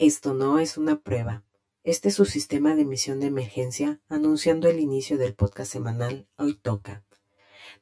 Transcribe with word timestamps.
Esto 0.00 0.32
no 0.32 0.58
es 0.58 0.78
una 0.78 1.02
prueba. 1.02 1.44
Este 1.84 2.08
es 2.08 2.14
su 2.14 2.24
sistema 2.24 2.74
de 2.74 2.80
emisión 2.80 3.20
de 3.20 3.26
emergencia 3.26 4.00
anunciando 4.08 4.66
el 4.66 4.80
inicio 4.80 5.18
del 5.18 5.34
podcast 5.34 5.70
semanal 5.70 6.26
Hoy 6.38 6.54
Toca. 6.54 7.04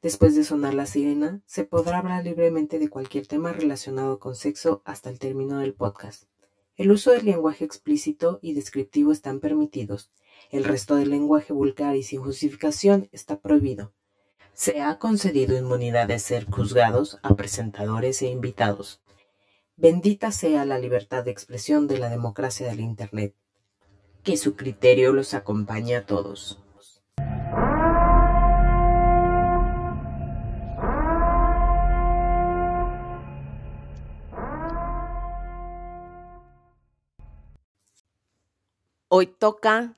Después 0.02 0.34
de 0.34 0.42
sonar 0.42 0.74
la 0.74 0.86
sirena, 0.86 1.42
se 1.46 1.62
podrá 1.62 1.98
hablar 1.98 2.24
libremente 2.24 2.80
de 2.80 2.88
cualquier 2.88 3.28
tema 3.28 3.52
relacionado 3.52 4.18
con 4.18 4.34
sexo 4.34 4.82
hasta 4.84 5.10
el 5.10 5.20
término 5.20 5.58
del 5.58 5.74
podcast. 5.74 6.24
El 6.74 6.90
uso 6.90 7.12
del 7.12 7.24
lenguaje 7.24 7.64
explícito 7.64 8.40
y 8.42 8.52
descriptivo 8.52 9.12
están 9.12 9.38
permitidos. 9.38 10.10
El 10.50 10.64
resto 10.64 10.96
del 10.96 11.10
lenguaje 11.10 11.52
vulgar 11.52 11.94
y 11.94 12.02
sin 12.02 12.20
justificación 12.20 13.08
está 13.12 13.38
prohibido. 13.38 13.92
Se 14.54 14.80
ha 14.80 14.98
concedido 14.98 15.56
inmunidad 15.56 16.08
de 16.08 16.18
ser 16.18 16.50
juzgados 16.50 17.20
a 17.22 17.36
presentadores 17.36 18.22
e 18.22 18.26
invitados. 18.26 19.00
Bendita 19.80 20.32
sea 20.32 20.64
la 20.64 20.76
libertad 20.76 21.22
de 21.22 21.30
expresión 21.30 21.86
de 21.86 21.98
la 21.98 22.08
democracia 22.08 22.66
del 22.66 22.80
Internet. 22.80 23.36
Que 24.24 24.36
su 24.36 24.56
criterio 24.56 25.12
los 25.12 25.34
acompañe 25.34 25.94
a 25.94 26.04
todos. 26.04 26.60
Hoy 39.06 39.28
toca 39.28 39.94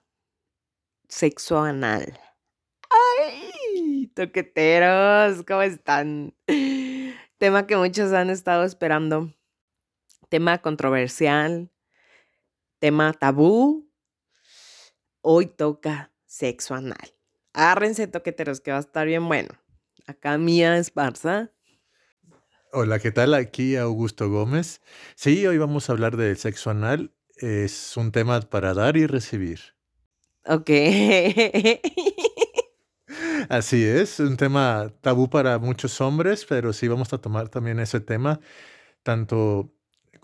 sexo 1.08 1.58
anal. 1.58 2.20
¡Ay! 2.90 4.12
Toqueteros, 4.14 5.42
¿cómo 5.48 5.62
están? 5.62 6.34
Tema 7.38 7.66
que 7.66 7.78
muchos 7.78 8.12
han 8.12 8.28
estado 8.28 8.64
esperando. 8.64 9.32
Tema 10.30 10.62
controversial. 10.62 11.70
Tema 12.78 13.12
tabú. 13.12 13.90
Hoy 15.20 15.46
toca 15.46 16.12
sexo 16.24 16.74
anal. 16.74 17.14
Agárrense, 17.52 18.06
toqueteros, 18.06 18.62
que 18.62 18.70
va 18.70 18.78
a 18.78 18.80
estar 18.80 19.06
bien 19.06 19.28
bueno. 19.28 19.50
Acá 20.06 20.38
Mía 20.38 20.78
Esparza. 20.78 21.50
Hola, 22.72 23.00
¿qué 23.00 23.10
tal? 23.10 23.34
Aquí 23.34 23.76
Augusto 23.76 24.30
Gómez. 24.30 24.80
Sí, 25.14 25.46
hoy 25.46 25.58
vamos 25.58 25.90
a 25.90 25.92
hablar 25.92 26.16
del 26.16 26.38
sexo 26.38 26.70
anal 26.70 27.12
es 27.40 27.96
un 27.96 28.12
tema 28.12 28.40
para 28.40 28.74
dar 28.74 28.96
y 28.96 29.06
recibir. 29.06 29.60
Ok. 30.44 30.70
Así 33.48 33.84
es, 33.84 34.20
un 34.20 34.36
tema 34.36 34.92
tabú 35.00 35.28
para 35.28 35.58
muchos 35.58 36.00
hombres, 36.00 36.46
pero 36.48 36.72
sí 36.72 36.86
vamos 36.86 37.12
a 37.12 37.18
tomar 37.18 37.48
también 37.48 37.80
ese 37.80 37.98
tema, 38.00 38.38
tanto 39.02 39.72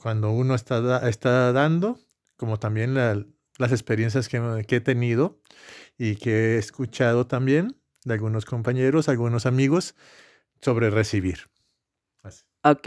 cuando 0.06 0.30
uno 0.30 0.54
está, 0.54 1.08
está 1.08 1.52
dando, 1.52 1.98
como 2.36 2.60
también 2.60 2.94
las 2.94 3.72
experiencias 3.72 4.28
que, 4.28 4.64
he 4.68 4.80
tenido 4.80 5.40
y 5.98 6.14
que 6.14 6.30
he 6.30 6.58
escuchado 6.58 7.26
también 7.26 7.74
de 8.04 8.14
algunos 8.14 8.44
compañeros, 8.44 9.08
algunos 9.08 9.46
amigos, 9.46 9.96
sobre 10.60 10.90
recibir. 10.90 11.50
Ok, 12.62 12.86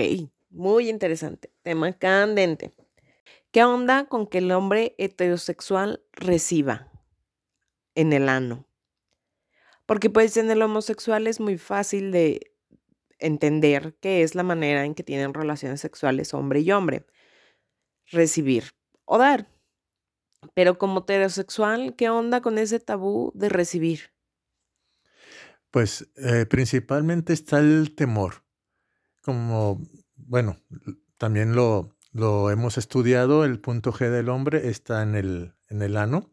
muy 0.50 0.88
interesante, 0.88 1.52
tema 1.62 1.92
candente. 1.92 2.72
¿Qué 3.52 3.66
onda 3.66 4.06
con 4.06 4.26
que 4.26 4.38
el 4.38 4.50
hombre 4.54 4.96
heterosexual 4.98 6.02
reciba 6.14 6.90
en 7.96 8.14
el 8.14 8.30
ano? 8.30 8.66
Porque 9.86 10.10
pues 10.10 10.38
en 10.38 10.50
el 10.52 10.62
homosexual 10.62 11.28
es 11.28 11.42
muy 11.42 11.58
fácil 11.58 12.14
de 12.14 12.49
entender 13.20 13.96
que 14.00 14.24
es 14.24 14.36
la 14.36 14.44
manera 14.44 14.86
en 14.86 14.96
que 14.96 15.04
tienen 15.04 15.34
relaciones 15.34 15.82
sexuales 15.82 16.34
hombre 16.34 16.62
y 16.62 16.72
hombre. 16.72 17.06
Recibir 18.12 18.72
o 19.06 19.18
dar. 19.18 19.48
Pero 20.54 20.78
como 20.78 21.02
heterosexual, 21.02 21.96
¿qué 21.96 22.10
onda 22.10 22.42
con 22.42 22.58
ese 22.58 22.80
tabú 22.80 23.32
de 23.36 23.50
recibir? 23.50 24.14
Pues 25.72 26.10
eh, 26.16 26.46
principalmente 26.46 27.34
está 27.34 27.60
el 27.60 27.94
temor. 27.96 28.44
Como, 29.22 29.82
bueno, 30.16 30.58
también 31.18 31.56
lo, 31.56 31.96
lo 32.12 32.50
hemos 32.50 32.78
estudiado, 32.78 33.46
el 33.46 33.60
punto 33.60 33.92
G 33.92 34.10
del 34.10 34.30
hombre 34.30 34.70
está 34.70 35.04
en 35.04 35.16
el, 35.16 35.54
en 35.68 35.82
el 35.82 35.98
ano 35.98 36.32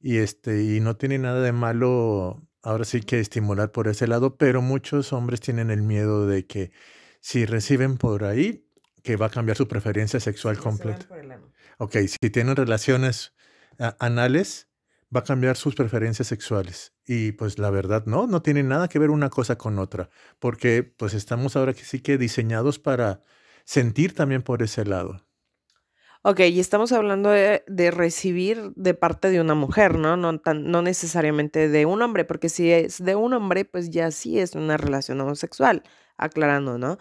y, 0.00 0.18
este, 0.18 0.62
y 0.62 0.80
no 0.80 0.96
tiene 0.96 1.18
nada 1.18 1.40
de 1.40 1.52
malo 1.52 2.45
ahora 2.66 2.84
sí 2.84 3.00
que 3.00 3.20
estimular 3.20 3.70
por 3.70 3.86
ese 3.86 4.08
lado, 4.08 4.36
pero 4.36 4.60
muchos 4.60 5.12
hombres 5.12 5.40
tienen 5.40 5.70
el 5.70 5.82
miedo 5.82 6.26
de 6.26 6.46
que 6.46 6.72
si 7.20 7.46
reciben 7.46 7.96
por 7.96 8.24
ahí, 8.24 8.68
que 9.04 9.16
va 9.16 9.26
a 9.26 9.30
cambiar 9.30 9.56
su 9.56 9.68
preferencia 9.68 10.18
sexual 10.18 10.58
completa. 10.58 11.06
Ok, 11.78 11.96
si 12.08 12.30
tienen 12.30 12.56
relaciones 12.56 13.34
anales, 14.00 14.68
va 15.14 15.20
a 15.20 15.24
cambiar 15.24 15.56
sus 15.56 15.76
preferencias 15.76 16.26
sexuales. 16.26 16.92
Y 17.06 17.32
pues 17.32 17.60
la 17.60 17.70
verdad, 17.70 18.04
no, 18.06 18.26
no 18.26 18.42
tiene 18.42 18.64
nada 18.64 18.88
que 18.88 18.98
ver 18.98 19.10
una 19.10 19.30
cosa 19.30 19.56
con 19.56 19.78
otra, 19.78 20.10
porque 20.40 20.82
pues 20.82 21.14
estamos 21.14 21.54
ahora 21.54 21.72
que 21.72 21.84
sí 21.84 22.00
que 22.00 22.18
diseñados 22.18 22.80
para 22.80 23.22
sentir 23.64 24.12
también 24.12 24.42
por 24.42 24.62
ese 24.62 24.84
lado. 24.84 25.25
Ok, 26.28 26.40
y 26.40 26.58
estamos 26.58 26.90
hablando 26.90 27.30
de, 27.30 27.62
recibir 27.92 28.72
de 28.74 28.94
parte 28.94 29.30
de 29.30 29.40
una 29.40 29.54
mujer, 29.54 29.96
¿no? 29.96 30.16
No, 30.16 30.40
tan, 30.40 30.72
no 30.72 30.82
necesariamente 30.82 31.68
de 31.68 31.86
un 31.86 32.02
hombre, 32.02 32.24
porque 32.24 32.48
si 32.48 32.72
es 32.72 33.04
de 33.04 33.14
un 33.14 33.32
hombre, 33.32 33.64
pues 33.64 33.90
ya 33.90 34.10
sí 34.10 34.40
es 34.40 34.56
una 34.56 34.76
relación 34.76 35.20
homosexual, 35.20 35.84
aclarando, 36.16 36.78
¿no? 36.78 36.98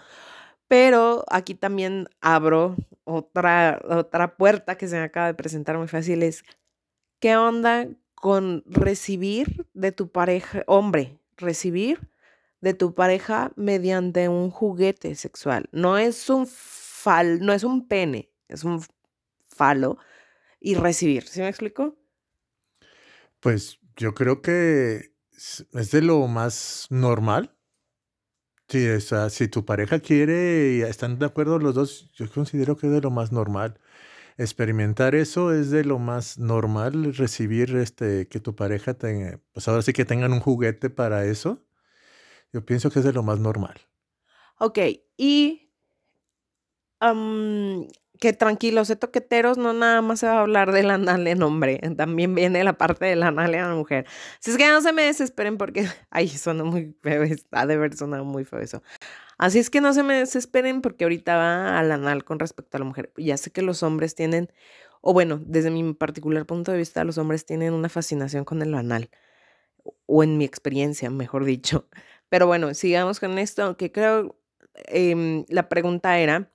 Pero 0.67 1.25
aquí 1.31 1.55
también 1.55 2.07
abro 2.21 2.75
otra, 3.03 3.81
otra 3.89 4.37
puerta 4.37 4.77
que 4.77 4.87
se 4.87 4.97
me 4.97 5.05
acaba 5.05 5.25
de 5.25 5.33
presentar 5.33 5.79
muy 5.79 5.87
fácil, 5.87 6.21
es, 6.21 6.43
¿qué 7.19 7.35
onda 7.35 7.87
con 8.13 8.63
recibir 8.67 9.65
de 9.73 9.91
tu 9.91 10.11
pareja, 10.11 10.63
hombre, 10.67 11.17
recibir 11.35 12.11
de 12.61 12.75
tu 12.75 12.93
pareja 12.93 13.53
mediante 13.55 14.29
un 14.29 14.51
juguete 14.51 15.15
sexual. 15.15 15.67
No 15.71 15.97
es 15.97 16.29
un 16.29 16.45
fal, 16.45 17.39
no 17.39 17.53
es 17.53 17.63
un 17.63 17.87
pene, 17.87 18.29
es 18.49 18.63
un 18.63 18.81
falo 19.55 19.97
y 20.59 20.75
recibir. 20.75 21.27
¿Sí 21.27 21.41
me 21.41 21.49
explico? 21.49 21.95
Pues 23.39 23.79
yo 23.95 24.13
creo 24.13 24.41
que 24.41 25.13
es 25.31 25.91
de 25.91 26.01
lo 26.01 26.27
más 26.27 26.87
normal. 26.89 27.55
Sí, 28.67 28.87
o 28.87 29.29
si 29.29 29.47
tu 29.47 29.63
pareja 29.63 29.99
quiere 29.99 30.77
y 30.77 30.81
están 30.81 31.19
de 31.19 31.27
acuerdo 31.27 31.59
los 31.59 31.75
dos, 31.75 32.11
yo 32.13 32.29
considero 32.31 32.75
que 32.75 32.87
es 32.87 32.93
de 32.93 33.01
lo 33.01 33.11
más 33.11 33.31
normal. 33.31 33.79
Experimentar 34.37 35.13
eso 35.13 35.53
es 35.53 35.69
de 35.69 35.85
lo 35.85 35.99
más 35.99 36.39
normal, 36.39 37.13
recibir 37.15 37.75
este 37.75 38.27
que 38.27 38.39
tu 38.39 38.55
pareja 38.55 38.95
tenga, 38.95 39.39
pues 39.53 39.67
ahora 39.67 39.81
sí 39.81 39.93
que 39.93 40.03
tengan 40.03 40.33
un 40.33 40.39
juguete 40.39 40.89
para 40.89 41.25
eso. 41.25 41.63
Yo 42.51 42.65
pienso 42.65 42.89
que 42.89 42.99
es 42.99 43.05
de 43.05 43.13
lo 43.13 43.21
más 43.21 43.39
normal. 43.39 43.79
Ok, 44.59 44.79
y 45.15 45.71
que 48.19 48.33
tranquilos, 48.33 48.87
de 48.87 48.95
toqueteros 48.95 49.57
no 49.57 49.73
nada 49.73 50.01
más 50.01 50.19
se 50.19 50.27
va 50.27 50.33
a 50.33 50.41
hablar 50.41 50.71
del 50.71 50.89
anal 50.91 51.27
en 51.27 51.43
hombre, 51.43 51.79
también 51.97 52.35
viene 52.35 52.63
la 52.63 52.73
parte 52.73 53.05
del 53.05 53.23
anal 53.23 53.53
en 53.55 53.61
la 53.61 53.75
mujer. 53.75 54.05
Si 54.39 54.51
es 54.51 54.57
que 54.57 54.67
no 54.67 54.81
se 54.81 54.93
me 54.93 55.03
desesperen 55.03 55.57
porque, 55.57 55.87
ay, 56.09 56.27
suena 56.29 56.63
muy 56.63 56.95
feo, 57.01 57.23
ha 57.51 57.65
de 57.65 57.73
haber 57.73 57.95
sonado 57.95 58.25
muy 58.25 58.45
feo 58.45 58.59
eso. 58.59 58.81
Así 59.37 59.59
es 59.59 59.69
que 59.69 59.81
no 59.81 59.93
se 59.93 60.03
me 60.03 60.15
desesperen 60.15 60.81
porque 60.81 61.03
ahorita 61.05 61.35
va 61.35 61.79
al 61.79 61.91
anal 61.91 62.23
con 62.23 62.39
respecto 62.39 62.77
a 62.77 62.79
la 62.79 62.85
mujer. 62.85 63.11
Ya 63.17 63.37
sé 63.37 63.51
que 63.51 63.61
los 63.61 63.83
hombres 63.83 64.15
tienen, 64.15 64.51
o 65.01 65.13
bueno, 65.13 65.41
desde 65.45 65.71
mi 65.71 65.93
particular 65.93 66.45
punto 66.45 66.71
de 66.71 66.77
vista, 66.77 67.03
los 67.03 67.17
hombres 67.17 67.45
tienen 67.45 67.73
una 67.73 67.89
fascinación 67.89 68.45
con 68.45 68.61
el 68.61 68.73
anal, 68.75 69.09
o 70.05 70.23
en 70.23 70.37
mi 70.37 70.45
experiencia, 70.45 71.09
mejor 71.09 71.45
dicho. 71.45 71.87
Pero 72.29 72.47
bueno, 72.47 72.73
sigamos 72.73 73.19
con 73.19 73.37
esto, 73.39 73.77
que 73.77 73.91
creo 73.91 74.37
em, 74.87 75.45
la 75.49 75.69
pregunta 75.69 76.17
era, 76.19 76.51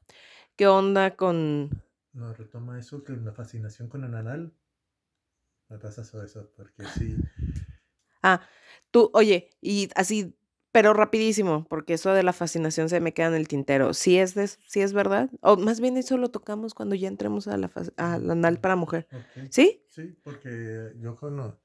¿qué 0.60 0.66
onda 0.66 1.16
con... 1.16 1.70
No, 2.12 2.34
retoma 2.34 2.78
eso, 2.78 3.02
que 3.02 3.14
la 3.14 3.32
fascinación 3.32 3.88
con 3.88 4.04
el 4.04 4.14
anal. 4.14 4.52
Me 5.70 5.78
pasa 5.78 6.02
eso, 6.02 6.52
porque 6.54 6.84
sí. 6.98 7.16
Ah, 8.22 8.42
tú, 8.90 9.10
oye, 9.14 9.48
y 9.62 9.88
así, 9.94 10.36
pero 10.70 10.92
rapidísimo, 10.92 11.64
porque 11.66 11.94
eso 11.94 12.12
de 12.12 12.22
la 12.22 12.34
fascinación 12.34 12.90
se 12.90 13.00
me 13.00 13.14
queda 13.14 13.28
en 13.28 13.34
el 13.36 13.48
tintero. 13.48 13.94
¿Sí 13.94 14.18
es, 14.18 14.34
de, 14.34 14.48
sí 14.48 14.82
es 14.82 14.92
verdad? 14.92 15.30
O 15.40 15.56
más 15.56 15.80
bien 15.80 15.96
eso 15.96 16.18
lo 16.18 16.28
tocamos 16.28 16.74
cuando 16.74 16.94
ya 16.94 17.08
entremos 17.08 17.48
a 17.48 17.56
la 17.56 17.70
al 17.96 18.30
anal 18.30 18.60
para 18.60 18.76
mujer. 18.76 19.08
¿Sí? 19.48 19.86
Sí, 19.88 20.14
porque 20.22 20.92
yo 20.98 21.16
conozco... 21.16 21.58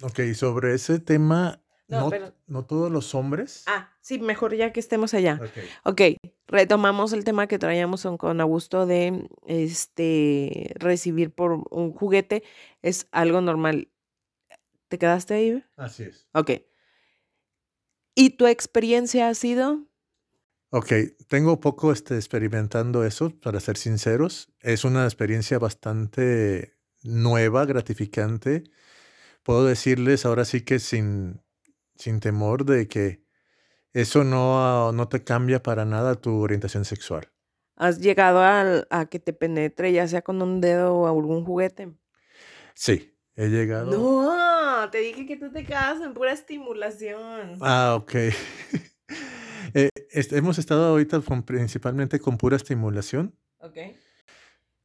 Ok, 0.00 0.20
sobre 0.34 0.72
ese 0.72 1.00
tema 1.00 1.62
no, 1.88 2.10
no, 2.46 2.64
todos 2.66 2.90
los 2.90 3.14
hombres. 3.14 3.64
Ah, 3.66 3.90
sí, 4.00 4.18
mejor 4.18 4.54
ya 4.54 4.72
que 4.72 4.80
estemos 4.80 5.14
allá. 5.14 5.40
Ok, 5.84 6.02
retomamos 6.46 7.12
el 7.14 7.24
tema 7.24 7.46
que 7.46 7.58
traíamos 7.58 8.06
con 8.18 8.40
Augusto 8.40 8.86
de 8.86 9.28
este 9.46 10.74
recibir 10.76 11.32
por 11.32 11.64
un 11.70 11.92
juguete. 11.92 12.42
Es 12.82 13.08
algo 13.10 13.40
normal. 13.40 13.88
¿Te 14.88 14.98
quedaste 14.98 15.34
ahí? 15.34 15.64
Así 15.76 16.04
es. 16.04 16.28
Ok. 16.34 16.50
¿Y 18.14 18.30
tu 18.30 18.46
experiencia 18.46 19.28
ha 19.28 19.34
sido? 19.34 19.86
Ok, 20.70 20.92
tengo 21.28 21.60
poco 21.60 21.92
este, 21.92 22.16
experimentando 22.16 23.04
eso, 23.04 23.30
para 23.40 23.60
ser 23.60 23.78
sinceros. 23.78 24.52
Es 24.60 24.84
una 24.84 25.04
experiencia 25.04 25.58
bastante 25.58 26.76
nueva, 27.02 27.64
gratificante. 27.64 28.64
Puedo 29.42 29.64
decirles 29.64 30.26
ahora 30.26 30.44
sí 30.44 30.60
que 30.60 30.78
sin, 30.78 31.40
sin 31.98 32.20
temor 32.20 32.64
de 32.64 32.88
que 32.88 33.22
eso 33.92 34.24
no, 34.24 34.92
no 34.92 35.08
te 35.08 35.24
cambia 35.24 35.62
para 35.62 35.84
nada 35.84 36.14
tu 36.14 36.40
orientación 36.40 36.84
sexual. 36.84 37.30
¿Has 37.76 37.98
llegado 38.00 38.40
a, 38.40 38.86
a 38.90 39.06
que 39.06 39.18
te 39.18 39.32
penetre 39.32 39.92
ya 39.92 40.06
sea 40.08 40.22
con 40.22 40.42
un 40.42 40.60
dedo 40.60 40.94
o 40.94 41.06
algún 41.06 41.44
juguete? 41.44 41.92
Sí, 42.74 43.16
he 43.36 43.48
llegado. 43.48 43.90
No, 43.90 44.90
te 44.90 44.98
dije 44.98 45.26
que 45.26 45.36
tú 45.36 45.50
te 45.50 45.64
quedas 45.64 46.00
en 46.00 46.14
pura 46.14 46.32
estimulación. 46.32 47.58
Ah, 47.60 47.96
ok. 48.00 48.12
Eh, 49.74 49.90
hemos 50.30 50.58
estado 50.58 50.86
ahorita 50.86 51.20
principalmente 51.44 52.18
con 52.20 52.38
pura 52.38 52.56
estimulación. 52.56 53.36
Ok. 53.58 53.76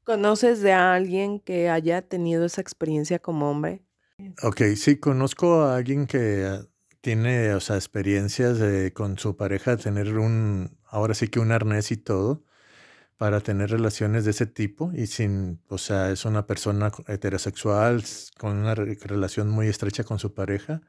¿Conoces 0.04 0.62
de 0.62 0.74
alguien 0.74 1.40
que 1.40 1.70
haya 1.70 2.02
tenido 2.02 2.44
esa 2.44 2.60
experiencia 2.60 3.20
como 3.20 3.50
hombre? 3.50 3.86
Ok, 4.42 4.62
sí, 4.76 5.00
conozco 5.00 5.62
a 5.62 5.78
alguien 5.78 6.06
que 6.06 6.66
tiene, 7.04 7.54
o 7.56 7.60
sea, 7.62 7.76
experiencias 7.78 8.60
con 8.94 9.20
su 9.20 9.38
pareja, 9.38 9.78
tener 9.78 10.18
un, 10.18 10.78
ahora 10.88 11.14
sí 11.16 11.28
que 11.30 11.40
un 11.40 11.52
arnés 11.52 11.92
y 11.92 11.98
todo, 11.98 12.46
para 13.18 13.42
tener 13.42 13.72
relaciones 13.72 14.26
de 14.26 14.32
ese 14.32 14.48
tipo 14.48 14.92
y 14.96 15.08
sin, 15.08 15.62
o 15.70 15.78
sea, 15.80 16.12
es 16.12 16.26
una 16.26 16.48
persona 16.48 16.92
heterosexual 17.08 18.04
con 18.40 18.58
una 18.58 18.76
relación 18.76 19.50
muy 19.50 19.68
estrecha 19.70 20.04
con 20.06 20.20
su 20.20 20.34
pareja 20.36 20.82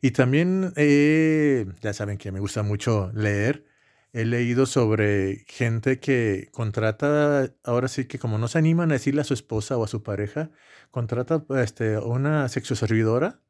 y 0.00 0.12
también, 0.12 0.72
eh, 0.76 1.66
ya 1.80 1.92
saben 1.92 2.18
que 2.18 2.32
me 2.32 2.40
gusta 2.40 2.62
mucho 2.62 3.10
leer. 3.14 3.66
He 4.12 4.24
leído 4.24 4.66
sobre 4.66 5.44
gente 5.48 6.00
que 6.00 6.48
contrata, 6.52 7.52
ahora 7.64 7.88
sí 7.88 8.06
que 8.06 8.18
como 8.18 8.38
no 8.38 8.48
se 8.48 8.58
animan 8.58 8.90
a 8.90 8.94
decirle 8.94 9.20
a 9.22 9.24
su 9.24 9.34
esposa 9.34 9.76
o 9.76 9.84
a 9.84 9.88
su 9.88 10.02
pareja, 10.02 10.50
contrata 10.90 11.44
este, 11.62 11.98
una 11.98 12.48
sexoservidora 12.48 13.42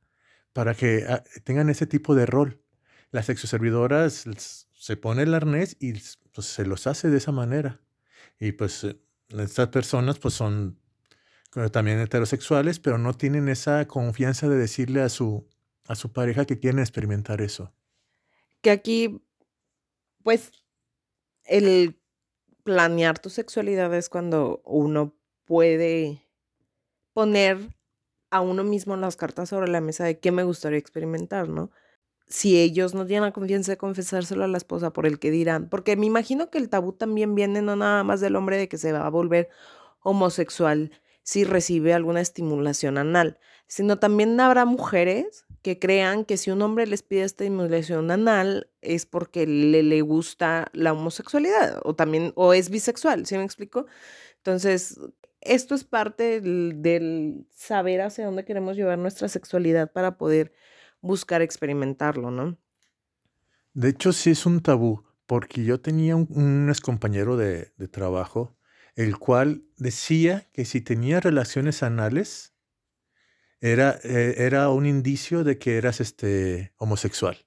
para 0.56 0.74
que 0.74 1.04
ah, 1.06 1.22
tengan 1.44 1.68
ese 1.68 1.86
tipo 1.86 2.14
de 2.14 2.24
rol. 2.24 2.62
Las 3.10 3.26
sexoservidoras 3.26 4.24
se 4.72 4.96
pone 4.96 5.24
el 5.24 5.34
arnés 5.34 5.76
y 5.80 5.92
pues, 6.32 6.46
se 6.46 6.64
los 6.64 6.86
hace 6.86 7.10
de 7.10 7.18
esa 7.18 7.30
manera. 7.30 7.82
Y 8.40 8.52
pues 8.52 8.84
eh, 8.84 8.98
estas 9.38 9.68
personas 9.68 10.18
pues 10.18 10.32
son 10.32 10.80
eh, 11.56 11.68
también 11.68 12.00
heterosexuales, 12.00 12.80
pero 12.80 12.96
no 12.96 13.12
tienen 13.12 13.50
esa 13.50 13.86
confianza 13.86 14.48
de 14.48 14.56
decirle 14.56 15.02
a 15.02 15.10
su, 15.10 15.46
a 15.88 15.94
su 15.94 16.14
pareja 16.14 16.46
que 16.46 16.58
quieren 16.58 16.78
experimentar 16.78 17.42
eso. 17.42 17.74
Que 18.62 18.70
aquí, 18.70 19.22
pues, 20.22 20.52
el 21.44 22.00
planear 22.64 23.18
tu 23.18 23.28
sexualidad 23.28 23.94
es 23.94 24.08
cuando 24.08 24.62
uno 24.64 25.14
puede 25.44 26.22
poner 27.12 27.75
a 28.30 28.40
uno 28.40 28.64
mismo 28.64 28.96
las 28.96 29.16
cartas 29.16 29.48
sobre 29.48 29.68
la 29.68 29.80
mesa 29.80 30.04
de 30.04 30.18
qué 30.18 30.32
me 30.32 30.44
gustaría 30.44 30.78
experimentar, 30.78 31.48
¿no? 31.48 31.70
Si 32.28 32.60
ellos 32.60 32.94
no 32.94 33.06
tienen 33.06 33.24
la 33.24 33.32
confianza 33.32 33.72
de 33.72 33.78
confesárselo 33.78 34.44
a 34.44 34.48
la 34.48 34.58
esposa 34.58 34.92
por 34.92 35.06
el 35.06 35.18
que 35.18 35.30
dirán, 35.30 35.68
porque 35.68 35.96
me 35.96 36.06
imagino 36.06 36.50
que 36.50 36.58
el 36.58 36.68
tabú 36.68 36.92
también 36.92 37.34
viene 37.34 37.62
no 37.62 37.76
nada 37.76 38.02
más 38.02 38.20
del 38.20 38.36
hombre 38.36 38.56
de 38.56 38.68
que 38.68 38.78
se 38.78 38.92
va 38.92 39.06
a 39.06 39.10
volver 39.10 39.48
homosexual 40.00 40.90
si 41.22 41.44
recibe 41.44 41.94
alguna 41.94 42.20
estimulación 42.20 42.98
anal, 42.98 43.38
sino 43.68 43.98
también 43.98 44.38
habrá 44.40 44.64
mujeres 44.64 45.44
que 45.62 45.80
crean 45.80 46.24
que 46.24 46.36
si 46.36 46.52
un 46.52 46.62
hombre 46.62 46.86
les 46.86 47.02
pide 47.02 47.22
estimulación 47.22 48.12
anal 48.12 48.70
es 48.80 49.06
porque 49.06 49.46
le, 49.46 49.82
le 49.82 50.00
gusta 50.02 50.68
la 50.72 50.92
homosexualidad 50.92 51.80
o 51.82 51.96
también, 51.96 52.32
o 52.36 52.54
es 52.54 52.70
bisexual, 52.70 53.26
¿sí 53.26 53.36
me 53.36 53.44
explico? 53.44 53.86
Entonces, 54.36 55.00
esto 55.48 55.74
es 55.74 55.84
parte 55.84 56.40
del, 56.40 57.46
saber 57.50 58.00
hacia 58.02 58.26
dónde 58.26 58.44
queremos 58.44 58.76
llevar 58.76 58.98
nuestra 58.98 59.28
sexualidad 59.28 59.92
para 59.92 60.16
poder 60.18 60.52
buscar 61.00 61.42
experimentarlo, 61.42 62.30
¿no? 62.30 62.58
De 63.74 63.90
hecho, 63.90 64.12
sí 64.12 64.30
es 64.30 64.46
un 64.46 64.60
tabú, 64.60 65.04
porque 65.26 65.64
yo 65.64 65.80
tenía 65.80 66.16
un, 66.16 66.28
un 66.30 66.72
compañero 66.82 67.36
de, 67.36 67.72
de 67.76 67.88
trabajo, 67.88 68.56
el 68.94 69.18
cual 69.18 69.64
decía 69.76 70.48
que 70.52 70.64
si 70.64 70.80
tenía 70.80 71.20
relaciones 71.20 71.82
anales, 71.82 72.56
era, 73.60 73.98
eh, 74.02 74.34
era 74.38 74.70
un 74.70 74.86
indicio 74.86 75.44
de 75.44 75.58
que 75.58 75.76
eras 75.76 76.00
este, 76.00 76.72
homosexual. 76.76 77.38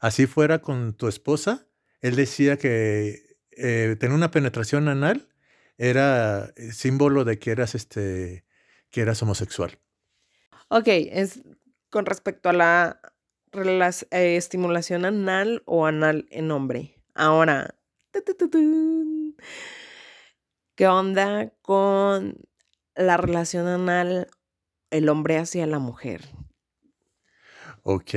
Así 0.00 0.26
fuera 0.26 0.60
con 0.60 0.94
tu 0.94 1.08
esposa, 1.08 1.66
él 2.00 2.16
decía 2.16 2.58
que 2.58 3.38
eh, 3.52 3.96
tener 3.98 4.14
una 4.14 4.30
penetración 4.30 4.88
anal 4.88 5.28
era 5.78 6.52
eh, 6.56 6.72
símbolo 6.72 7.24
de 7.24 7.38
que 7.38 7.50
eras, 7.50 7.74
este, 7.74 8.44
que 8.90 9.00
eras 9.00 9.22
homosexual. 9.22 9.78
Ok, 10.68 10.88
es 10.88 11.42
con 11.90 12.06
respecto 12.06 12.48
a 12.48 12.52
la 12.52 13.00
estimulación 14.10 15.04
anal 15.04 15.62
o 15.66 15.86
anal 15.86 16.26
en 16.30 16.50
hombre. 16.50 17.00
Ahora, 17.14 17.76
¿qué 20.74 20.88
onda 20.88 21.52
con 21.62 22.36
la 22.96 23.16
relación 23.16 23.66
anal 23.66 24.28
el 24.94 25.08
hombre 25.08 25.38
hacia 25.38 25.66
la 25.66 25.80
mujer. 25.80 26.22
Ok, 27.82 28.14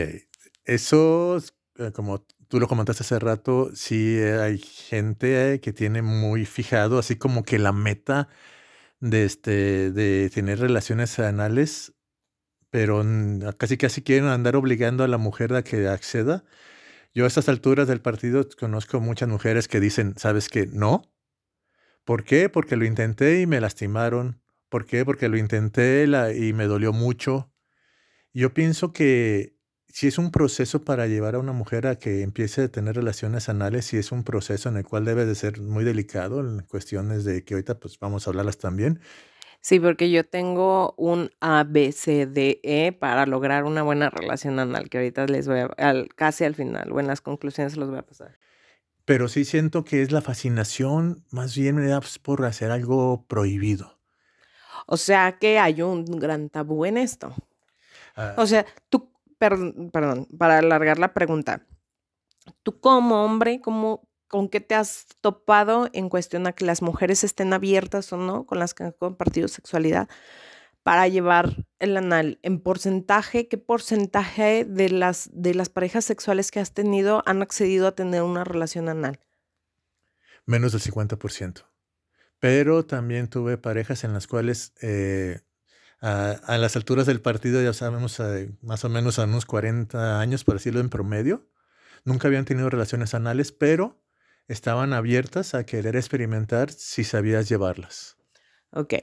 eso, 0.64 1.38
eh, 1.78 1.92
como 1.92 2.24
tú 2.48 2.60
lo 2.60 2.68
comentaste 2.68 3.04
hace 3.04 3.20
rato, 3.20 3.72
sí 3.76 4.18
hay 4.20 4.60
gente 4.60 5.60
que 5.62 5.74
tiene 5.74 6.02
muy 6.02 6.46
fijado, 6.46 7.00
así 7.00 7.16
como 7.18 7.44
que 7.44 7.60
la 7.60 7.74
meta 7.74 8.30
de, 9.00 9.26
este, 9.26 9.92
de 9.92 10.30
tener 10.34 10.60
relaciones 10.60 11.20
anales, 11.20 11.94
pero 12.70 13.04
casi 13.58 13.78
casi 13.78 14.04
quieren 14.04 14.28
andar 14.28 14.56
obligando 14.56 15.04
a 15.04 15.08
la 15.08 15.18
mujer 15.18 15.54
a 15.56 15.64
que 15.64 15.88
acceda. 15.88 16.46
Yo 17.14 17.26
a 17.26 17.28
estas 17.28 17.50
alturas 17.50 17.88
del 17.88 18.02
partido 18.02 18.48
conozco 18.60 19.00
muchas 19.00 19.30
mujeres 19.30 19.68
que 19.68 19.80
dicen, 19.80 20.16
¿sabes 20.18 20.50
qué? 20.50 20.68
No. 20.68 21.04
¿Por 22.06 22.24
qué? 22.24 22.50
Porque 22.50 22.78
lo 22.78 22.86
intenté 22.86 23.42
y 23.42 23.48
me 23.48 23.62
lastimaron. 23.62 24.42
¿Por 24.70 24.86
qué? 24.86 25.06
Porque 25.06 25.30
lo 25.30 25.38
intenté 25.38 26.06
y 26.38 26.54
me 26.54 26.66
dolió 26.66 26.94
mucho. 26.94 27.52
Yo 28.34 28.54
pienso 28.54 28.94
que 28.94 29.57
si 29.98 30.06
es 30.06 30.20
un 30.20 30.30
proceso 30.30 30.84
para 30.86 31.08
llevar 31.08 31.34
a 31.34 31.40
una 31.40 31.54
mujer 31.54 31.88
a 31.88 31.98
que 31.98 32.22
empiece 32.22 32.62
a 32.62 32.68
tener 32.68 32.96
relaciones 32.96 33.50
anales, 33.50 33.86
si 33.86 33.98
es 33.98 34.12
un 34.12 34.24
proceso 34.24 34.70
en 34.70 34.78
el 34.78 34.84
cual 34.84 35.06
debe 35.06 35.26
de 35.26 35.34
ser 35.34 35.60
muy 35.60 35.84
delicado 35.84 36.40
en 36.40 36.60
cuestiones 36.60 37.26
de 37.26 37.44
que 37.44 37.56
ahorita 37.56 37.80
pues 37.80 37.98
vamos 37.98 38.28
a 38.28 38.30
hablarlas 38.30 38.60
también. 38.60 39.00
Sí, 39.60 39.80
porque 39.80 40.12
yo 40.12 40.24
tengo 40.24 40.94
un 40.98 41.32
A, 41.42 41.66
B, 41.68 41.92
C, 41.94 42.28
D, 42.28 42.60
E 42.62 42.92
para 42.92 43.26
lograr 43.26 43.64
una 43.64 43.82
buena 43.82 44.12
relación 44.12 44.60
anal, 44.60 44.88
que 44.88 45.00
ahorita 45.00 45.26
les 45.26 45.48
voy 45.48 45.62
a, 45.62 46.06
casi 46.16 46.44
al 46.44 46.54
final, 46.54 46.92
o 46.92 47.00
en 47.00 47.08
las 47.08 47.22
conclusiones 47.22 47.76
los 47.76 47.90
voy 47.90 47.98
a 47.98 48.04
pasar. 48.04 48.38
Pero 49.04 49.28
sí 49.28 49.46
siento 49.46 49.84
que 49.84 50.04
es 50.04 50.12
la 50.12 50.22
fascinación, 50.22 51.26
más 51.32 51.58
bien 51.58 51.78
pues, 51.78 52.20
por 52.20 52.46
hacer 52.46 52.70
algo 52.70 53.26
prohibido. 53.28 53.98
O 54.86 54.98
sea 54.98 55.40
que 55.40 55.58
hay 55.58 55.82
un 55.82 56.06
gran 56.06 56.50
tabú 56.50 56.86
en 56.86 56.98
esto. 56.98 57.34
Ah. 58.16 58.36
O 58.38 58.46
sea, 58.46 58.64
tú, 58.90 59.17
perdón, 59.38 60.28
para 60.38 60.60
alargar 60.60 61.00
la 61.00 61.14
pregunta, 61.14 61.66
tú 62.64 62.80
como 62.80 63.24
hombre, 63.24 63.62
¿cómo, 63.62 64.08
¿con 64.28 64.50
qué 64.50 64.60
te 64.62 64.76
has 64.76 65.08
topado 65.22 65.90
en 65.94 66.10
cuestión 66.10 66.48
a 66.48 66.54
que 66.54 66.66
las 66.66 66.82
mujeres 66.82 67.24
estén 67.24 67.54
abiertas 67.54 68.12
o 68.14 68.18
no 68.18 68.46
con 68.46 68.60
las 68.60 68.74
que 68.74 68.84
han 68.84 68.92
compartido 68.92 69.48
sexualidad 69.48 70.08
para 70.84 71.08
llevar 71.08 71.66
el 71.80 71.98
anal? 71.98 72.40
En 72.42 72.60
porcentaje, 72.60 73.48
¿qué 73.48 73.58
porcentaje 73.58 74.66
de 74.66 74.90
las, 74.90 75.30
de 75.34 75.54
las 75.54 75.70
parejas 75.70 76.06
sexuales 76.06 76.52
que 76.52 76.60
has 76.60 76.74
tenido 76.74 77.24
han 77.26 77.42
accedido 77.42 77.88
a 77.88 77.96
tener 77.96 78.24
una 78.24 78.44
relación 78.44 78.90
anal? 78.90 79.20
Menos 80.46 80.72
del 80.72 80.82
50%. 80.82 81.66
Pero 82.40 82.86
también 82.86 83.28
tuve 83.28 83.58
parejas 83.58 84.04
en 84.04 84.14
las 84.14 84.28
cuales 84.28 84.74
eh, 84.82 85.42
a, 86.00 86.58
las 86.58 86.76
alturas 86.76 87.06
del 87.06 87.22
partido, 87.22 87.62
ya 87.62 87.74
sabemos, 87.74 88.20
eh, 88.20 88.52
más 88.62 88.86
o 88.86 88.90
menos 88.90 89.20
a 89.20 89.24
unos 89.24 89.46
40 89.46 90.20
años, 90.20 90.44
por 90.44 90.56
decirlo 90.56 90.80
en 90.80 90.90
promedio, 90.90 91.48
nunca 92.06 92.28
habían 92.28 92.46
tenido 92.46 92.70
relaciones 92.70 93.14
anales, 93.14 93.52
pero 93.52 94.00
estaban 94.48 94.94
abiertas 94.94 95.54
a 95.54 95.66
querer 95.66 95.96
experimentar 95.96 96.72
si 96.72 97.04
sabías 97.04 97.50
llevarlas. 97.50 98.18
Ok. 98.72 98.94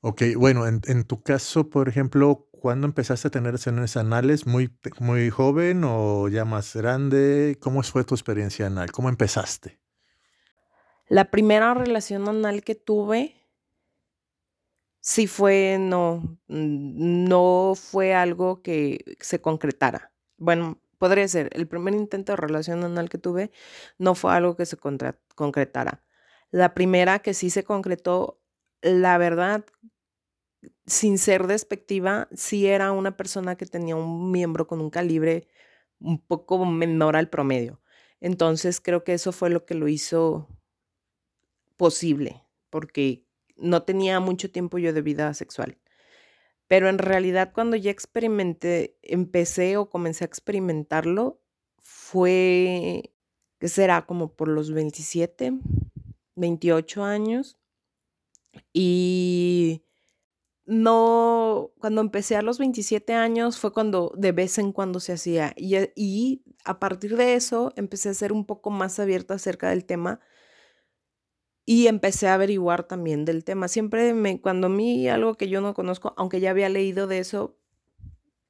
Ok, 0.00 0.22
bueno, 0.36 0.66
en, 0.66 0.82
en 0.86 1.04
tu 1.04 1.22
caso, 1.22 1.70
por 1.70 1.88
ejemplo, 1.88 2.48
¿cuándo 2.64 2.86
empezaste 2.86 3.28
a 3.28 3.30
tener 3.30 3.48
relaciones 3.48 3.94
anales? 3.96 4.46
¿Muy, 4.46 4.74
¿Muy 4.98 5.28
joven 5.28 5.82
o 5.84 6.28
ya 6.28 6.46
más 6.46 6.74
grande? 6.74 7.58
¿Cómo 7.60 7.82
fue 7.82 8.04
tu 8.04 8.14
experiencia 8.14 8.66
anal? 8.66 8.90
¿Cómo 8.90 9.10
empezaste? 9.10 9.78
La 11.08 11.30
primera 11.30 11.74
relación 11.74 12.26
anal 12.26 12.64
que 12.64 12.74
tuve, 12.74 13.36
sí 15.04 15.26
fue, 15.26 15.76
no, 15.78 16.38
no 16.48 17.74
fue 17.76 18.14
algo 18.14 18.62
que 18.62 19.16
se 19.20 19.38
concretara. 19.42 20.12
Bueno, 20.38 20.80
podría 20.98 21.28
ser, 21.28 21.50
el 21.52 21.68
primer 21.68 21.94
intento 21.94 22.32
de 22.32 22.36
relación 22.36 22.82
anal 22.84 23.10
que 23.10 23.18
tuve 23.18 23.50
no 23.98 24.14
fue 24.14 24.32
algo 24.34 24.56
que 24.56 24.64
se 24.64 24.78
concretara. 25.36 26.02
La 26.50 26.72
primera 26.72 27.18
que 27.18 27.34
sí 27.34 27.50
se 27.50 27.64
concretó, 27.64 28.40
la 28.80 29.18
verdad, 29.18 29.66
sin 30.86 31.18
ser 31.18 31.46
despectiva, 31.46 32.28
sí 32.34 32.66
era 32.66 32.92
una 32.92 33.16
persona 33.16 33.56
que 33.56 33.66
tenía 33.66 33.96
un 33.96 34.30
miembro 34.30 34.66
con 34.66 34.80
un 34.80 34.90
calibre 34.90 35.48
un 36.00 36.18
poco 36.20 36.64
menor 36.66 37.16
al 37.16 37.28
promedio. 37.30 37.80
Entonces 38.20 38.80
creo 38.80 39.04
que 39.04 39.14
eso 39.14 39.32
fue 39.32 39.50
lo 39.50 39.66
que 39.66 39.74
lo 39.74 39.88
hizo 39.88 40.48
posible, 41.76 42.42
porque 42.70 43.23
no 43.56 43.82
tenía 43.82 44.20
mucho 44.20 44.50
tiempo 44.50 44.78
yo 44.78 44.92
de 44.92 45.02
vida 45.02 45.32
sexual. 45.34 45.78
Pero 46.66 46.88
en 46.88 46.98
realidad 46.98 47.52
cuando 47.52 47.76
ya 47.76 47.90
experimenté, 47.90 48.96
empecé 49.02 49.76
o 49.76 49.90
comencé 49.90 50.24
a 50.24 50.26
experimentarlo, 50.26 51.40
fue, 51.78 53.12
¿qué 53.58 53.68
será? 53.68 54.06
Como 54.06 54.32
por 54.34 54.48
los 54.48 54.72
27, 54.72 55.52
28 56.36 57.04
años. 57.04 57.58
Y 58.72 59.82
no, 60.66 61.72
cuando 61.78 62.00
empecé 62.00 62.36
a 62.36 62.42
los 62.42 62.58
27 62.58 63.12
años 63.12 63.58
fue 63.58 63.72
cuando 63.72 64.12
de 64.16 64.32
vez 64.32 64.58
en 64.58 64.72
cuando 64.72 65.00
se 65.00 65.12
hacía. 65.12 65.52
Y, 65.56 65.76
y 65.94 66.42
a 66.64 66.78
partir 66.80 67.16
de 67.16 67.34
eso 67.34 67.72
empecé 67.76 68.08
a 68.08 68.14
ser 68.14 68.32
un 68.32 68.46
poco 68.46 68.70
más 68.70 68.98
abierta 68.98 69.34
acerca 69.34 69.68
del 69.70 69.84
tema 69.84 70.20
y 71.66 71.86
empecé 71.86 72.28
a 72.28 72.34
averiguar 72.34 72.84
también 72.84 73.24
del 73.24 73.44
tema. 73.44 73.68
Siempre 73.68 74.14
me, 74.14 74.40
cuando 74.40 74.66
a 74.66 74.70
mí 74.70 75.08
algo 75.08 75.34
que 75.34 75.48
yo 75.48 75.60
no 75.60 75.74
conozco, 75.74 76.14
aunque 76.16 76.40
ya 76.40 76.50
había 76.50 76.68
leído 76.68 77.06
de 77.06 77.18
eso, 77.18 77.56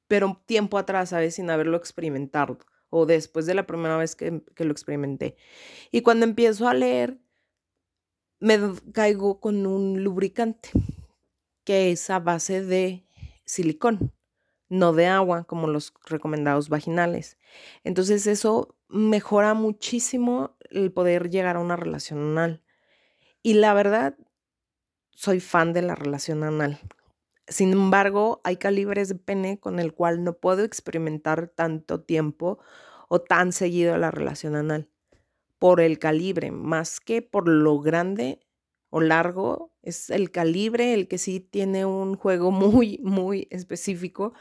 pero 0.07 0.41
tiempo 0.45 0.77
atrás, 0.77 1.09
¿sabes? 1.09 1.35
Sin 1.35 1.49
haberlo 1.49 1.77
experimentado 1.77 2.59
o 2.89 3.05
después 3.05 3.45
de 3.45 3.55
la 3.55 3.65
primera 3.67 3.97
vez 3.97 4.15
que, 4.15 4.43
que 4.55 4.65
lo 4.65 4.71
experimenté. 4.71 5.35
Y 5.91 6.01
cuando 6.01 6.25
empiezo 6.25 6.67
a 6.67 6.73
leer, 6.73 7.19
me 8.39 8.59
caigo 8.93 9.39
con 9.39 9.65
un 9.65 10.03
lubricante 10.03 10.69
que 11.63 11.91
es 11.91 12.09
a 12.09 12.19
base 12.19 12.63
de 12.63 13.05
silicón, 13.43 14.13
no 14.69 14.93
de 14.93 15.07
agua 15.07 15.45
como 15.45 15.67
los 15.67 15.93
recomendados 16.05 16.69
vaginales. 16.69 17.37
Entonces 17.83 18.27
eso 18.27 18.75
mejora 18.87 19.53
muchísimo 19.53 20.55
el 20.69 20.91
poder 20.91 21.29
llegar 21.29 21.57
a 21.57 21.61
una 21.61 21.75
relación 21.75 22.19
anal. 22.19 22.64
Y 23.45 23.53
la 23.53 23.75
verdad, 23.75 24.17
soy 25.11 25.39
fan 25.39 25.71
de 25.71 25.83
la 25.83 25.93
relación 25.93 26.43
anal. 26.43 26.79
Sin 27.47 27.73
embargo, 27.73 28.41
hay 28.43 28.57
calibres 28.57 29.09
de 29.09 29.15
pene 29.15 29.59
con 29.59 29.79
el 29.79 29.93
cual 29.93 30.23
no 30.23 30.33
puedo 30.39 30.63
experimentar 30.63 31.49
tanto 31.49 32.01
tiempo 32.01 32.59
o 33.07 33.21
tan 33.21 33.51
seguido 33.53 33.97
la 33.99 34.09
relación 34.09 34.55
anal. 34.55 34.89
Por 35.59 35.81
el 35.81 35.99
calibre, 35.99 36.51
más 36.51 36.99
que 36.99 37.21
por 37.21 37.47
lo 37.47 37.79
grande 37.81 38.39
o 38.89 39.01
largo, 39.01 39.73
es 39.83 40.09
el 40.09 40.31
calibre 40.31 40.95
el 40.95 41.07
que 41.07 41.19
sí 41.19 41.39
tiene 41.39 41.85
un 41.85 42.15
juego 42.15 42.51
muy, 42.51 42.99
muy 43.03 43.47
específico 43.51 44.33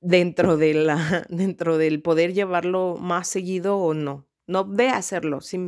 dentro, 0.00 0.56
de 0.56 0.74
la, 0.74 1.26
dentro 1.30 1.78
del 1.78 2.02
poder 2.02 2.34
llevarlo 2.34 2.96
más 3.00 3.28
seguido 3.28 3.78
o 3.78 3.94
no. 3.94 4.27
No 4.48 4.64
de 4.64 4.88
hacerlo, 4.88 5.40
sí, 5.40 5.58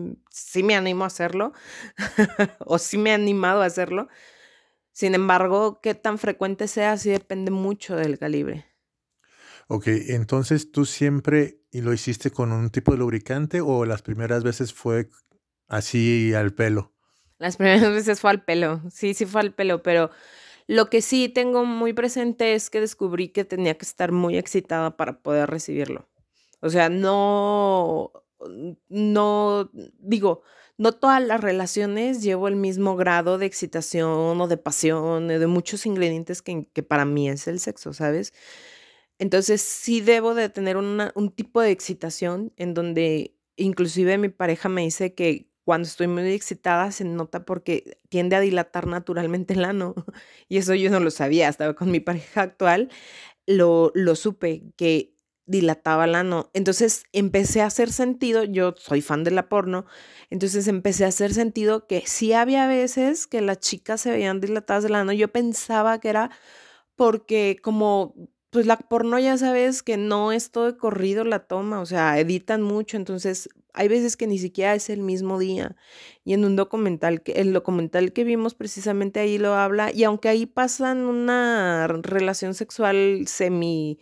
me 0.63 0.75
animo 0.75 1.05
a 1.05 1.09
hacerlo 1.09 1.53
o 2.61 2.79
sí 2.79 2.99
me 2.99 3.11
he 3.11 3.13
animado 3.13 3.63
a 3.63 3.67
hacerlo. 3.67 4.09
Sin 4.91 5.15
embargo, 5.15 5.81
qué 5.81 5.95
tan 5.95 6.19
frecuente 6.19 6.67
sea, 6.67 6.97
sí 6.97 7.11
depende 7.11 7.51
mucho 7.51 7.95
del 7.95 8.19
calibre. 8.19 8.67
Ok, 9.69 9.87
entonces 9.87 10.73
tú 10.73 10.85
siempre 10.85 11.61
y 11.71 11.83
lo 11.83 11.93
hiciste 11.93 12.31
con 12.31 12.51
un 12.53 12.71
tipo 12.71 12.91
de 12.91 12.99
lubricante 12.99 13.61
o 13.61 13.85
las 13.85 14.03
primeras 14.03 14.43
veces 14.43 14.73
fue 14.73 15.09
así 15.69 16.35
al 16.35 16.53
pelo? 16.55 16.93
Las 17.39 17.57
primeras 17.57 17.83
veces 17.93 18.21
fue 18.21 18.31
al 18.31 18.45
pelo, 18.45 18.83
sí, 18.91 19.15
sí 19.15 19.27
fue 19.27 19.41
al 19.41 19.55
pelo, 19.55 19.83
pero 19.83 20.11
lo 20.67 20.91
que 20.91 21.03
sí 21.03 21.29
tengo 21.29 21.65
muy 21.65 21.93
presente 21.93 22.55
es 22.55 22.71
que 22.71 22.81
descubrí 22.81 23.29
que 23.29 23.45
tenía 23.45 23.77
que 23.77 23.85
estar 23.85 24.13
muy 24.13 24.37
excitada 24.37 24.97
para 24.97 25.21
poder 25.21 25.51
recibirlo. 25.51 26.09
O 26.61 26.69
sea, 26.69 26.89
no, 26.89 28.13
no, 28.89 29.71
digo, 29.99 30.43
no 30.79 30.93
todas 30.93 31.23
las 31.23 31.41
relaciones 31.41 32.23
llevo 32.23 32.49
el 32.49 32.57
mismo 32.57 32.97
grado 32.97 33.39
de 33.39 33.47
excitación 33.47 34.41
o 34.41 34.49
de 34.49 34.57
pasión, 34.57 35.29
de 35.29 35.47
muchos 35.47 35.87
ingredientes 35.87 36.43
que, 36.43 36.67
que 36.73 36.83
para 36.83 37.05
mí 37.05 37.29
es 37.29 37.47
el 37.49 37.61
sexo, 37.61 37.93
¿sabes? 37.93 38.33
Entonces 39.19 39.61
sí 39.61 40.01
debo 40.01 40.35
de 40.35 40.49
tener 40.49 40.77
un 40.79 41.31
tipo 41.35 41.61
de 41.61 41.71
excitación 41.71 42.53
en 42.57 42.73
donde 42.75 43.37
inclusive 43.57 44.17
mi 44.19 44.31
pareja 44.31 44.69
me 44.71 44.83
dice 44.83 45.15
que 45.15 45.51
cuando 45.65 45.87
estoy 45.87 46.09
muy 46.09 46.33
excitada 46.33 46.91
se 46.91 47.05
nota 47.05 47.45
porque 47.45 47.99
tiende 48.09 48.37
a 48.37 48.41
dilatar 48.41 48.87
naturalmente 48.87 49.55
el 49.55 49.65
ano. 49.65 49.95
Y 50.49 50.57
eso 50.57 50.75
yo 50.75 50.91
no 50.91 51.01
lo 51.01 51.11
sabía, 51.11 51.49
hasta 51.49 51.75
con 51.75 51.91
mi 51.91 52.01
pareja 52.01 52.43
actual 52.43 52.91
lo, 53.47 53.93
lo 53.95 54.17
supe, 54.17 54.65
que 54.77 55.15
dilataba 55.51 56.05
el 56.05 56.15
ano. 56.15 56.51
Entonces 56.55 57.05
empecé 57.13 57.61
a 57.63 57.67
hacer 57.67 57.93
sentido, 57.93 58.45
yo 58.45 58.75
soy 58.77 59.03
fan 59.03 59.25
de 59.25 59.33
la 59.33 59.49
porno, 59.49 59.85
entonces 60.31 60.69
empecé 60.69 61.05
a 61.05 61.09
hacer 61.09 61.35
sentido 61.35 61.87
que 61.87 62.03
sí 62.07 62.33
había 62.33 62.67
veces 62.67 63.27
que 63.27 63.41
las 63.41 63.59
chicas 63.59 64.01
se 64.01 64.11
veían 64.11 64.41
dilatadas 64.41 64.85
del 64.85 64.95
ano. 64.95 65.13
Yo 65.13 65.29
pensaba 65.29 66.01
que 66.01 66.09
era 66.09 66.31
porque 66.97 67.59
como 67.63 68.15
pues 68.51 68.67
la 68.67 68.77
porno 68.77 69.19
ya 69.19 69.37
sabes 69.39 69.83
que 69.83 69.97
no 69.97 70.33
es 70.33 70.51
todo 70.51 70.67
de 70.67 70.77
corrido 70.77 71.25
la 71.25 71.41
toma, 71.47 71.81
o 71.81 71.87
sea, 71.87 72.19
editan 72.19 72.63
mucho, 72.63 72.97
entonces 72.97 73.49
hay 73.75 73.87
veces 73.87 74.17
que 74.17 74.27
ni 74.27 74.39
siquiera 74.39 74.75
es 74.75 74.91
el 74.91 75.03
mismo 75.03 75.39
día. 75.39 75.77
Y 76.25 76.35
en 76.35 76.45
un 76.45 76.57
documental, 76.57 77.23
que, 77.23 77.33
el 77.33 77.53
documental 77.53 78.13
que 78.13 78.25
vimos 78.25 78.55
precisamente 78.55 79.21
ahí 79.21 79.39
lo 79.39 79.55
habla, 79.55 79.93
y 79.93 80.03
aunque 80.03 80.29
ahí 80.29 80.47
pasan 80.47 80.99
una 80.99 81.87
relación 81.87 82.55
sexual 82.55 83.25
semi 83.29 84.01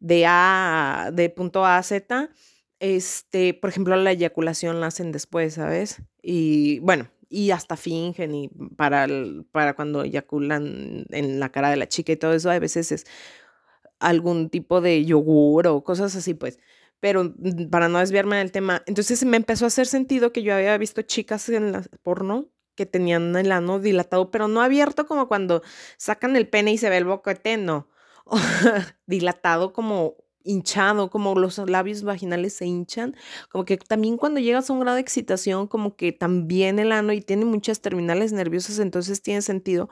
de 0.00 0.24
A, 0.26 1.10
de 1.12 1.30
punto 1.30 1.64
A 1.64 1.78
a 1.78 1.82
Z, 1.82 2.30
este, 2.80 3.54
por 3.54 3.70
ejemplo, 3.70 3.96
la 3.96 4.12
eyaculación 4.12 4.80
la 4.80 4.88
hacen 4.88 5.12
después, 5.12 5.54
¿sabes? 5.54 6.02
Y 6.22 6.80
bueno, 6.80 7.08
y 7.28 7.50
hasta 7.50 7.76
fingen 7.76 8.34
y 8.34 8.48
para, 8.76 9.06
para 9.52 9.74
cuando 9.74 10.04
eyaculan 10.04 11.06
en 11.10 11.40
la 11.40 11.50
cara 11.50 11.70
de 11.70 11.76
la 11.76 11.88
chica 11.88 12.12
y 12.12 12.16
todo 12.16 12.34
eso, 12.34 12.50
a 12.50 12.58
veces 12.58 12.92
es 12.92 13.06
algún 14.00 14.50
tipo 14.50 14.80
de 14.80 15.04
yogur 15.04 15.66
o 15.68 15.82
cosas 15.84 16.14
así, 16.16 16.34
pues. 16.34 16.58
Pero 17.00 17.24
mm, 17.36 17.70
para 17.70 17.88
no 17.88 17.98
desviarme 17.98 18.36
del 18.36 18.52
tema, 18.52 18.82
entonces 18.86 19.24
me 19.24 19.36
empezó 19.36 19.64
a 19.66 19.68
hacer 19.68 19.86
sentido 19.86 20.32
que 20.32 20.42
yo 20.42 20.54
había 20.54 20.76
visto 20.78 21.02
chicas 21.02 21.48
en 21.48 21.72
la 21.72 21.82
porno 22.02 22.48
que 22.76 22.86
tenían 22.86 23.36
el 23.36 23.52
ano 23.52 23.78
dilatado, 23.78 24.30
pero 24.30 24.48
no 24.48 24.60
abierto 24.62 25.06
como 25.06 25.28
cuando 25.28 25.62
sacan 25.96 26.36
el 26.36 26.48
pene 26.48 26.72
y 26.72 26.78
se 26.78 26.90
ve 26.90 26.98
el 26.98 27.04
boquete, 27.04 27.56
no. 27.56 27.88
dilatado 29.06 29.72
como 29.72 30.16
hinchado, 30.44 31.10
como 31.10 31.34
los 31.34 31.58
labios 31.58 32.02
vaginales 32.02 32.54
se 32.54 32.66
hinchan, 32.66 33.16
como 33.50 33.64
que 33.64 33.78
también 33.78 34.16
cuando 34.18 34.40
llegas 34.40 34.68
a 34.68 34.72
un 34.74 34.80
grado 34.80 34.96
de 34.96 35.00
excitación, 35.00 35.66
como 35.66 35.96
que 35.96 36.12
también 36.12 36.78
el 36.78 36.92
ano 36.92 37.12
y 37.12 37.22
tiene 37.22 37.46
muchas 37.46 37.80
terminales 37.80 38.32
nerviosas, 38.32 38.78
entonces 38.78 39.22
tiene 39.22 39.40
sentido 39.42 39.88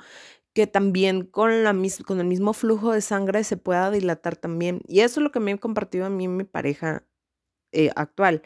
que 0.55 0.67
también 0.67 1.25
con, 1.25 1.65
la, 1.65 1.75
con 2.07 2.21
el 2.21 2.27
mismo 2.27 2.53
flujo 2.53 2.93
de 2.93 3.01
sangre 3.01 3.45
se 3.45 3.57
pueda 3.57 3.91
dilatar 3.91 4.37
también. 4.37 4.83
Y 4.87 5.01
eso 5.01 5.21
es 5.21 5.25
lo 5.25 5.33
que 5.33 5.41
me 5.41 5.53
he 5.53 5.59
compartido 5.59 6.05
a 6.07 6.11
mí 6.11 6.29
mi 6.29 6.45
pareja 6.45 7.07
eh, 7.73 7.91
actual. 7.97 8.43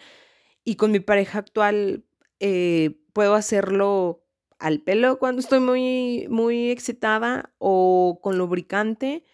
Y 0.65 0.77
con 0.77 0.93
mi 0.93 1.01
pareja 1.01 1.41
actual 1.41 2.05
eh, 2.41 3.01
puedo 3.13 3.35
hacerlo 3.35 4.25
al 4.59 4.81
pelo 4.83 5.19
cuando 5.19 5.41
estoy 5.41 5.61
muy, 5.61 6.27
muy 6.31 6.71
excitada 6.71 7.55
o 7.59 8.21
con 8.23 8.39
lubricante 8.39 9.25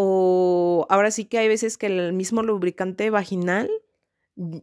o 0.00 0.86
ahora 0.90 1.10
sí 1.10 1.24
que 1.24 1.38
hay 1.38 1.48
veces 1.48 1.76
que 1.76 1.86
el 1.86 2.12
mismo 2.12 2.44
lubricante 2.44 3.10
vaginal 3.10 3.68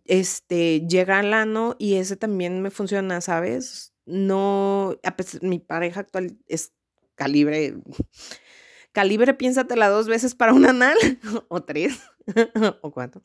este, 0.05 0.87
llega 0.87 1.19
al 1.19 1.33
ano 1.33 1.75
y 1.77 1.95
ese 1.95 2.15
también 2.15 2.61
me 2.61 2.71
funciona, 2.71 3.19
¿sabes? 3.19 3.93
No, 4.05 4.97
mi 5.41 5.59
pareja 5.59 5.99
actual 5.99 6.37
es 6.47 6.71
calibre, 7.15 7.75
calibre, 8.93 9.33
piénsatela 9.33 9.89
dos 9.89 10.07
veces 10.07 10.35
para 10.35 10.53
un 10.53 10.67
anal, 10.67 10.97
o 11.49 11.63
tres, 11.63 11.99
o 12.81 12.91
cuatro, 12.91 13.21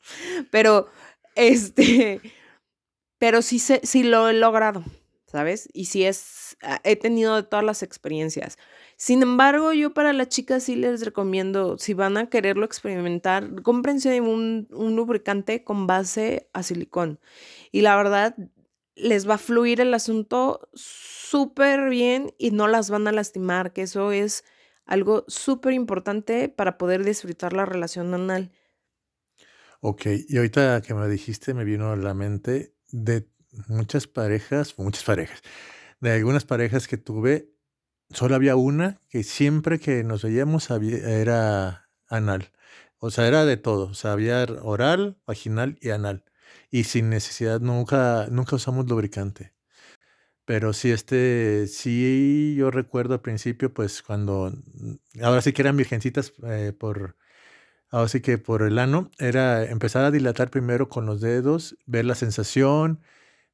pero, 0.51 0.89
este, 1.35 2.19
pero 3.19 3.41
sí, 3.41 3.57
sí 3.57 4.03
lo 4.03 4.27
he 4.27 4.33
logrado, 4.33 4.83
¿sabes? 5.31 5.69
Y 5.73 5.85
sí 5.85 6.03
es, 6.03 6.57
ah, 6.61 6.81
he 6.83 6.95
tenido 6.95 7.45
todas 7.45 7.65
las 7.65 7.83
experiencias. 7.83 8.57
Sin 8.97 9.21
embargo, 9.21 9.73
yo 9.73 9.93
para 9.93 10.13
las 10.13 10.29
chicas 10.29 10.63
sí 10.63 10.75
les 10.75 11.05
recomiendo, 11.05 11.77
si 11.77 11.93
van 11.93 12.17
a 12.17 12.29
quererlo 12.29 12.65
experimentar, 12.65 13.61
cómprense 13.63 14.21
un, 14.21 14.67
un 14.71 14.95
lubricante 14.95 15.63
con 15.63 15.87
base 15.87 16.49
a 16.53 16.63
silicón. 16.63 17.19
Y 17.71 17.81
la 17.81 17.95
verdad, 17.95 18.35
les 18.95 19.27
va 19.27 19.35
a 19.35 19.37
fluir 19.37 19.79
el 19.81 19.93
asunto 19.93 20.69
súper 20.73 21.89
bien 21.89 22.33
y 22.37 22.51
no 22.51 22.67
las 22.67 22.89
van 22.89 23.07
a 23.07 23.11
lastimar, 23.11 23.73
que 23.73 23.83
eso 23.83 24.11
es 24.11 24.43
algo 24.85 25.23
súper 25.27 25.73
importante 25.73 26.49
para 26.49 26.77
poder 26.77 27.05
disfrutar 27.05 27.53
la 27.53 27.65
relación 27.65 28.13
anal. 28.13 28.51
Ok, 29.79 30.07
y 30.27 30.37
ahorita 30.37 30.81
que 30.81 30.93
me 30.93 31.07
dijiste 31.07 31.53
me 31.53 31.63
vino 31.63 31.91
a 31.91 31.95
la 31.95 32.13
mente 32.13 32.75
de 32.91 33.30
muchas 33.67 34.07
parejas, 34.07 34.77
muchas 34.77 35.03
parejas, 35.03 35.41
de 35.99 36.11
algunas 36.11 36.45
parejas 36.45 36.87
que 36.87 36.97
tuve, 36.97 37.51
solo 38.09 38.35
había 38.35 38.55
una 38.55 38.99
que 39.09 39.23
siempre 39.23 39.79
que 39.79 40.03
nos 40.03 40.23
veíamos 40.23 40.69
era 40.71 41.89
anal. 42.07 42.51
O 42.99 43.09
sea, 43.11 43.27
era 43.27 43.45
de 43.45 43.57
todo. 43.57 43.87
O 43.87 43.93
sea, 43.95 44.13
había 44.13 44.43
oral, 44.61 45.17
vaginal 45.25 45.77
y 45.81 45.89
anal. 45.89 46.23
Y 46.69 46.85
sin 46.85 47.09
necesidad, 47.09 47.59
nunca, 47.61 48.27
nunca 48.31 48.55
usamos 48.55 48.87
lubricante. 48.89 49.53
Pero 50.45 50.73
sí, 50.73 50.91
este, 50.91 51.67
sí, 51.67 52.55
yo 52.57 52.71
recuerdo 52.71 53.15
al 53.15 53.21
principio, 53.21 53.73
pues 53.73 54.01
cuando, 54.01 54.51
ahora 55.21 55.41
sí 55.41 55.53
que 55.53 55.61
eran 55.61 55.77
virgencitas 55.77 56.33
eh, 56.43 56.73
por, 56.77 57.15
ahora 57.91 58.09
sí 58.09 58.21
que 58.21 58.37
por 58.37 58.63
el 58.63 58.79
ano, 58.79 59.11
era 59.19 59.65
empezar 59.65 60.05
a 60.05 60.11
dilatar 60.11 60.49
primero 60.51 60.89
con 60.89 61.05
los 61.05 61.21
dedos, 61.21 61.77
ver 61.85 62.05
la 62.05 62.15
sensación, 62.15 63.01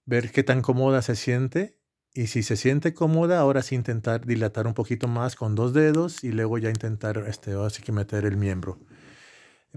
ver 0.07 0.31
qué 0.31 0.41
tan 0.41 0.63
cómoda 0.63 1.03
se 1.03 1.15
siente. 1.15 1.77
Y 2.13 2.27
si 2.27 2.41
se 2.41 2.57
siente 2.57 2.95
cómoda, 2.95 3.37
ahora 3.39 3.61
sí 3.61 3.75
intentar 3.75 4.25
dilatar 4.25 4.65
un 4.65 4.73
poquito 4.73 5.07
más 5.07 5.35
con 5.35 5.53
dos 5.53 5.73
dedos 5.73 6.23
y 6.23 6.31
luego 6.31 6.57
ya 6.57 6.69
intentar, 6.69 7.23
este, 7.27 7.51
ahora 7.51 7.69
sí 7.69 7.83
que 7.83 7.91
meter 7.91 8.25
el 8.25 8.37
miembro. 8.37 8.79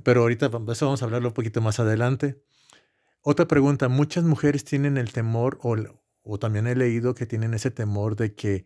Pero 0.03 0.23
ahorita 0.23 0.47
eso 0.47 0.87
vamos 0.87 1.03
a 1.03 1.05
hablarlo 1.05 1.29
un 1.29 1.35
poquito 1.35 1.61
más 1.61 1.81
adelante. 1.81 2.43
Otra 3.21 3.47
pregunta, 3.47 3.89
muchas 3.89 4.25
mujeres 4.25 4.65
tienen 4.65 4.97
el 4.97 5.13
temor 5.13 5.59
o, 5.63 5.77
o 6.23 6.39
también 6.39 6.67
he 6.67 6.75
leído 6.75 7.15
que 7.15 7.27
tienen 7.27 7.53
ese 7.53 7.71
temor 7.71 8.17
de 8.17 8.35
que 8.35 8.65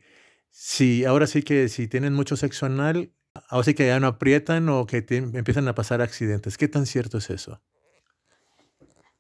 si 0.51 1.05
ahora 1.05 1.27
sí 1.27 1.43
que 1.43 1.69
si 1.69 1.89
tienen 1.89 2.15
mucho 2.15 2.37
sexo 2.37 2.67
anal, 2.67 3.13
ahora 3.49 3.65
sí 3.65 3.75
que 3.75 3.89
ya 3.89 3.99
no 3.99 4.07
aprietan 4.07 4.69
o 4.69 4.87
que 4.87 5.05
empiezan 5.09 5.67
a 5.67 5.75
pasar 5.75 6.01
accidentes. 6.01 6.57
¿Qué 6.57 6.69
tan 6.69 6.87
cierto 6.87 7.19
es 7.19 7.31
eso? 7.31 7.61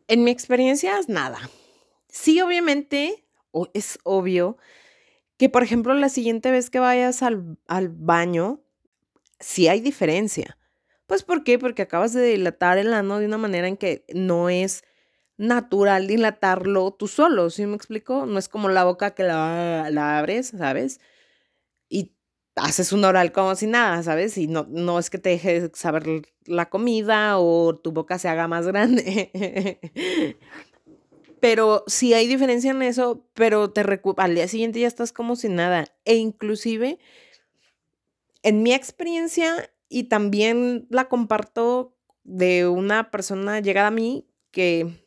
En 0.07 0.23
mi 0.23 0.31
experiencia 0.31 0.97
es 1.01 1.09
nada. 1.09 1.41
Sí, 2.15 2.41
obviamente, 2.41 3.25
es 3.75 3.99
obvio 4.05 4.57
que, 5.39 5.51
por 5.51 5.63
ejemplo, 5.65 5.95
la 5.95 6.09
siguiente 6.11 6.53
vez 6.53 6.71
que 6.71 6.79
vayas 6.81 7.23
al, 7.23 7.59
al 7.69 7.89
baño, 7.91 8.63
sí 9.41 9.69
hay 9.69 9.81
diferencia. 9.81 10.59
Pues, 11.07 11.25
¿por 11.25 11.45
qué? 11.45 11.59
Porque 11.59 11.83
acabas 11.83 12.15
de 12.15 12.23
dilatar 12.25 12.79
el 12.79 12.95
ano 12.95 13.19
de 13.19 13.27
una 13.27 13.39
manera 13.39 13.69
en 13.69 13.77
que 13.79 14.05
no 14.15 14.51
es 14.51 14.85
natural 15.39 16.09
dilatarlo 16.09 16.93
tú 16.95 17.09
solo, 17.09 17.51
¿sí 17.51 17.67
me 17.67 17.77
explico? 17.77 18.27
No 18.27 18.39
es 18.39 18.49
como 18.49 18.69
la 18.71 18.85
boca 18.85 19.15
que 19.15 19.25
la, 19.25 19.89
la 19.91 20.19
abres, 20.19 20.49
¿sabes? 20.59 21.01
Y 21.89 22.15
haces 22.57 22.93
un 22.93 23.05
oral 23.05 23.33
como 23.33 23.55
si 23.57 23.67
nada, 23.69 24.03
¿sabes? 24.05 24.39
Y 24.39 24.49
no, 24.49 24.67
no 24.71 24.99
es 24.99 25.11
que 25.11 25.19
te 25.19 25.31
deje 25.31 25.71
saber 25.75 26.05
la 26.47 26.71
comida 26.71 27.39
o 27.39 27.77
tu 27.77 27.93
boca 27.93 28.19
se 28.19 28.29
haga 28.29 28.49
más 28.49 28.67
grande. 28.67 29.81
pero 31.45 31.85
sí 31.87 32.15
hay 32.15 32.27
diferencia 32.27 32.71
en 32.71 32.81
eso, 32.81 33.29
pero 33.35 33.69
te 33.69 33.85
al 34.17 34.35
día 34.35 34.49
siguiente 34.49 34.81
ya 34.81 34.87
estás 34.87 35.13
como 35.13 35.37
si 35.37 35.51
nada. 35.51 35.85
E 36.07 36.15
inclusive, 36.15 36.99
en 38.43 38.63
mi 38.63 38.73
experiencia, 38.73 39.71
y 39.91 40.05
también 40.05 40.87
la 40.89 41.11
comparto 41.11 41.95
de 42.23 42.67
una 42.67 43.11
persona 43.11 43.61
llegada 43.61 43.89
a 43.89 43.91
mí 43.91 44.27
que 44.53 45.07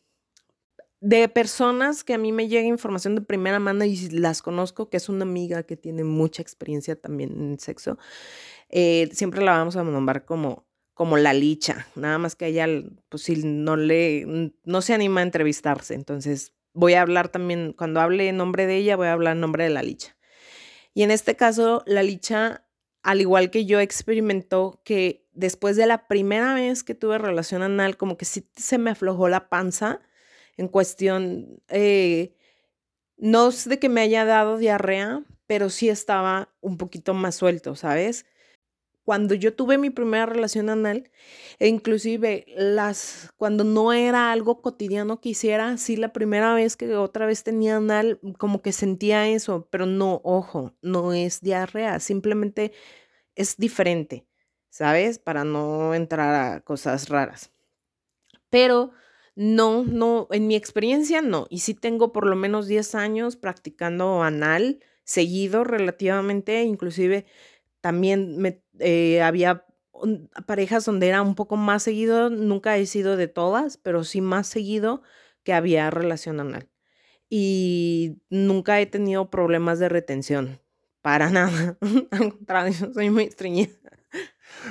de 1.00 1.28
personas 1.28 2.04
que 2.04 2.14
a 2.14 2.20
mí 2.20 2.32
me 2.32 2.48
llega 2.48 2.68
información 2.68 3.16
de 3.16 3.22
primera 3.22 3.58
mano 3.60 3.84
y 3.84 3.98
las 4.10 4.44
conozco, 4.44 4.92
que 4.92 4.98
es 4.98 5.10
una 5.10 5.24
amiga 5.24 5.64
que 5.64 5.76
tiene 5.76 6.04
mucha 6.04 6.44
experiencia 6.44 6.96
también 6.96 7.32
en 7.32 7.60
sexo, 7.60 7.98
eh, 8.70 9.10
siempre 9.12 9.44
la 9.44 9.58
vamos 9.58 9.76
a 9.76 9.84
nombrar 9.84 10.24
como, 10.26 10.67
como 10.98 11.18
la 11.18 11.32
licha, 11.32 11.86
nada 11.94 12.18
más 12.18 12.36
que 12.36 12.48
ella, 12.48 12.66
pues 13.10 13.22
si 13.22 13.36
no 13.44 13.78
le, 13.78 14.52
no 14.64 14.82
se 14.82 14.96
anima 14.96 15.22
a 15.22 15.24
entrevistarse, 15.24 15.94
entonces 15.94 16.54
voy 16.74 16.96
a 16.96 17.02
hablar 17.02 17.30
también, 17.30 17.74
cuando 17.78 18.02
hable 18.02 18.28
en 18.28 18.38
nombre 18.38 18.66
de 18.66 18.78
ella, 18.78 18.96
voy 18.96 19.06
a 19.06 19.14
hablar 19.14 19.36
en 19.36 19.42
nombre 19.42 19.64
de 19.64 19.70
la 19.70 19.84
licha. 19.84 20.18
Y 20.96 21.04
en 21.04 21.12
este 21.12 21.36
caso, 21.36 21.84
la 21.86 22.02
licha, 22.02 22.66
al 23.04 23.22
igual 23.22 23.52
que 23.52 23.66
yo, 23.66 23.80
experimentó 23.80 24.82
que 24.84 25.28
después 25.34 25.76
de 25.76 25.86
la 25.86 26.08
primera 26.08 26.56
vez 26.56 26.84
que 26.84 26.96
tuve 26.96 27.20
relación 27.20 27.62
anal, 27.62 27.96
como 27.96 28.18
que 28.18 28.26
sí 28.26 28.50
se 28.56 28.80
me 28.80 28.90
aflojó 28.90 29.30
la 29.30 29.50
panza, 29.50 30.02
en 30.58 30.68
cuestión, 30.68 31.62
eh, 31.70 32.36
no 33.18 33.50
es 33.50 33.70
de 33.70 33.78
que 33.78 33.90
me 33.90 34.02
haya 34.02 34.26
dado 34.26 34.58
diarrea, 34.58 35.24
pero 35.46 35.70
sí 35.70 35.90
estaba 35.90 36.50
un 36.60 36.78
poquito 36.78 37.14
más 37.14 37.36
suelto, 37.36 37.76
¿sabes? 37.76 38.26
Cuando 39.08 39.36
yo 39.36 39.54
tuve 39.56 39.78
mi 39.78 39.90
primera 39.90 40.26
relación 40.26 40.70
anal, 40.70 41.10
e 41.60 41.70
inclusive 41.70 42.44
las, 42.58 43.32
cuando 43.38 43.64
no 43.64 43.94
era 43.94 44.34
algo 44.34 44.62
cotidiano 44.62 45.22
que 45.22 45.30
hiciera, 45.30 45.78
sí 45.78 45.96
la 45.96 46.12
primera 46.12 46.54
vez 46.54 46.76
que 46.76 46.94
otra 46.94 47.26
vez 47.26 47.46
tenía 47.46 47.78
anal, 47.78 48.20
como 48.38 48.62
que 48.62 48.74
sentía 48.74 49.30
eso, 49.30 49.70
pero 49.72 49.86
no, 49.86 50.20
ojo, 50.26 50.74
no 50.82 51.14
es 51.14 51.40
diarrea, 51.40 52.02
simplemente 52.02 52.74
es 53.36 53.56
diferente, 53.56 54.28
¿sabes? 54.70 55.20
Para 55.20 55.46
no 55.46 55.94
entrar 55.94 56.36
a 56.36 56.60
cosas 56.60 57.08
raras. 57.08 57.54
Pero 58.50 58.92
no, 59.38 59.86
no, 59.86 60.28
en 60.32 60.48
mi 60.48 60.58
experiencia 60.58 61.22
no. 61.22 61.48
Y 61.50 61.60
sí 61.60 61.74
tengo 61.74 62.12
por 62.12 62.28
lo 62.28 62.36
menos 62.36 62.68
10 62.68 62.94
años 62.94 63.38
practicando 63.38 64.22
anal, 64.22 64.82
seguido 65.06 65.64
relativamente, 65.64 66.64
inclusive 66.64 67.26
también 67.82 68.38
me, 68.38 68.62
eh, 68.80 69.22
había 69.22 69.66
parejas 70.46 70.86
donde 70.86 71.08
era 71.08 71.22
un 71.22 71.36
poco 71.36 71.58
más 71.58 71.84
seguido, 71.84 72.30
nunca 72.30 72.78
he 72.78 72.86
sido 72.86 73.18
de 73.18 73.28
todas, 73.28 73.78
pero 73.78 74.04
sí 74.04 74.22
más 74.22 74.48
seguido 74.48 75.02
que 75.44 75.54
había 75.54 75.90
relación 75.90 76.40
anal. 76.40 76.70
Y 77.30 78.22
nunca 78.30 78.80
he 78.80 78.86
tenido 78.86 79.30
problemas 79.30 79.80
de 79.80 79.90
retención, 79.90 80.62
para 81.02 81.30
nada. 81.32 81.78
Al 82.12 82.32
contrario, 82.32 82.74
soy 82.94 83.10
muy 83.10 83.24
estreñida. 83.24 83.74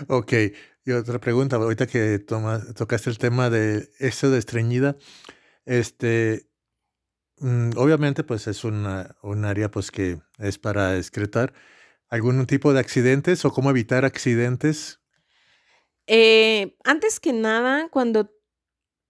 Ok, 0.09 0.33
y 0.85 0.93
otra 0.93 1.19
pregunta, 1.19 1.57
ahorita 1.57 1.87
que 1.87 2.19
tocaste 2.19 3.11
el 3.11 3.19
tema 3.19 3.51
de 3.51 3.91
eso 3.99 4.31
de 4.31 4.39
estreñida, 4.39 4.97
este, 5.65 6.49
mm, 7.39 7.71
obviamente 7.77 8.25
pues 8.25 8.47
es 8.47 8.65
una, 8.65 9.17
un 9.23 9.45
área 9.45 9.71
pues 9.71 9.91
que 9.91 10.19
es 10.39 10.59
para 10.59 10.97
excretar. 10.97 11.53
¿Algún 12.09 12.47
tipo 12.47 12.73
de 12.73 12.81
accidentes 12.81 13.45
o 13.45 13.53
cómo 13.53 13.71
evitar 13.71 14.05
accidentes? 14.05 15.01
Eh, 16.07 16.77
antes 16.85 17.19
que 17.19 17.33
nada, 17.33 17.89
cuando 17.89 18.31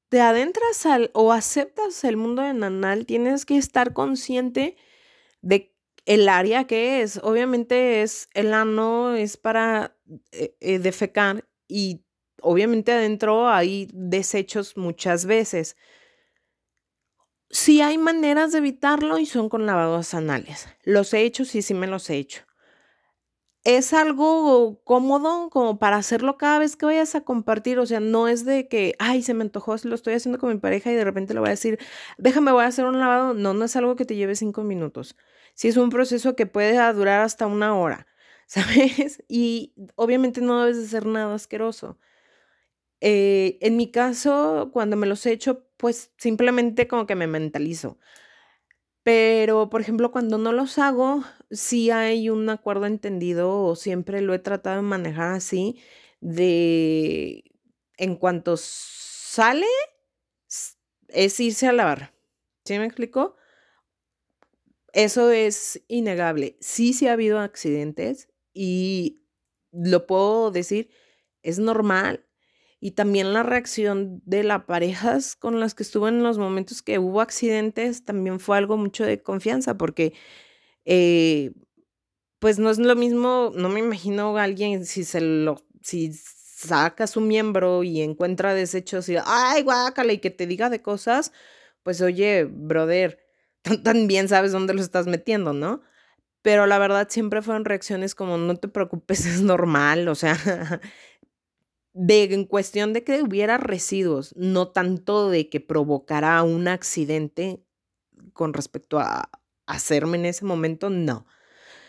te 0.09 0.21
adentras 0.21 0.87
al 0.87 1.11
o 1.15 1.33
aceptas 1.33 2.05
el 2.05 2.17
mundo 2.17 2.43
de 2.43 2.55
nanal, 2.55 3.07
tienes 3.07 3.45
que 3.45 3.59
estar 3.59 3.93
consciente 3.93 4.77
de 5.43 5.75
el 6.07 6.29
área 6.29 6.67
que 6.67 7.03
es. 7.03 7.21
Obviamente 7.23 8.03
es 8.03 8.29
el 8.33 8.55
ano, 8.55 9.15
es 9.15 9.37
para 9.37 9.97
eh, 10.33 10.57
eh, 10.61 10.79
defecar 10.79 11.45
y 11.69 12.05
obviamente 12.41 12.93
adentro 12.93 13.49
hay 13.49 13.89
desechos 13.93 14.77
muchas 14.77 15.27
veces. 15.27 15.77
Sí 17.51 17.81
hay 17.81 17.99
maneras 17.99 18.53
de 18.53 18.59
evitarlo 18.59 19.19
y 19.19 19.27
son 19.27 19.49
con 19.49 19.67
lavados 19.67 20.15
anales. 20.15 20.69
Los 20.85 21.13
he 21.13 21.23
hecho, 21.23 21.45
sí, 21.45 21.63
sí 21.63 21.75
me 21.75 21.87
los 21.87 22.09
he 22.11 22.17
hecho. 22.17 22.43
Es 23.69 23.93
algo 23.93 24.81
cómodo 24.85 25.51
como 25.51 25.79
para 25.81 25.97
hacerlo 25.97 26.37
cada 26.39 26.61
vez 26.61 26.77
que 26.77 26.87
vayas 26.87 27.17
a 27.17 27.23
compartir. 27.25 27.81
O 27.81 27.87
sea, 27.87 27.99
no 27.99 28.29
es 28.29 28.45
de 28.45 28.69
que, 28.69 28.95
ay, 29.01 29.23
se 29.23 29.35
me 29.35 29.43
antojó, 29.43 29.75
lo 29.83 29.97
estoy 29.97 30.15
haciendo 30.15 30.39
con 30.39 30.51
mi 30.53 30.59
pareja 30.61 30.93
y 30.93 30.95
de 30.95 31.03
repente 31.05 31.35
le 31.35 31.41
voy 31.41 31.49
a 31.49 31.51
decir, 31.51 31.79
déjame, 32.17 32.53
voy 32.53 32.63
a 32.63 32.69
hacer 32.69 32.85
un 32.85 33.01
lavado. 33.01 33.35
No, 33.35 33.55
no 33.55 33.65
es 33.65 33.75
algo 33.75 33.97
que 33.97 34.05
te 34.05 34.15
lleve 34.15 34.37
cinco 34.37 34.63
minutos. 34.63 35.17
Sí 35.55 35.67
es 35.67 35.77
un 35.77 35.91
proceso 35.91 36.37
que 36.37 36.47
puede 36.47 36.75
durar 36.93 37.23
hasta 37.23 37.47
una 37.49 37.75
hora. 37.77 38.07
¿sabes? 38.47 39.25
Y 39.29 39.75
obviamente 39.97 40.41
no 40.41 40.61
debes 40.63 40.77
de 40.79 40.85
hacer 40.85 41.05
nada 41.07 41.35
asqueroso. 41.35 41.99
Eh, 43.01 43.59
en 43.61 43.77
mi 43.77 43.91
caso, 43.91 44.71
cuando 44.73 44.97
me 44.97 45.07
los 45.07 45.25
he 45.27 45.33
hecho, 45.33 45.67
pues 45.77 46.13
simplemente 46.19 46.89
como 46.89 47.07
que 47.07 47.15
me 47.15 47.27
mentalizo. 47.27 47.99
Pero, 49.07 49.71
por 49.71 49.81
ejemplo, 49.81 50.11
cuando 50.11 50.37
no 50.37 50.51
los 50.51 50.79
hago, 50.79 51.23
sí 51.53 51.93
hay 51.93 52.29
un 52.29 52.51
acuerdo 52.51 52.87
entendido 52.87 53.53
o 53.63 53.77
siempre 53.77 54.21
lo 54.21 54.35
he 54.35 54.41
tratado 54.41 54.79
de 54.79 54.83
manejar 54.83 55.33
así, 55.35 55.79
de 56.21 57.45
en 57.99 58.17
cuanto 58.17 58.57
sale, 58.57 59.65
es 61.09 61.41
irse 61.41 61.67
a 61.69 61.73
lavar. 61.73 62.13
¿Sí 62.65 62.79
me 62.79 62.87
explico? 62.87 63.37
Eso 64.93 65.31
es 65.31 65.83
innegable. 65.89 66.57
Sí, 66.61 66.93
sí 66.93 67.07
ha 67.09 67.13
habido 67.13 67.39
accidentes 67.41 68.29
y 68.55 69.23
lo 69.73 70.07
puedo 70.07 70.51
decir, 70.51 70.91
es 71.43 71.59
normal. 71.59 72.25
Y 72.81 72.93
también 72.93 73.33
la 73.33 73.43
reacción 73.43 74.23
de 74.27 74.45
las 74.45 74.65
parejas 74.65 75.35
con 75.37 75.61
las 75.61 75.75
que 75.75 75.83
estuve 75.83 76.11
en 76.11 76.23
los 76.23 76.39
momentos 76.39 76.83
que 76.83 76.99
hubo 76.99 77.21
accidentes 77.21 78.05
también 78.05 78.39
fue 78.41 78.59
algo 78.59 78.77
mucho 78.77 79.05
de 79.05 79.23
confianza, 79.23 79.77
porque 79.79 80.13
eh, 80.85 81.53
pues 82.39 82.59
no 82.59 82.71
es 82.71 82.79
lo 82.79 82.95
mismo, 82.97 83.53
no 83.55 83.69
me 83.69 83.81
imagino 83.81 84.37
alguien 84.39 84.85
si 84.87 85.05
se 85.05 85.21
lo, 85.21 85.57
si 85.83 86.13
saca 86.13 87.07
su 87.07 87.21
miembro 87.21 87.83
y 87.83 88.03
encuentra 88.03 88.55
desechos 88.55 89.09
y, 89.09 89.17
ay, 89.25 89.63
guácala, 89.63 90.13
y 90.13 90.19
que 90.19 90.31
te 90.31 90.47
diga 90.47 90.71
de 90.71 90.83
cosas, 90.83 91.33
pues 91.83 92.01
oye, 92.01 92.45
brother, 92.45 93.19
también 93.85 94.29
sabes 94.29 94.53
dónde 94.53 94.75
lo 94.75 94.81
estás 94.81 95.07
metiendo, 95.07 95.53
¿no? 95.53 95.83
Pero 96.43 96.67
la 96.67 96.79
verdad 96.79 97.09
siempre 97.11 97.43
fueron 97.43 97.65
reacciones 97.65 98.15
como, 98.15 98.39
no 98.39 98.57
te 98.57 98.69
preocupes, 98.69 99.27
es 99.27 99.43
normal, 99.43 100.09
o 100.09 100.15
sea, 100.15 100.37
de, 101.97 102.25
en 102.25 102.45
cuestión 102.45 102.93
de 102.93 103.03
que 103.05 103.23
hubiera 103.23 103.57
residuos, 103.57 104.35
no 104.37 104.69
tanto 104.69 105.31
de 105.31 105.49
que 105.49 105.61
provocara 105.61 106.43
un 106.43 106.69
accidente 106.69 107.65
con 108.35 108.53
respecto 108.53 108.99
a 108.99 109.31
hacerme 109.67 110.19
en 110.19 110.27
ese 110.27 110.45
momento, 110.45 110.91
no. 110.91 111.27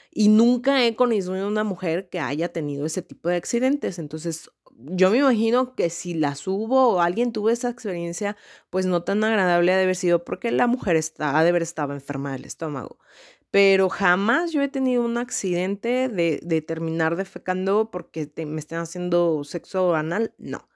Y 0.09 0.29
nunca 0.29 0.85
he 0.85 0.95
conocido 0.95 1.47
una 1.47 1.65
mujer 1.65 2.09
que 2.09 2.19
haya 2.19 2.53
tenido 2.53 2.85
ese 2.85 3.01
tipo 3.01 3.27
de 3.29 3.35
accidentes. 3.35 3.99
Entonces, 3.99 4.49
yo 4.77 5.11
me 5.11 5.17
imagino 5.17 5.75
que 5.75 5.89
si 5.89 6.13
las 6.13 6.47
hubo 6.47 6.89
o 6.89 7.01
alguien 7.01 7.33
tuvo 7.33 7.49
esa 7.49 7.69
experiencia, 7.69 8.37
pues 8.69 8.85
no 8.85 9.03
tan 9.03 9.23
agradable 9.23 9.73
ha 9.73 9.77
de 9.77 9.83
haber 9.83 9.95
sido 9.97 10.23
porque 10.23 10.51
la 10.51 10.67
mujer 10.67 10.95
está, 10.95 11.37
ha 11.37 11.43
de 11.43 11.49
haber 11.49 11.63
estado 11.63 11.93
enferma 11.93 12.31
del 12.31 12.45
estómago. 12.45 12.97
Pero 13.51 13.89
jamás 13.89 14.51
yo 14.51 14.61
he 14.61 14.67
tenido 14.67 15.03
un 15.03 15.17
accidente 15.17 16.09
de, 16.09 16.61
terminar 16.61 17.15
defecando 17.15 17.89
porque 17.91 18.29
me 18.45 18.59
estén 18.59 18.79
haciendo 18.79 19.43
sexo 19.43 19.95
anal, 19.95 20.33
no. 20.37 20.67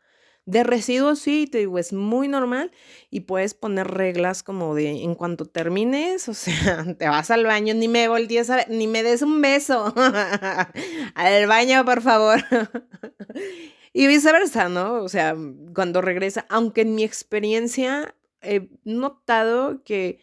De 0.46 0.64
residuos 0.64 1.20
sí, 1.20 1.48
te 1.48 1.60
digo, 1.60 1.78
es 1.78 1.94
muy 1.94 2.28
normal 2.28 2.72
y 3.12 3.22
puedes 3.22 3.54
poner 3.54 3.88
reglas 3.88 4.42
como 4.42 4.74
de 4.74 4.90
en 5.04 5.14
cuanto 5.16 5.46
termines, 5.46 6.28
o 6.30 6.34
sea, 6.34 6.96
te 6.98 7.08
vas 7.08 7.30
al 7.32 7.46
baño, 7.46 7.74
ni 7.76 7.88
me 7.88 8.08
voltees 8.08 8.50
a 8.50 8.66
ni 8.68 8.88
me 8.88 9.04
des 9.04 9.22
un 9.22 9.42
beso. 9.42 9.94
al 11.16 11.48
baño, 11.48 11.86
por 11.86 12.02
favor. 12.02 12.40
y 13.94 14.08
viceversa, 14.08 14.70
¿no? 14.70 15.04
O 15.04 15.10
sea, 15.10 15.36
cuando 15.76 16.02
regresa, 16.02 16.46
aunque 16.50 16.82
en 16.82 16.96
mi 16.96 17.04
experiencia 17.04 18.16
he 18.42 18.70
notado 18.84 19.84
que 19.84 20.20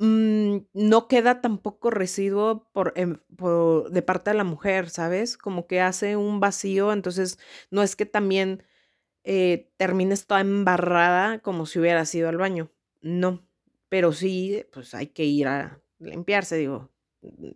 Mm, 0.00 0.58
no 0.74 1.08
queda 1.08 1.40
tampoco 1.40 1.90
residuo 1.90 2.70
em, 2.94 3.16
por, 3.36 3.90
de 3.90 4.02
parte 4.02 4.30
de 4.30 4.36
la 4.36 4.44
mujer, 4.44 4.90
¿sabes? 4.90 5.36
Como 5.36 5.66
que 5.66 5.80
hace 5.80 6.16
un 6.16 6.38
vacío, 6.40 6.92
entonces 6.92 7.38
no 7.72 7.82
es 7.82 7.96
que 7.96 8.06
también 8.06 8.62
eh, 9.24 9.70
termines 9.78 10.26
toda 10.26 10.40
embarrada 10.42 11.40
como 11.40 11.66
si 11.66 11.78
hubiera 11.80 12.04
ido 12.12 12.28
al 12.28 12.38
baño, 12.38 12.70
no, 13.02 13.46
pero 13.88 14.12
sí, 14.12 14.64
pues 14.72 14.94
hay 14.94 15.08
que 15.08 15.24
ir 15.24 15.48
a 15.48 15.80
limpiarse, 16.00 16.56
digo, 16.56 16.90
mm, 17.22 17.50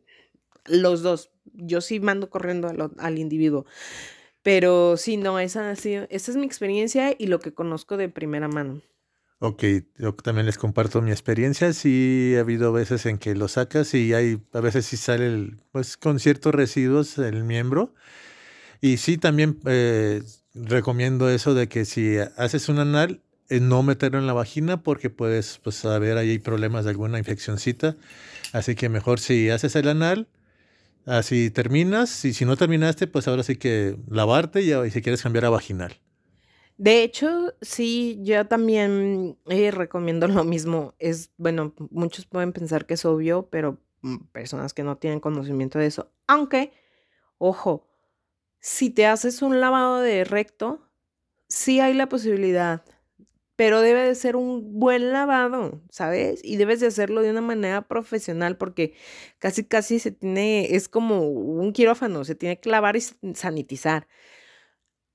los 0.66 1.02
dos, 1.02 1.32
yo 1.54 1.80
sí 1.82 2.00
mando 2.00 2.30
corriendo 2.30 2.68
al, 2.68 2.90
al 2.98 3.18
individuo. 3.18 3.66
Pero 4.42 4.96
sí, 4.98 5.16
no, 5.18 5.38
esa, 5.40 5.72
esa 5.72 6.06
es 6.10 6.36
mi 6.36 6.46
experiencia 6.46 7.14
y 7.18 7.26
lo 7.28 7.40
que 7.40 7.54
conozco 7.54 7.96
de 7.98 8.08
primera 8.10 8.48
mano. 8.48 8.82
Ok, 9.44 9.64
yo 9.98 10.14
también 10.14 10.46
les 10.46 10.56
comparto 10.56 11.02
mi 11.02 11.10
experiencia. 11.10 11.72
Sí, 11.72 12.34
ha 12.36 12.40
habido 12.40 12.72
veces 12.72 13.06
en 13.06 13.18
que 13.18 13.34
lo 13.34 13.48
sacas 13.48 13.92
y 13.92 14.14
hay, 14.14 14.40
a 14.52 14.60
veces 14.60 14.86
sí 14.86 14.96
sale 14.96 15.56
pues 15.72 15.96
con 15.96 16.20
ciertos 16.20 16.54
residuos 16.54 17.18
el 17.18 17.42
miembro. 17.42 17.92
Y 18.80 18.98
sí, 18.98 19.18
también 19.18 19.60
eh, 19.66 20.22
recomiendo 20.54 21.30
eso 21.30 21.54
de 21.54 21.68
que 21.68 21.84
si 21.86 22.18
haces 22.18 22.68
un 22.68 22.78
anal, 22.80 23.22
eh, 23.48 23.60
no 23.60 23.82
meterlo 23.82 24.18
en 24.20 24.26
la 24.28 24.34
vagina 24.34 24.82
porque 24.82 25.10
puedes, 25.10 25.58
pues, 25.64 25.76
saber 25.76 26.18
ahí 26.18 26.38
problemas 26.38 26.84
de 26.84 26.90
alguna 26.90 27.18
infeccióncita. 27.18 27.96
Así 28.52 28.76
que 28.76 28.88
mejor 28.88 29.20
si 29.20 29.50
haces 29.50 29.76
el 29.76 29.88
anal, 29.88 30.28
así 31.06 31.50
terminas. 31.50 32.24
Y 32.24 32.34
si 32.34 32.44
no 32.46 32.56
terminaste, 32.56 33.06
pues 33.08 33.28
ahora 33.28 33.42
sí 33.44 33.56
que 33.56 33.96
lavarte 34.08 34.62
y 34.62 34.90
si 34.90 35.02
quieres 35.02 35.22
cambiar 35.22 35.46
a 35.46 35.50
vaginal. 35.50 35.98
De 36.82 37.04
hecho, 37.04 37.54
sí, 37.60 38.18
yo 38.24 38.44
también 38.48 39.38
eh, 39.46 39.70
recomiendo 39.70 40.26
lo 40.26 40.42
mismo. 40.42 40.94
Es, 40.98 41.30
bueno, 41.36 41.72
muchos 41.92 42.26
pueden 42.26 42.52
pensar 42.52 42.86
que 42.86 42.94
es 42.94 43.04
obvio, 43.04 43.48
pero 43.50 43.78
mm, 44.00 44.16
personas 44.32 44.74
que 44.74 44.82
no 44.82 44.96
tienen 44.98 45.20
conocimiento 45.20 45.78
de 45.78 45.86
eso. 45.86 46.10
Aunque, 46.26 46.72
ojo, 47.38 47.88
si 48.60 48.90
te 48.90 49.06
haces 49.06 49.42
un 49.42 49.60
lavado 49.60 50.00
de 50.00 50.24
recto, 50.24 50.90
sí 51.48 51.80
hay 51.80 51.94
la 51.94 52.08
posibilidad, 52.08 52.84
pero 53.56 53.80
debe 53.80 54.02
de 54.02 54.14
ser 54.16 54.36
un 54.36 54.80
buen 54.80 55.12
lavado, 55.12 55.82
¿sabes? 55.90 56.40
Y 56.44 56.56
debes 56.56 56.80
de 56.80 56.88
hacerlo 56.88 57.22
de 57.22 57.30
una 57.30 57.42
manera 57.42 57.88
profesional 57.88 58.56
porque 58.58 58.94
casi, 59.38 59.64
casi 59.64 59.98
se 60.00 60.12
tiene, 60.12 60.74
es 60.74 60.88
como 60.88 61.22
un 61.28 61.72
quirófano, 61.72 62.24
se 62.24 62.34
tiene 62.34 62.60
que 62.60 62.70
lavar 62.70 62.96
y 62.96 63.02
sanitizar. 63.34 64.08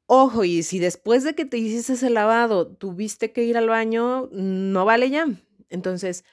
Ojo, 0.10 0.46
y 0.46 0.64
si 0.64 0.80
después 0.80 1.26
de 1.26 1.36
que 1.36 1.44
te 1.44 1.58
hiciste 1.58 1.94
ese 1.94 2.10
lavado 2.10 2.68
tuviste 2.68 3.34
que 3.34 3.44
ir 3.44 3.58
al 3.58 3.68
baño, 3.68 4.30
no 4.32 4.86
vale 4.86 5.10
ya. 5.10 5.28
Entonces, 5.70 6.24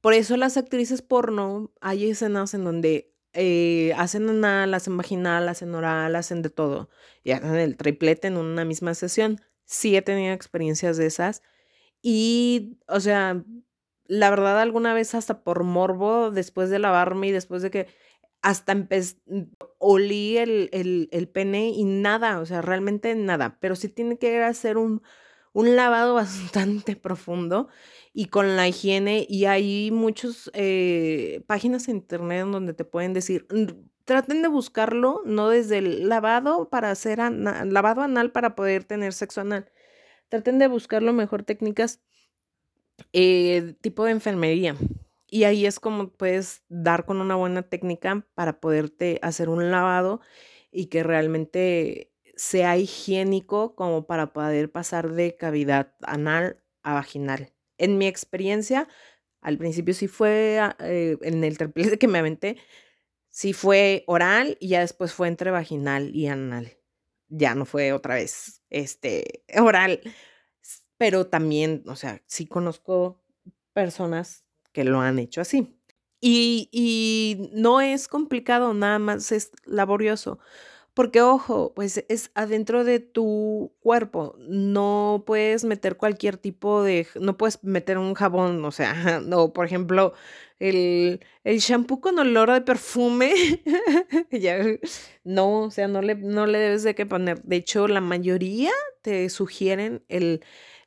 por 0.00 0.14
eso 0.14 0.36
las 0.36 0.56
actrices 0.56 1.02
porno, 1.02 1.72
hay 1.80 2.08
escenas 2.10 2.54
en 2.54 2.64
donde 2.64 3.12
eh, 3.32 3.92
hacen 3.96 4.28
anal, 4.28 4.74
hacen 4.74 4.96
vaginal, 4.96 5.48
hacen 5.48 5.74
oral, 5.74 6.16
hacen 6.16 6.42
de 6.42 6.50
todo. 6.50 6.88
Y 7.24 7.32
hacen 7.32 7.56
el 7.56 7.76
triplete 7.76 8.28
en 8.28 8.36
una 8.36 8.64
misma 8.64 8.94
sesión. 8.94 9.40
Sí 9.64 9.96
he 9.96 10.02
tenido 10.02 10.32
experiencias 10.32 10.96
de 10.96 11.06
esas. 11.06 11.42
Y, 12.02 12.78
o 12.88 13.00
sea, 13.00 13.44
la 14.06 14.30
verdad, 14.30 14.60
alguna 14.60 14.94
vez 14.94 15.14
hasta 15.14 15.42
por 15.42 15.64
morbo, 15.64 16.30
después 16.30 16.70
de 16.70 16.78
lavarme 16.78 17.28
y 17.28 17.32
después 17.32 17.62
de 17.62 17.70
que 17.70 17.88
hasta 18.46 18.76
olí 19.78 20.36
el, 20.38 20.68
el, 21.10 21.28
pene 21.28 21.70
y 21.70 21.82
nada, 21.82 22.38
o 22.38 22.46
sea, 22.46 22.62
realmente 22.62 23.12
nada, 23.16 23.58
pero 23.58 23.74
sí 23.74 23.88
tiene 23.88 24.18
que 24.18 24.40
hacer 24.40 24.78
un, 24.78 25.02
un 25.52 25.74
lavado 25.74 26.14
bastante 26.14 26.94
profundo 26.94 27.66
y 28.12 28.26
con 28.26 28.54
la 28.54 28.68
higiene 28.68 29.26
y 29.28 29.46
hay 29.46 29.90
muchas 29.90 30.48
eh, 30.54 31.42
páginas 31.48 31.88
en 31.88 31.96
internet 31.96 32.46
donde 32.46 32.72
te 32.72 32.84
pueden 32.84 33.14
decir, 33.14 33.48
traten 34.04 34.42
de 34.42 34.48
buscarlo, 34.48 35.22
no 35.24 35.48
desde 35.48 35.78
el 35.78 36.08
lavado 36.08 36.70
para 36.70 36.92
hacer 36.92 37.18
lavado 37.18 38.02
anal 38.02 38.30
para 38.30 38.54
poder 38.54 38.84
tener 38.84 39.12
sexo 39.12 39.40
anal. 39.40 39.72
Traten 40.28 40.60
de 40.60 40.68
buscarlo 40.68 41.12
mejor 41.12 41.42
técnicas 41.42 42.00
eh, 43.12 43.74
tipo 43.80 44.04
de 44.04 44.12
enfermería. 44.12 44.76
Y 45.28 45.44
ahí 45.44 45.66
es 45.66 45.80
como 45.80 46.08
puedes 46.10 46.62
dar 46.68 47.04
con 47.04 47.20
una 47.20 47.34
buena 47.34 47.62
técnica 47.62 48.26
para 48.34 48.60
poderte 48.60 49.18
hacer 49.22 49.48
un 49.48 49.70
lavado 49.70 50.20
y 50.70 50.86
que 50.86 51.02
realmente 51.02 52.12
sea 52.36 52.76
higiénico 52.76 53.74
como 53.74 54.06
para 54.06 54.32
poder 54.32 54.70
pasar 54.70 55.12
de 55.12 55.36
cavidad 55.36 55.94
anal 56.02 56.62
a 56.82 56.94
vaginal. 56.94 57.52
En 57.78 57.98
mi 57.98 58.06
experiencia, 58.06 58.88
al 59.40 59.58
principio 59.58 59.94
sí 59.94 60.06
fue 60.08 60.58
ah, 60.60 60.76
eh, 60.80 61.16
en 61.22 61.42
el 61.44 61.58
triple 61.58 61.98
que 61.98 62.08
me 62.08 62.18
aventé, 62.18 62.58
sí 63.30 63.52
fue 63.52 64.04
oral 64.06 64.56
y 64.60 64.68
ya 64.68 64.80
después 64.80 65.12
fue 65.12 65.28
entre 65.28 65.50
vaginal 65.50 66.14
y 66.14 66.28
anal. 66.28 66.78
Ya 67.28 67.54
no 67.54 67.64
fue 67.64 67.92
otra 67.92 68.14
vez 68.16 68.62
este 68.70 69.44
oral. 69.58 70.00
Pero 70.98 71.26
también, 71.26 71.82
o 71.86 71.96
sea, 71.96 72.22
sí 72.26 72.46
conozco 72.46 73.22
personas 73.74 74.45
que 74.76 74.84
lo 74.84 75.00
han 75.00 75.18
hecho 75.18 75.40
así. 75.40 75.74
Y, 76.20 76.68
y 76.70 77.48
no 77.54 77.80
es 77.80 78.08
complicado, 78.08 78.74
nada 78.74 78.98
más 78.98 79.32
es 79.32 79.52
laborioso. 79.64 80.38
Porque, 80.92 81.22
ojo, 81.22 81.72
pues 81.74 82.04
es 82.10 82.30
adentro 82.34 82.84
de 82.84 83.00
tu 83.00 83.72
cuerpo. 83.80 84.36
No 84.38 85.24
puedes 85.26 85.64
meter 85.64 85.96
cualquier 85.96 86.36
tipo 86.36 86.82
de. 86.82 87.06
No 87.18 87.38
puedes 87.38 87.64
meter 87.64 87.96
un 87.96 88.12
jabón, 88.12 88.62
o 88.66 88.70
sea, 88.70 89.20
no, 89.24 89.54
por 89.54 89.64
ejemplo, 89.64 90.12
el, 90.58 91.20
el 91.44 91.58
shampoo 91.58 92.00
con 92.02 92.18
olor 92.18 92.52
de 92.52 92.60
perfume. 92.60 93.32
ya, 94.30 94.58
no, 95.24 95.62
o 95.62 95.70
sea, 95.70 95.88
no 95.88 96.02
le, 96.02 96.16
no 96.16 96.46
le 96.46 96.58
debes 96.58 96.82
de 96.82 96.94
que 96.94 97.06
poner. 97.06 97.42
De 97.44 97.56
hecho, 97.56 97.88
la 97.88 98.02
mayoría 98.02 98.72
te 99.02 99.30
sugieren 99.30 100.04
el 100.08 100.42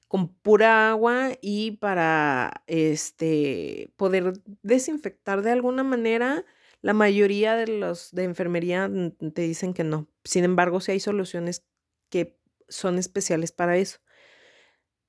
con 0.09 0.27
pura 0.27 0.89
agua 0.89 1.29
y 1.39 1.77
para 1.77 2.63
este 2.65 3.93
poder 3.95 4.33
desinfectar 4.63 5.43
de 5.43 5.51
alguna 5.51 5.83
manera. 5.83 6.43
La 6.81 6.93
mayoría 6.93 7.55
de 7.55 7.67
los 7.67 8.11
de 8.11 8.23
enfermería 8.23 8.89
te 9.33 9.41
dicen 9.43 9.73
que 9.73 9.83
no. 9.83 10.07
Sin 10.23 10.43
embargo, 10.43 10.81
sí 10.81 10.93
hay 10.93 10.99
soluciones 10.99 11.63
que 12.09 12.39
son 12.67 12.97
especiales 12.97 13.51
para 13.51 13.77
eso. 13.77 13.99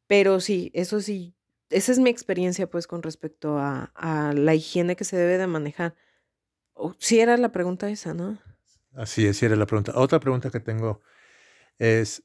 Pero 0.07 0.39
sí, 0.41 0.71
eso 0.75 1.01
sí, 1.01 1.35
esa 1.71 1.93
es 1.93 1.99
mi 1.99 2.11
experiencia 2.11 2.69
pues 2.69 2.87
con 2.87 3.03
respecto 3.03 3.57
a, 3.59 3.93
la 4.35 4.55
higiene 4.55 4.97
que 4.97 5.05
se 5.05 5.17
debe 5.17 5.39
de 5.39 5.47
manejar. 5.47 5.95
sí 6.99 7.21
era 7.21 7.39
la 7.39 7.53
pregunta 7.53 7.89
esa, 7.89 8.13
¿no? 8.13 8.39
Así 8.95 9.27
es, 9.27 9.39
sí 9.39 9.47
era 9.47 9.57
la 9.57 9.67
pregunta. 9.67 9.93
Otra 9.95 10.21
pregunta 10.21 10.51
que 10.51 10.61
tengo 10.61 11.01
es, 11.79 12.23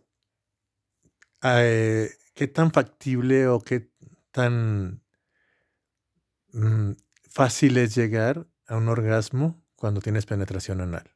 eh, 1.45 2.09
¿Qué 2.33 2.47
tan 2.47 2.71
factible 2.71 3.47
o 3.47 3.61
qué 3.61 3.89
tan 4.31 5.01
mm, 6.51 6.91
fácil 7.29 7.77
es 7.77 7.95
llegar 7.95 8.45
a 8.67 8.75
un 8.75 8.89
orgasmo 8.89 9.63
cuando 9.75 10.01
tienes 10.01 10.25
penetración 10.25 10.81
anal? 10.81 11.09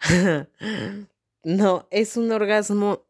no, 1.44 1.86
es 1.90 2.16
un 2.16 2.32
orgasmo, 2.32 3.06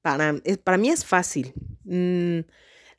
para, 0.00 0.34
para 0.62 0.78
mí 0.78 0.90
es 0.90 1.04
fácil. 1.04 1.52
Mm, 1.84 2.40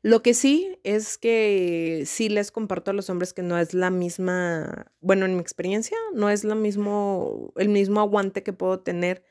lo 0.03 0.21
que 0.21 0.33
sí 0.33 0.77
es 0.83 1.17
que 1.17 2.03
sí 2.05 2.29
les 2.29 2.51
comparto 2.51 2.91
a 2.91 2.93
los 2.93 3.09
hombres 3.09 3.33
que 3.33 3.41
no 3.41 3.57
es 3.57 3.73
la 3.73 3.89
misma, 3.89 4.91
bueno, 5.01 5.25
en 5.25 5.35
mi 5.35 5.41
experiencia, 5.41 5.97
no 6.13 6.29
es 6.29 6.43
lo 6.43 6.55
mismo, 6.55 7.53
el 7.55 7.69
mismo 7.69 7.99
aguante 7.99 8.43
que 8.43 8.53
puedo 8.53 8.79
tener 8.79 9.23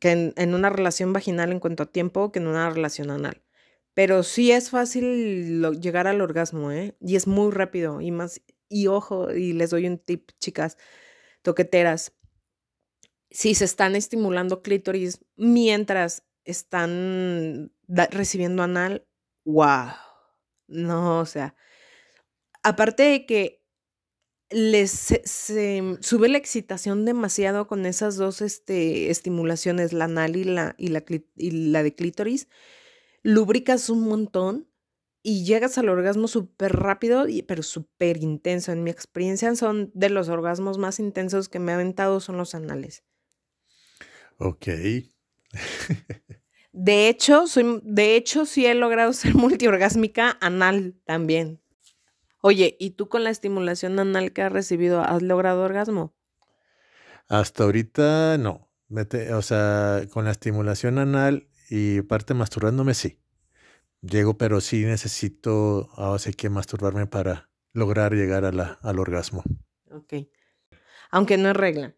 que 0.00 0.32
en, 0.36 0.54
una 0.54 0.70
relación 0.70 1.12
vaginal 1.12 1.52
en 1.52 1.60
cuanto 1.60 1.84
a 1.84 1.92
tiempo 1.92 2.32
que 2.32 2.38
en 2.38 2.46
una 2.46 2.70
relación 2.70 3.10
anal. 3.10 3.42
Pero 3.94 4.22
sí 4.22 4.52
es 4.52 4.70
fácil 4.70 5.62
llegar 5.80 6.06
al 6.06 6.20
orgasmo, 6.20 6.72
¿eh? 6.72 6.96
Y 7.00 7.16
es 7.16 7.26
muy 7.26 7.50
rápido 7.50 8.00
y 8.00 8.10
más, 8.10 8.40
y 8.68 8.86
ojo, 8.86 9.32
y 9.32 9.52
les 9.52 9.70
doy 9.70 9.86
un 9.86 9.98
tip, 9.98 10.30
chicas, 10.38 10.78
toqueteras. 11.42 12.14
Si 13.30 13.54
se 13.54 13.64
están 13.64 13.96
estimulando 13.96 14.62
clítoris 14.62 15.24
mientras 15.36 16.24
están 16.44 17.72
recibiendo 17.88 18.62
anal, 18.62 19.06
wow. 19.44 19.90
No, 20.68 21.20
o 21.20 21.26
sea, 21.26 21.54
aparte 22.62 23.02
de 23.02 23.26
que 23.26 23.61
les 24.52 24.90
se, 24.90 25.98
sube 26.00 26.28
la 26.28 26.38
excitación 26.38 27.04
demasiado 27.04 27.66
con 27.66 27.86
esas 27.86 28.16
dos 28.16 28.40
este, 28.40 29.10
estimulaciones, 29.10 29.92
la 29.92 30.04
anal 30.04 30.36
y 30.36 30.44
la, 30.44 30.74
y 30.78 30.88
la, 30.88 31.04
y 31.36 31.50
la 31.50 31.82
de 31.82 31.94
clítoris, 31.94 32.48
lubricas 33.22 33.90
un 33.90 34.08
montón 34.08 34.68
y 35.22 35.44
llegas 35.44 35.78
al 35.78 35.88
orgasmo 35.88 36.26
súper 36.28 36.72
rápido, 36.72 37.26
pero 37.46 37.62
súper 37.62 38.16
intenso. 38.18 38.72
En 38.72 38.82
mi 38.82 38.90
experiencia 38.90 39.54
son 39.54 39.90
de 39.94 40.10
los 40.10 40.28
orgasmos 40.28 40.78
más 40.78 40.98
intensos 40.98 41.48
que 41.48 41.60
me 41.60 41.72
ha 41.72 41.76
aventado 41.76 42.20
son 42.20 42.36
los 42.36 42.54
anales. 42.54 43.04
Ok. 44.38 44.66
De 46.72 47.08
hecho, 47.08 47.46
soy, 47.46 47.82
de 47.84 48.16
hecho, 48.16 48.46
sí 48.46 48.64
he 48.64 48.74
logrado 48.74 49.12
ser 49.12 49.34
multiorgásmica 49.34 50.38
anal 50.40 50.94
también. 51.04 51.61
Oye, 52.44 52.76
¿y 52.80 52.90
tú 52.90 53.08
con 53.08 53.22
la 53.22 53.30
estimulación 53.30 54.00
anal 54.00 54.32
que 54.32 54.42
has 54.42 54.50
recibido, 54.50 55.00
has 55.00 55.22
logrado 55.22 55.62
orgasmo? 55.62 56.12
Hasta 57.28 57.62
ahorita 57.62 58.36
no. 58.36 58.68
o 58.90 59.42
sea, 59.42 60.02
con 60.12 60.24
la 60.24 60.32
estimulación 60.32 60.98
anal 60.98 61.48
y 61.70 62.02
parte 62.02 62.34
masturbándome, 62.34 62.94
sí. 62.94 63.20
Llego, 64.00 64.36
pero 64.36 64.60
sí 64.60 64.84
necesito, 64.84 65.88
así 65.96 66.32
que 66.34 66.50
masturbarme 66.50 67.06
para 67.06 67.48
lograr 67.72 68.12
llegar 68.12 68.44
a 68.44 68.50
la, 68.50 68.80
al 68.82 68.98
orgasmo. 68.98 69.44
Ok. 69.92 70.14
Aunque 71.12 71.38
no 71.38 71.48
es 71.48 71.56
regla. 71.56 71.94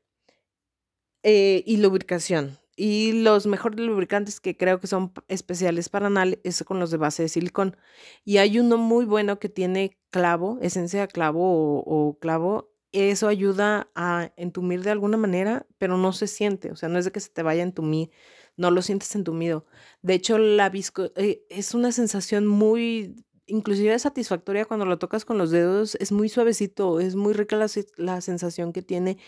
Eh, 1.23 1.65
y 1.67 1.79
lubricación. 1.79 2.59
Y 2.77 3.13
los 3.13 3.47
mejores 3.47 3.79
lubricantes 3.81 4.41
que 4.41 4.57
creo 4.57 4.81
que 4.81 4.89
son 4.89 5.13
especiales 5.29 5.89
para 5.89 6.09
anal 6.09 6.41
es 6.43 6.65
con 6.65 6.81
los 6.81 6.91
de 6.91 6.97
base 6.97 7.23
de 7.23 7.29
silicón. 7.29 7.77
Y 8.25 8.39
hay 8.39 8.59
uno 8.59 8.79
muy 8.79 9.05
bueno 9.05 9.39
que 9.39 9.49
tiene 9.49 9.99
clavo, 10.11 10.59
esencia 10.61 11.03
de 11.03 11.09
clavo 11.09 11.83
o, 11.87 12.19
clavo. 12.19 12.73
Eso 12.93 13.29
ayuda 13.29 13.91
a 13.95 14.33
entumir 14.37 14.83
de 14.83 14.91
alguna 14.91 15.17
manera, 15.17 15.67
pero 15.79 15.97
no 15.99 16.13
se 16.13 16.27
siente. 16.27 16.71
O 16.73 16.77
sea, 16.77 16.89
no 16.89 16.99
es 16.99 17.05
de 17.05 17.13
que 17.13 17.21
se 17.21 17.31
te 17.31 17.43
vaya 17.43 17.63
a 17.63 17.67
entumir, 17.67 18.11
no 18.57 18.71
lo 18.71 18.83
sientes 18.83 19.15
entumido. 19.15 19.67
De 20.03 20.15
hecho, 20.15 20.39
la 20.39 20.69
visco 20.69 21.11
eh, 21.17 21.45
es 21.51 21.75
una 21.75 21.93
sensación 21.93 22.47
muy, 22.47 23.17
inclusive 23.47 23.99
satisfactoria 23.99 24.65
cuando 24.65 24.87
lo 24.87 24.99
tocas 24.99 25.25
con 25.25 25.39
los 25.39 25.51
dedos. 25.51 25.97
Es 26.01 26.13
muy 26.13 26.29
suavecito, 26.29 27.01
es 27.01 27.17
muy 27.17 27.35
rica 27.35 27.57
la, 27.57 27.67
la 27.97 28.21
sensación 28.21 28.73
que 28.73 28.83
tiene 28.83 29.19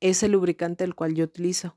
ese 0.00 0.28
lubricante 0.28 0.84
el 0.84 0.94
cual 0.94 1.14
yo 1.14 1.24
utilizo 1.24 1.76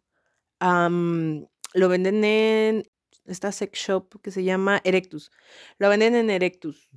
lo 0.59 1.89
venden 1.89 2.23
en 2.23 2.83
esta 3.25 3.51
sex 3.51 3.77
shop 3.79 4.21
que 4.21 4.31
se 4.31 4.43
llama 4.43 4.81
Erectus. 4.83 5.31
Lo 5.77 5.89
venden 5.89 6.15
en 6.15 6.29
Erectus. 6.29 6.89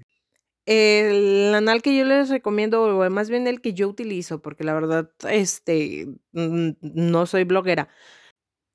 El 0.66 1.52
anal 1.54 1.82
que 1.82 1.96
yo 1.96 2.04
les 2.04 2.28
recomiendo, 2.28 2.82
o 2.82 3.10
más 3.10 3.30
bien 3.30 3.46
el 3.46 3.60
que 3.60 3.72
yo 3.74 3.88
utilizo, 3.88 4.40
porque 4.40 4.62
la 4.62 4.74
verdad, 4.74 5.10
este, 5.28 6.06
no 6.32 7.26
soy 7.26 7.44
bloguera, 7.44 7.88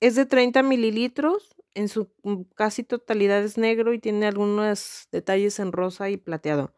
es 0.02 0.16
de 0.16 0.26
30 0.26 0.62
mililitros, 0.64 1.56
en 1.74 1.90
su 1.90 2.10
mm, 2.24 2.44
casi 2.56 2.84
totalidad 2.84 3.44
es 3.44 3.58
negro 3.58 3.94
y 3.94 4.00
tiene 4.00 4.26
algunos 4.26 5.08
detalles 5.12 5.60
en 5.60 5.72
rosa 5.72 6.10
y 6.10 6.18
plateado. 6.18 6.74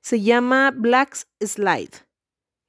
Se 0.00 0.20
llama 0.20 0.72
Black 0.76 1.16
Slide 1.40 1.92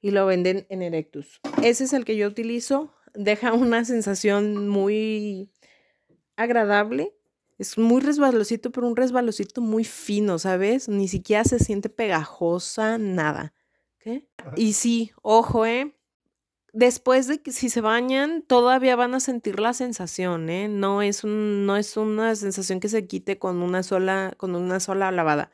y 0.00 0.12
lo 0.12 0.24
venden 0.26 0.66
en 0.70 0.82
Erectus. 0.82 1.40
Ese 1.62 1.84
es 1.84 1.92
el 1.92 2.04
que 2.04 2.16
yo 2.16 2.28
utilizo 2.28 2.94
deja 3.16 3.52
una 3.52 3.84
sensación 3.84 4.68
muy 4.68 5.50
agradable. 6.36 7.14
Es 7.58 7.78
muy 7.78 8.02
resbalosito, 8.02 8.70
pero 8.70 8.86
un 8.86 8.96
resbalosito 8.96 9.60
muy 9.62 9.84
fino, 9.84 10.38
¿sabes? 10.38 10.88
Ni 10.88 11.08
siquiera 11.08 11.44
se 11.44 11.58
siente 11.58 11.88
pegajosa, 11.88 12.98
nada. 12.98 13.54
¿Qué? 13.98 14.28
Y 14.56 14.74
sí, 14.74 15.12
ojo, 15.22 15.64
¿eh? 15.64 15.96
Después 16.74 17.26
de 17.26 17.40
que 17.40 17.52
si 17.52 17.70
se 17.70 17.80
bañan, 17.80 18.42
todavía 18.42 18.96
van 18.96 19.14
a 19.14 19.20
sentir 19.20 19.58
la 19.58 19.72
sensación, 19.72 20.50
¿eh? 20.50 20.68
No 20.68 21.00
es, 21.00 21.24
un, 21.24 21.64
no 21.64 21.78
es 21.78 21.96
una 21.96 22.34
sensación 22.36 22.80
que 22.80 22.90
se 22.90 23.06
quite 23.06 23.38
con 23.38 23.62
una 23.62 23.82
sola, 23.82 24.34
con 24.36 24.54
una 24.54 24.78
sola 24.78 25.10
lavada. 25.10 25.50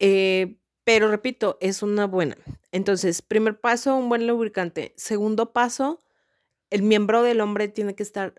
Eh, 0.00 0.58
pero 0.82 1.08
repito, 1.08 1.58
es 1.60 1.84
una 1.84 2.06
buena. 2.06 2.36
Entonces, 2.72 3.22
primer 3.22 3.60
paso, 3.60 3.94
un 3.94 4.08
buen 4.08 4.26
lubricante. 4.26 4.94
Segundo 4.96 5.52
paso, 5.52 6.02
el 6.72 6.82
miembro 6.82 7.22
del 7.22 7.42
hombre 7.42 7.68
tiene 7.68 7.94
que 7.94 8.02
estar 8.02 8.34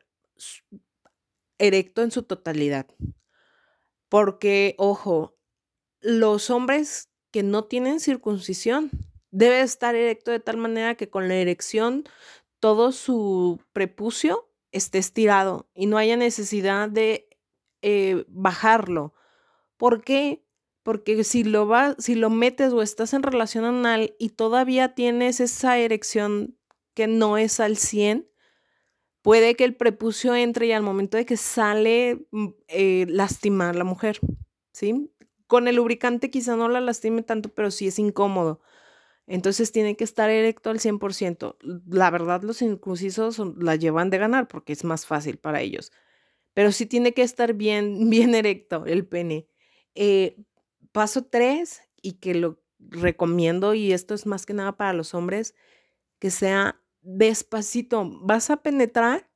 erecto 1.60 2.02
en 2.02 2.10
su 2.10 2.24
totalidad. 2.24 2.88
Porque, 4.10 4.74
ojo, 4.80 5.38
los 6.02 6.50
hombres 6.50 7.12
que 7.30 7.44
no 7.44 7.66
tienen 7.66 8.00
circuncisión 8.00 8.90
debe 9.30 9.62
estar 9.62 9.94
erecto 9.94 10.32
de 10.32 10.40
tal 10.40 10.58
manera 10.58 10.96
que 10.96 11.12
con 11.12 11.28
la 11.28 11.36
erección 11.36 12.06
todo 12.60 12.92
su 12.92 13.62
prepucio 13.72 14.50
esté 14.72 14.98
estirado 14.98 15.70
y 15.76 15.86
no 15.86 15.98
haya 15.98 16.18
necesidad 16.18 16.90
de 16.90 17.30
eh, 17.84 18.26
bajarlo. 18.30 19.14
¿Por 19.78 20.04
qué? 20.04 20.44
Porque 20.82 21.24
si 21.24 21.44
lo, 21.44 21.68
va, 21.68 21.96
si 22.00 22.16
lo 22.16 22.32
metes 22.32 22.74
o 22.74 22.82
estás 22.82 23.14
en 23.14 23.22
relación 23.22 23.64
anal 23.66 24.16
y 24.18 24.30
todavía 24.30 24.96
tienes 24.96 25.40
esa 25.40 25.78
erección 25.78 26.58
que 26.94 27.08
no 27.08 27.38
es 27.38 27.60
al 27.60 27.78
100, 27.78 28.28
puede 29.22 29.56
que 29.56 29.64
el 29.64 29.76
prepucio 29.76 30.36
entre 30.36 30.68
y 30.68 30.72
al 30.74 30.84
momento 30.84 31.18
de 31.18 31.26
que 31.26 31.38
sale 31.38 32.26
mm, 32.32 32.48
eh, 32.68 33.06
lastimar 33.10 33.76
la 33.76 33.84
mujer, 33.84 34.20
¿sí? 34.72 35.12
Con 35.48 35.68
el 35.68 35.76
lubricante 35.78 36.30
quizá 36.30 36.56
no 36.56 36.70
la 36.70 36.82
lastime 36.82 37.24
tanto, 37.24 37.50
pero 37.50 37.72
sí 37.72 37.88
es 37.88 38.00
incómodo. 38.00 38.62
Entonces 39.28 39.72
tiene 39.72 39.96
que 39.96 40.04
estar 40.04 40.30
erecto 40.30 40.70
al 40.70 40.80
100%. 40.80 41.58
La 41.88 42.12
verdad, 42.12 42.44
los 42.44 42.62
inclusisos 42.62 43.42
la 43.58 43.76
llevan 43.76 44.10
de 44.10 44.18
ganar 44.18 44.48
porque 44.48 44.74
es 44.74 44.84
más 44.84 45.06
fácil 45.06 45.38
para 45.38 45.62
ellos. 45.62 45.92
Pero 46.54 46.72
sí 46.72 46.86
tiene 46.86 47.14
que 47.14 47.24
estar 47.24 47.54
bien, 47.54 48.10
bien 48.10 48.36
erecto 48.36 48.86
el 48.86 49.06
pene. 49.08 49.48
Eh, 49.96 50.38
paso 50.92 51.26
3, 51.26 51.82
y 52.02 52.14
que 52.14 52.36
lo 52.36 52.62
recomiendo, 52.80 53.74
y 53.74 53.94
esto 53.94 54.14
es 54.14 54.26
más 54.28 54.46
que 54.46 54.54
nada 54.54 54.78
para 54.78 54.94
los 54.94 55.14
hombres, 55.14 55.56
que 56.20 56.30
sea 56.30 56.83
despacito. 57.04 58.04
Vas 58.22 58.50
a 58.50 58.58
penetrar, 58.58 59.30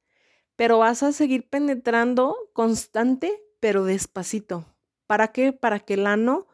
pero 0.56 0.80
vas 0.80 1.04
a 1.04 1.12
seguir 1.12 1.50
penetrando 1.50 2.36
constante, 2.54 3.42
pero 3.60 3.86
despacito. 3.86 4.66
¿Para 5.06 5.30
qué? 5.30 5.54
Para 5.54 5.80
que 5.80 5.96
el 5.96 6.08
ano 6.08 6.48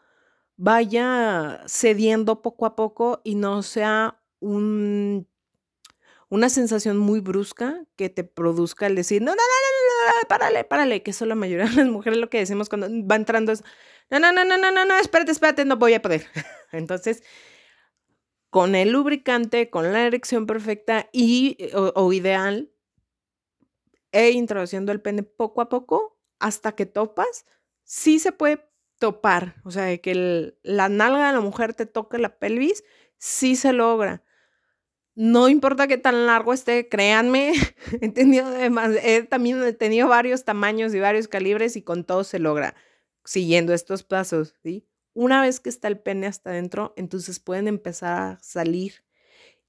vaya 0.58 1.64
cediendo 1.68 2.42
poco 2.42 2.66
a 2.66 2.76
poco 2.76 3.22
y 3.24 3.36
no 3.36 3.64
sea 3.64 4.22
un, 4.40 5.28
una 6.30 6.50
sensación 6.50 6.98
muy 6.98 7.20
brusca 7.20 7.86
que 7.96 8.10
te 8.10 8.24
produzca 8.24 8.88
el 8.88 8.96
decir, 8.96 9.22
no, 9.22 9.32
no, 9.32 9.36
no, 9.36 10.12
no, 10.12 10.22
no, 10.22 10.28
párale, 10.28 10.64
párale, 10.64 11.04
que 11.04 11.12
eso 11.12 11.26
la 11.26 11.36
mayoría 11.36 11.66
de 11.66 11.76
las 11.76 11.88
mujeres 11.88 12.20
lo 12.20 12.30
que 12.30 12.40
decimos 12.40 12.70
cuando 12.70 12.88
va 13.08 13.16
entrando 13.16 13.52
es, 13.52 13.64
no, 14.10 14.20
no, 14.20 14.32
no, 14.32 14.44
no, 14.46 14.58
no, 14.58 14.72
no, 14.72 14.86
no, 14.86 14.98
espérate, 14.98 15.32
espérate, 15.32 15.66
no 15.66 15.78
voy 15.78 15.94
a 15.94 16.02
poder. 16.02 16.26
Entonces, 16.72 17.24
con 18.54 18.76
el 18.76 18.92
lubricante, 18.92 19.72
con 19.72 19.92
la 19.92 20.06
erección 20.06 20.46
perfecta 20.46 21.10
y, 21.12 21.56
eh, 21.58 21.72
o, 21.74 22.14
ideal, 22.14 22.70
e 24.12 24.30
introduciendo 24.30 24.92
el 24.92 25.02
pene 25.02 25.24
poco 25.24 25.60
a 25.60 25.70
poco 25.70 26.20
hasta 26.38 26.74
que 26.74 26.86
topas, 26.86 27.48
sí 27.84 28.20
se 28.20 28.32
puede 28.32 28.64
topar, 29.00 29.56
o 29.64 29.72
sea, 29.72 29.98
que 29.98 30.54
la 30.62 30.88
nalga 30.88 31.26
de 31.30 31.34
la 31.34 31.40
mujer 31.40 31.74
te 31.74 31.88
toque 31.88 32.20
la 32.20 32.38
pelvis, 32.38 32.84
sí 33.18 33.56
se 33.56 33.74
logra. 33.74 34.24
No 35.16 35.50
importa 35.50 35.88
qué 35.88 35.98
tan 35.98 36.28
largo 36.28 36.54
esté, 36.54 36.90
créanme, 36.90 37.54
he 38.02 38.10
tenido 38.10 38.56
he 38.56 39.24
también 39.24 39.64
he 39.64 39.74
tenido 39.74 40.10
varios 40.10 40.46
tamaños 40.46 40.94
y 40.94 41.00
varios 41.00 41.28
calibres 41.28 41.76
y 41.76 41.82
con 41.82 42.04
todo 42.04 42.24
se 42.24 42.38
logra 42.38 42.76
siguiendo 43.26 43.74
estos 43.74 44.04
pasos, 44.04 44.56
¿sí? 44.62 44.88
Una 45.14 45.42
vez 45.42 45.60
que 45.60 45.70
está 45.70 45.88
el 45.88 46.00
pene 46.00 46.28
hasta 46.28 46.52
adentro, 46.52 46.94
entonces 46.98 47.40
pueden 47.40 47.68
empezar 47.68 48.22
a 48.22 48.40
salir 48.42 49.04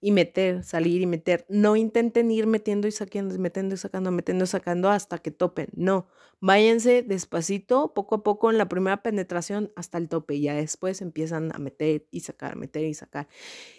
y 0.04 0.12
meter, 0.12 0.64
salir 0.64 1.00
y 1.00 1.06
meter. 1.06 1.46
No 1.48 1.76
intenten 1.76 2.30
ir 2.30 2.46
metiendo 2.46 2.86
y 2.86 2.92
sacando, 2.92 3.38
metiendo 3.38 3.74
y 3.74 3.78
sacando, 3.78 4.10
metiendo 4.10 4.44
y 4.44 4.46
sacando 4.46 4.90
hasta 4.90 5.16
que 5.18 5.30
topen. 5.30 5.68
No, 5.74 6.08
váyanse 6.40 7.02
despacito, 7.02 7.94
poco 7.94 8.16
a 8.16 8.22
poco 8.22 8.50
en 8.50 8.58
la 8.58 8.68
primera 8.68 9.02
penetración 9.02 9.72
hasta 9.76 9.96
el 9.96 10.10
tope. 10.10 10.34
Y 10.34 10.42
ya 10.42 10.54
después 10.54 11.00
empiezan 11.00 11.54
a 11.54 11.58
meter 11.58 12.06
y 12.10 12.20
sacar, 12.20 12.56
meter 12.56 12.84
y 12.84 12.92
sacar. 12.92 13.28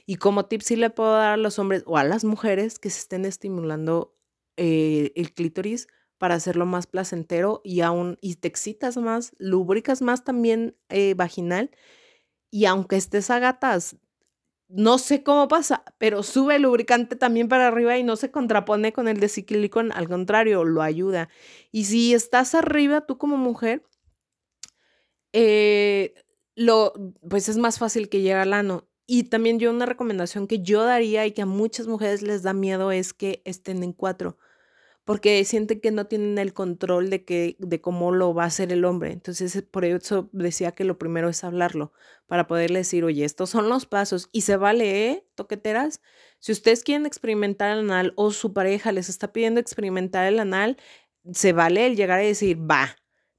Y 0.07 0.15
como 0.15 0.45
tip 0.47 0.61
sí 0.61 0.75
le 0.75 0.89
puedo 0.89 1.13
dar 1.13 1.33
a 1.33 1.37
los 1.37 1.59
hombres 1.59 1.83
o 1.85 1.97
a 1.97 2.03
las 2.03 2.25
mujeres 2.25 2.79
que 2.79 2.89
se 2.89 3.01
estén 3.01 3.25
estimulando 3.25 4.15
eh, 4.57 5.11
el 5.15 5.31
clítoris 5.31 5.87
para 6.17 6.35
hacerlo 6.35 6.65
más 6.65 6.87
placentero 6.87 7.61
y 7.63 7.81
aún 7.81 8.17
y 8.21 8.35
te 8.35 8.47
excitas 8.47 8.97
más, 8.97 9.33
lubricas 9.37 10.01
más 10.01 10.23
también 10.23 10.77
eh, 10.89 11.13
vaginal. 11.15 11.71
Y 12.51 12.65
aunque 12.65 12.95
estés 12.95 13.29
a 13.29 13.39
gatas 13.39 13.97
no 14.67 14.97
sé 14.97 15.23
cómo 15.23 15.47
pasa, 15.47 15.83
pero 15.97 16.23
sube 16.23 16.55
el 16.55 16.63
lubricante 16.63 17.15
también 17.15 17.47
para 17.47 17.67
arriba 17.67 17.97
y 17.97 18.03
no 18.03 18.15
se 18.15 18.31
contrapone 18.31 18.93
con 18.93 19.07
el 19.07 19.19
de 19.19 19.29
silicón, 19.29 19.91
al 19.91 20.09
contrario, 20.09 20.63
lo 20.63 20.81
ayuda. 20.81 21.29
Y 21.71 21.85
si 21.85 22.13
estás 22.13 22.55
arriba, 22.55 23.05
tú 23.05 23.17
como 23.17 23.37
mujer, 23.37 23.83
eh, 25.33 26.15
lo, 26.55 26.93
pues 27.29 27.49
es 27.49 27.57
más 27.57 27.77
fácil 27.79 28.09
que 28.09 28.21
llegue 28.21 28.33
al 28.33 28.53
ano. 28.53 28.87
Y 29.07 29.25
también 29.25 29.59
yo 29.59 29.69
una 29.69 29.85
recomendación 29.85 30.47
que 30.47 30.61
yo 30.61 30.83
daría 30.83 31.25
y 31.27 31.31
que 31.31 31.43
a 31.43 31.45
muchas 31.45 31.85
mujeres 31.87 32.23
les 32.23 32.41
da 32.41 32.53
miedo 32.53 32.91
es 32.91 33.13
que 33.13 33.43
estén 33.45 33.83
en 33.83 33.93
cuatro 33.93 34.37
porque 35.05 35.43
sienten 35.45 35.79
que 35.79 35.91
no 35.91 36.07
tienen 36.07 36.37
el 36.39 36.53
control 36.53 37.09
de, 37.09 37.23
que, 37.23 37.55
de 37.59 37.79
cómo 37.79 38.11
lo 38.11 38.33
va 38.33 38.43
a 38.43 38.47
hacer 38.47 38.73
el 38.73 38.85
hombre. 38.85 39.11
Entonces, 39.13 39.63
por 39.71 39.85
eso 39.85 40.29
decía 40.33 40.73
que 40.73 40.83
lo 40.83 40.97
primero 40.97 41.29
es 41.29 41.43
hablarlo, 41.43 41.93
para 42.27 42.47
poderle 42.47 42.79
decir, 42.79 43.05
oye, 43.05 43.23
estos 43.23 43.51
son 43.51 43.69
los 43.69 43.85
pasos 43.85 44.29
y 44.31 44.41
se 44.41 44.57
vale, 44.57 45.11
¿eh? 45.11 45.27
Toqueteras. 45.35 46.01
Si 46.39 46.51
ustedes 46.51 46.83
quieren 46.83 47.05
experimentar 47.05 47.71
el 47.71 47.79
anal 47.85 48.13
o 48.17 48.31
su 48.31 48.53
pareja 48.53 48.91
les 48.91 49.09
está 49.09 49.31
pidiendo 49.31 49.59
experimentar 49.59 50.25
el 50.25 50.39
anal, 50.39 50.77
se 51.31 51.53
vale 51.53 51.85
el 51.85 51.95
llegar 51.95 52.19
a 52.19 52.23
decir, 52.23 52.59
va, 52.59 52.95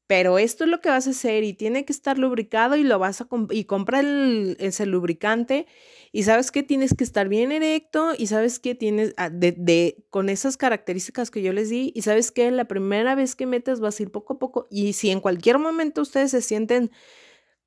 pero 0.07 0.39
esto 0.39 0.65
es 0.65 0.71
lo 0.71 0.81
que 0.81 0.89
vas 0.89 1.07
a 1.07 1.11
hacer 1.11 1.43
y 1.43 1.53
tiene 1.53 1.85
que 1.85 1.93
estar 1.93 2.17
lubricado 2.19 2.77
y 2.77 2.85
lo 2.85 2.99
vas 2.99 3.21
a 3.21 3.29
y 3.51 3.65
compra 3.65 4.01
el, 4.01 4.57
ese 4.61 4.87
lubricante 4.87 5.67
y 6.13 6.23
sabes 6.23 6.53
que 6.53 6.63
tienes 6.63 6.95
que 6.95 7.03
estar 7.03 7.29
bien 7.29 7.51
erecto 7.51 8.13
y 8.17 8.29
sabes 8.29 8.61
que 8.61 8.75
tienes 8.75 9.15
ah, 9.17 9.31
de, 9.31 10.07
con 10.11 10.29
esas 10.29 10.57
características 10.57 11.31
que 11.31 11.43
yo 11.43 11.53
les 11.53 11.71
di 11.71 11.93
y 11.95 12.03
sabes 12.03 12.31
que 12.31 12.51
la 12.53 12.67
primera 12.67 13.15
vez 13.17 13.35
que 13.35 13.47
metes 13.47 13.81
vas 13.81 13.99
a 13.99 14.03
ir 14.05 14.13
poco 14.13 14.35
a 14.35 14.39
poco 14.39 14.67
y 14.71 14.93
si 14.93 15.11
en 15.11 15.21
cualquier 15.21 15.59
momento 15.59 16.03
ustedes 16.03 16.31
se 16.31 16.43
sienten 16.43 16.91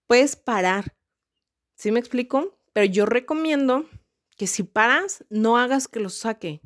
puedes 0.07 0.35
parar. 0.35 0.95
¿Sí 1.75 1.91
me 1.91 1.99
explico? 1.99 2.57
Pero 2.73 2.85
yo 2.85 3.05
recomiendo 3.05 3.85
que 4.37 4.47
si 4.47 4.63
paras 4.63 5.25
no 5.29 5.57
hagas 5.57 5.87
que 5.87 5.99
lo 5.99 6.09
saque. 6.09 6.61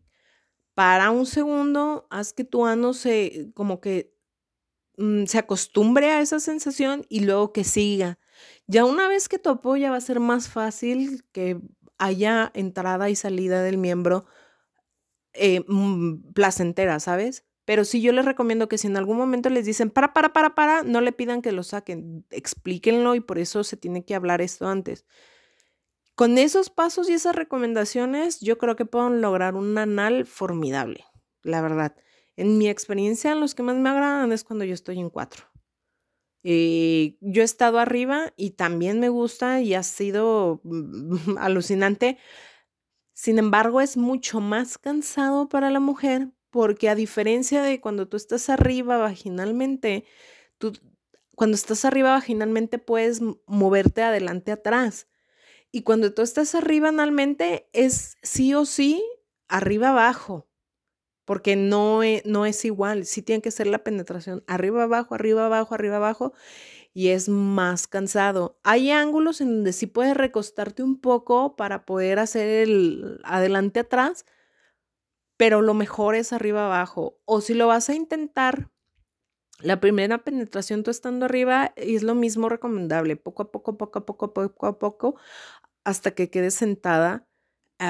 Para 0.75 1.11
un 1.11 1.25
segundo, 1.25 2.07
haz 2.09 2.33
que 2.33 2.43
tu 2.43 2.65
ano 2.65 2.93
se 2.93 3.51
como 3.53 3.79
que 3.81 4.12
Mm, 4.97 5.25
se 5.25 5.39
acostumbre 5.39 6.11
a 6.11 6.21
esa 6.21 6.39
sensación 6.39 7.05
y 7.09 7.21
luego 7.21 7.51
que 7.51 7.63
siga. 7.63 8.19
Ya 8.67 8.85
una 8.85 9.07
vez 9.07 9.27
que 9.29 9.39
topo, 9.39 9.75
ya 9.75 9.91
va 9.91 9.97
a 9.97 10.01
ser 10.01 10.19
más 10.19 10.49
fácil 10.49 11.23
que 11.31 11.59
haya 11.97 12.51
entrada 12.53 13.09
y 13.09 13.15
salida 13.15 13.63
del 13.63 13.77
miembro 13.77 14.25
eh, 15.33 15.63
mm, 15.67 16.33
placentera, 16.33 16.99
¿sabes? 16.99 17.45
Pero 17.65 17.85
sí 17.85 18.01
yo 18.01 18.11
les 18.11 18.25
recomiendo 18.25 18.67
que 18.67 18.77
si 18.77 18.87
en 18.87 18.97
algún 18.97 19.17
momento 19.17 19.49
les 19.49 19.65
dicen 19.65 19.89
para, 19.89 20.13
para, 20.13 20.33
para, 20.33 20.53
para, 20.53 20.83
no 20.83 21.01
le 21.01 21.11
pidan 21.11 21.41
que 21.41 21.51
lo 21.51 21.63
saquen, 21.63 22.25
explíquenlo 22.29 23.15
y 23.15 23.21
por 23.21 23.39
eso 23.39 23.63
se 23.63 23.77
tiene 23.77 24.05
que 24.05 24.15
hablar 24.15 24.41
esto 24.41 24.67
antes. 24.67 25.05
Con 26.15 26.37
esos 26.37 26.69
pasos 26.69 27.09
y 27.09 27.13
esas 27.13 27.35
recomendaciones, 27.35 28.39
yo 28.41 28.57
creo 28.57 28.75
que 28.75 28.85
pueden 28.85 29.21
lograr 29.21 29.55
un 29.55 29.77
anal 29.77 30.25
formidable, 30.27 31.05
la 31.41 31.61
verdad. 31.61 31.95
En 32.35 32.57
mi 32.57 32.67
experiencia, 32.67 33.35
los 33.35 33.53
que 33.55 33.63
más 33.63 33.77
me 33.77 33.89
agradan 33.89 34.31
es 34.31 34.43
cuando 34.43 34.65
yo 34.65 34.73
estoy 34.73 34.99
en 34.99 35.09
cuatro. 35.09 35.45
Y 36.43 37.17
yo 37.21 37.41
he 37.41 37.45
estado 37.45 37.79
arriba 37.79 38.33
y 38.35 38.51
también 38.51 38.99
me 38.99 39.09
gusta 39.09 39.61
y 39.61 39.73
ha 39.75 39.83
sido 39.83 40.59
mm, 40.63 41.37
alucinante. 41.39 42.17
Sin 43.13 43.37
embargo, 43.39 43.79
es 43.81 43.95
mucho 43.97 44.41
más 44.41 44.77
cansado 44.77 45.47
para 45.47 45.69
la 45.69 45.79
mujer 45.79 46.29
porque 46.49 46.89
a 46.89 46.95
diferencia 46.95 47.63
de 47.63 47.79
cuando 47.79 48.07
tú 48.07 48.17
estás 48.17 48.49
arriba 48.49 48.97
vaginalmente, 48.97 50.05
tú 50.57 50.73
cuando 51.35 51.55
estás 51.55 51.85
arriba 51.85 52.11
vaginalmente 52.11 52.77
puedes 52.77 53.21
moverte 53.47 54.03
adelante 54.03 54.51
atrás. 54.51 55.07
Y 55.71 55.83
cuando 55.83 56.13
tú 56.13 56.21
estás 56.21 56.55
arriba 56.55 56.89
analmente 56.89 57.69
es 57.73 58.17
sí 58.21 58.53
o 58.53 58.65
sí 58.65 59.03
arriba 59.47 59.89
abajo 59.89 60.47
porque 61.25 61.55
no 61.55 62.03
es, 62.03 62.25
no 62.25 62.45
es 62.45 62.65
igual, 62.65 63.05
sí 63.05 63.21
tiene 63.21 63.41
que 63.41 63.51
ser 63.51 63.67
la 63.67 63.83
penetración 63.83 64.43
arriba, 64.47 64.83
abajo, 64.83 65.15
arriba, 65.15 65.45
abajo, 65.45 65.75
arriba, 65.75 65.97
abajo, 65.97 66.33
y 66.93 67.09
es 67.09 67.29
más 67.29 67.87
cansado. 67.87 68.59
Hay 68.63 68.91
ángulos 68.91 69.41
en 69.41 69.49
donde 69.49 69.73
sí 69.73 69.87
puedes 69.87 70.15
recostarte 70.15 70.83
un 70.83 70.99
poco 70.99 71.55
para 71.55 71.85
poder 71.85 72.19
hacer 72.19 72.47
el 72.47 73.19
adelante, 73.23 73.81
atrás, 73.81 74.25
pero 75.37 75.61
lo 75.61 75.73
mejor 75.73 76.15
es 76.15 76.33
arriba, 76.33 76.65
abajo. 76.65 77.19
O 77.25 77.41
si 77.41 77.53
lo 77.53 77.67
vas 77.67 77.89
a 77.89 77.95
intentar, 77.95 78.69
la 79.59 79.79
primera 79.79 80.23
penetración 80.23 80.83
tú 80.83 80.91
estando 80.91 81.25
arriba 81.25 81.73
es 81.75 82.03
lo 82.03 82.15
mismo 82.15 82.49
recomendable, 82.49 83.15
poco 83.15 83.43
a 83.43 83.51
poco, 83.51 83.77
poco 83.77 83.99
a 83.99 84.05
poco, 84.05 84.33
poco 84.33 84.67
a 84.67 84.79
poco, 84.79 85.15
hasta 85.83 86.11
que 86.11 86.29
quedes 86.29 86.55
sentada 86.55 87.27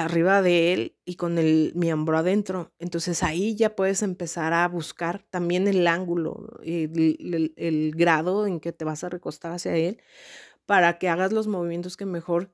arriba 0.02 0.42
de 0.42 0.72
él 0.72 0.96
y 1.04 1.16
con 1.16 1.38
el 1.38 1.72
miembro 1.74 2.18
adentro. 2.18 2.72
Entonces 2.78 3.22
ahí 3.22 3.54
ya 3.54 3.76
puedes 3.76 4.02
empezar 4.02 4.52
a 4.52 4.66
buscar 4.68 5.22
también 5.30 5.68
el 5.68 5.86
ángulo, 5.86 6.58
el, 6.62 7.52
el, 7.56 7.92
grado 7.94 8.46
en 8.46 8.60
que 8.60 8.72
te 8.72 8.84
vas 8.84 9.04
a 9.04 9.08
recostar 9.08 9.52
hacia 9.52 9.76
él 9.76 10.00
para 10.66 10.98
que 10.98 11.08
hagas 11.08 11.32
los 11.32 11.46
movimientos 11.46 11.96
que 11.96 12.06
mejor 12.06 12.52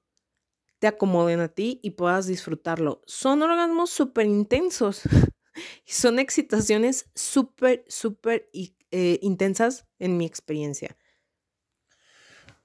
te 0.78 0.86
acomoden 0.86 1.40
a 1.40 1.48
ti 1.48 1.80
y 1.82 1.90
puedas 1.90 2.26
disfrutarlo. 2.26 3.02
Son 3.06 3.42
orgasmos 3.42 3.90
súper 3.90 4.26
intensos 4.26 5.02
y 5.86 5.92
son 5.92 6.18
excitaciones 6.18 7.10
súper, 7.14 7.84
súper 7.88 8.50
eh, 8.52 9.18
intensas 9.22 9.86
en 9.98 10.16
mi 10.16 10.26
experiencia. 10.26 10.96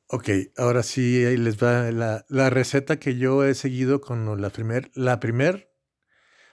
Ok, 0.07 0.29
ahora 0.57 0.83
sí, 0.83 1.23
les 1.37 1.57
va 1.57 1.91
la, 1.91 2.25
la 2.29 2.49
receta 2.51 2.99
que 2.99 3.17
yo 3.17 3.43
he 3.43 3.55
seguido 3.55 4.01
con 4.01 4.39
la 4.39 4.51
primer, 4.51 4.91
la 4.93 5.19
primer, 5.19 5.73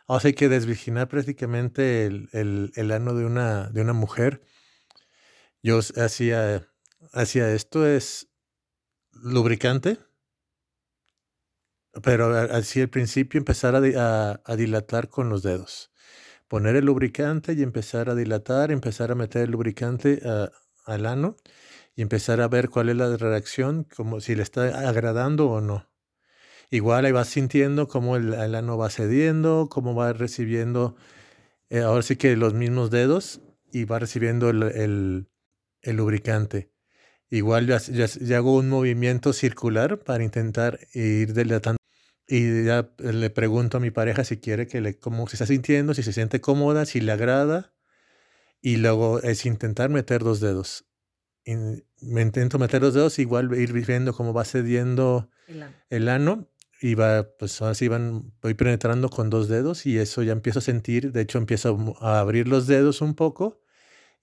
o 0.07 0.19
sea, 0.21 0.29
hay 0.29 0.35
que 0.35 0.49
desvirginar 0.49 1.09
prácticamente 1.09 2.07
el, 2.07 2.31
el, 2.33 2.73
el 2.77 2.91
ano 2.93 3.15
de 3.15 3.27
una, 3.27 3.69
de 3.69 3.83
una 3.83 3.93
mujer. 3.93 4.43
Yo 5.63 5.79
hacía, 5.79 6.67
hacía 7.13 7.53
esto, 7.53 7.87
es 7.87 8.29
lubricante, 9.13 9.99
pero 12.03 12.35
así 12.35 12.81
al 12.81 12.89
principio 12.89 13.39
empezar 13.39 13.77
a, 13.77 14.41
a, 14.45 14.57
dilatar 14.57 15.09
con 15.09 15.29
los 15.29 15.43
dedos. 15.43 15.93
Poner 16.49 16.75
el 16.77 16.87
lubricante 16.87 17.53
y 17.53 17.63
empezar 17.63 18.09
a 18.09 18.15
dilatar, 18.15 18.73
empezar 18.73 19.11
a 19.13 19.15
meter 19.15 19.43
el 19.43 19.51
lubricante 19.51 20.23
al 20.87 21.07
ano 21.07 21.37
y 21.95 22.03
empezar 22.03 22.41
a 22.41 22.49
ver 22.49 22.71
cuál 22.71 22.89
es 22.89 22.97
la 22.97 23.17
reacción, 23.17 23.85
como 23.85 24.21
si 24.21 24.35
le 24.35 24.43
está 24.43 24.89
agradando 24.89 25.51
o 25.51 25.61
no. 25.61 25.89
Igual 26.71 27.05
ahí 27.05 27.13
vas 27.13 27.29
sintiendo 27.29 27.87
cómo 27.89 28.17
el, 28.17 28.35
ano 28.55 28.79
va 28.79 28.89
cediendo, 28.91 29.69
cómo 29.71 29.95
va 29.95 30.13
recibiendo, 30.15 30.97
eh, 31.71 31.81
ahora 31.81 32.03
sí 32.03 32.17
que 32.17 32.37
los 32.37 32.55
mismos 32.55 32.91
dedos 32.91 33.43
y 33.73 33.85
va 33.85 33.99
recibiendo 33.99 34.51
el, 34.51 35.27
lubricante. 35.85 36.71
Igual 37.31 37.67
ya, 37.67 38.37
hago 38.37 38.57
un 38.57 38.69
movimiento 38.69 39.33
circular 39.33 39.99
para 39.99 40.25
intentar 40.25 40.81
ir 40.95 41.35
dilatando. 41.35 41.79
Y 42.27 42.65
ya 42.65 42.91
le 42.99 43.31
pregunto 43.31 43.79
a 43.79 43.81
mi 43.81 43.91
pareja 43.91 44.25
si 44.25 44.39
quiere 44.39 44.67
que 44.67 44.81
le, 44.81 44.99
cómo 44.99 45.27
se 45.29 45.37
está 45.37 45.47
sintiendo, 45.47 45.95
si 45.95 46.03
se 46.03 46.13
siente 46.13 46.41
cómoda, 46.41 46.87
si 46.87 47.01
le 47.01 47.13
agrada. 47.13 47.75
Y 48.63 48.77
luego 48.77 49.21
es 49.23 49.45
intentar 49.47 49.91
meter 49.91 50.23
dos 50.23 50.41
dedos 50.41 50.87
me 51.45 52.23
intento 52.23 52.59
meter 52.59 52.83
los 52.83 52.95
dedos, 52.95 53.19
igual 53.19 53.55
ir 53.55 53.73
viendo 53.73 54.13
cómo 54.15 54.33
va 54.33 54.45
cediendo 54.45 55.31
el 55.91 56.09
ano. 56.09 56.49
y 56.81 56.95
va, 56.95 57.29
pues 57.39 57.61
ahora 57.63 57.75
sí 57.75 57.89
van, 57.89 58.33
voy 58.43 58.55
penetrando 58.55 59.09
con 59.09 59.31
dos 59.31 59.49
dedos 59.49 59.87
y 59.87 59.99
eso 59.99 60.23
ya 60.23 60.33
empiezo 60.33 60.59
a 60.61 60.63
sentir, 60.63 61.13
de 61.13 61.21
hecho 61.23 61.39
empiezo 61.39 61.97
a 62.01 62.21
abrir 62.21 62.49
los 62.49 62.67
dedos 62.67 63.01
un 63.01 63.15
poco 63.15 63.61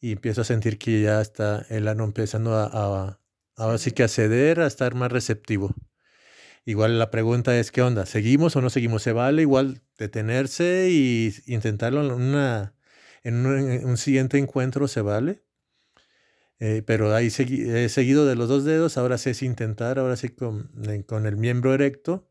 y 0.02 0.14
empiezo 0.14 0.42
a 0.42 0.46
sentir 0.46 0.78
que 0.78 1.02
ya 1.02 1.22
está 1.22 1.66
el 1.70 1.88
ano 1.88 2.04
empezando 2.04 2.56
a, 2.56 2.66
a 2.66 3.20
ahora 3.56 3.78
sí 3.78 3.92
que 3.92 4.04
a 4.04 4.08
ceder, 4.08 4.62
a 4.62 4.68
estar 4.68 4.96
más 4.96 5.12
receptivo. 5.12 5.74
Igual 6.66 7.00
la 7.00 7.12
pregunta 7.12 7.58
es, 7.60 7.72
¿qué 7.72 7.82
onda? 7.82 8.06
¿Seguimos 8.06 8.56
o 8.56 8.62
no 8.62 8.70
seguimos? 8.70 9.04
¿Se 9.04 9.12
vale 9.12 9.42
igual 9.42 9.82
detenerse 9.98 10.90
y 10.92 11.34
intentarlo 11.48 12.02
en, 12.06 12.12
una, 12.12 12.76
en 13.24 13.46
un 13.46 13.98
siguiente 13.98 14.38
encuentro? 14.38 14.88
¿Se 14.88 15.02
vale? 15.02 15.44
Eh, 16.60 16.84
pero 16.86 17.16
ahí 17.16 17.28
he 17.28 17.90
seguido 17.90 18.26
de 18.26 18.36
los 18.36 18.50
dos 18.50 18.66
dedos, 18.66 18.98
ahora 18.98 19.18
sí 19.18 19.30
es 19.30 19.42
intentar, 19.44 19.98
ahora 19.98 20.18
sí 20.18 20.30
con, 20.30 20.70
con, 21.08 21.26
el 21.26 21.38
miembro 21.38 21.74
erecto, 21.74 22.30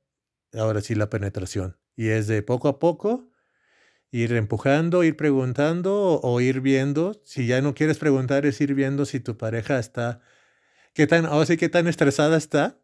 ahora 0.52 0.82
sí 0.82 0.94
la 0.94 1.08
penetración. 1.08 1.78
Y 1.96 2.08
es 2.08 2.26
de 2.26 2.42
poco 2.42 2.68
a 2.68 2.78
poco, 2.78 3.30
ir 4.10 4.32
empujando, 4.32 5.02
ir 5.02 5.16
preguntando 5.16 6.20
o, 6.22 6.40
ir 6.40 6.60
viendo. 6.60 7.20
Si 7.24 7.46
ya 7.46 7.60
no 7.62 7.74
quieres 7.74 7.98
preguntar, 7.98 8.46
es 8.46 8.60
ir 8.60 8.74
viendo 8.74 9.04
si 9.04 9.20
tu 9.20 9.36
pareja 9.36 9.78
está, 9.78 10.20
qué 10.94 11.06
tan, 11.06 11.26
o 11.26 11.44
sí, 11.44 11.56
qué 11.56 11.68
tan 11.68 11.86
estresada 11.86 12.36
está. 12.36 12.78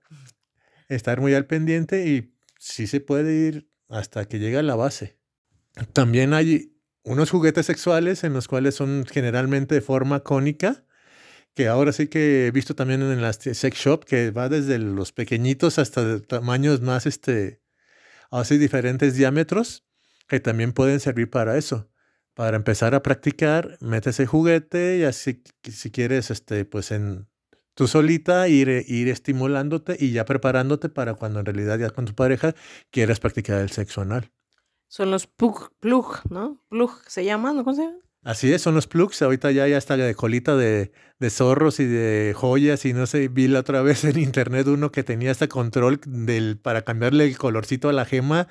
Estar 0.89 1.21
muy 1.21 1.35
al 1.35 1.47
pendiente 1.47 2.07
y 2.07 2.35
si 2.59 2.87
se 2.87 3.01
puede 3.01 3.35
ir 3.35 3.71
hasta 3.89 4.27
que 4.27 4.39
llegue 4.39 4.59
a 4.59 4.63
la 4.63 4.77
base. 4.77 5.19
También 5.93 6.35
hay 6.35 6.79
unos 7.03 7.31
juguetes 7.31 7.67
sexuales 7.67 8.25
en 8.25 8.33
los 8.33 8.49
cuales 8.49 8.75
son 8.75 9.05
generalmente 9.11 9.75
de 9.75 9.81
forma 9.81 10.21
cónica, 10.21 10.84
que 11.55 11.69
ahora 11.69 11.93
sí 11.93 12.09
que 12.09 12.47
he 12.47 12.51
visto 12.51 12.75
también 12.75 13.03
en 13.03 13.23
las 13.23 13.37
sex 13.37 13.79
shop, 13.79 14.05
que 14.05 14.31
va 14.31 14.49
desde 14.49 14.79
los 14.79 15.13
pequeñitos 15.13 15.79
hasta 15.79 16.21
tamaños 16.21 16.81
más, 16.81 17.07
este, 17.07 17.63
así 18.31 18.59
diferentes 18.59 19.15
diámetros 19.15 19.87
que 20.29 20.41
también 20.41 20.73
pueden 20.73 21.01
servir 21.01 21.31
para 21.31 21.57
eso. 21.57 21.91
Para 22.35 22.57
empezar 22.57 22.95
a 22.97 23.03
practicar, 23.03 23.79
metes 23.81 24.19
el 24.19 24.27
juguete 24.27 24.99
y 24.99 25.05
así 25.05 25.43
si 25.63 25.91
quieres, 25.93 26.33
este, 26.33 26.65
pues 26.65 26.91
en 26.91 27.29
tú 27.75 27.87
solita 27.87 28.49
ir, 28.49 28.69
ir 28.89 29.09
estimulándote 29.09 29.97
y 29.99 30.11
ya 30.11 30.25
preparándote 30.25 30.89
para 30.89 31.15
cuando 31.15 31.41
en 31.41 31.47
realidad 31.47 31.79
ya 31.79 31.91
con 31.91 32.07
tu 32.07 32.15
pareja 32.15 32.55
quieras 32.91 33.21
practicar 33.21 33.61
el 33.61 33.71
sexo 33.71 34.01
anal. 34.01 34.33
Son 34.89 35.11
los 35.13 35.29
plug, 35.29 35.71
plug 35.79 36.21
¿no? 36.31 36.61
Plug 36.69 36.91
se 37.07 37.25
llaman, 37.25 37.57
¿no? 37.57 37.65
¿Cómo 37.65 37.77
se 37.77 37.83
llama? 37.83 38.04
Así 38.25 38.51
es, 38.53 38.63
son 38.63 38.75
los 38.75 38.87
plugs. 38.87 39.21
Ahorita 39.21 39.51
ya, 39.51 39.67
está 39.67 39.97
de 39.99 40.15
colita 40.15 40.57
de, 40.57 40.93
de, 41.19 41.31
zorros 41.31 41.79
y 41.79 41.85
de 41.85 42.33
joyas. 42.35 42.85
Y 42.87 42.95
no 42.95 43.07
sé, 43.07 43.29
vi 43.29 43.49
la 43.49 43.61
otra 43.61 43.83
vez 43.83 44.05
en 44.05 44.19
internet 44.19 44.67
uno 44.67 44.91
que 44.91 45.05
tenía 45.05 45.31
este 45.31 45.47
control 45.47 46.01
del, 46.07 46.59
para 46.59 46.83
cambiarle 46.83 47.25
el 47.25 47.37
colorcito 47.37 47.91
a 47.91 47.93
la 47.93 48.07
gema. 48.07 48.49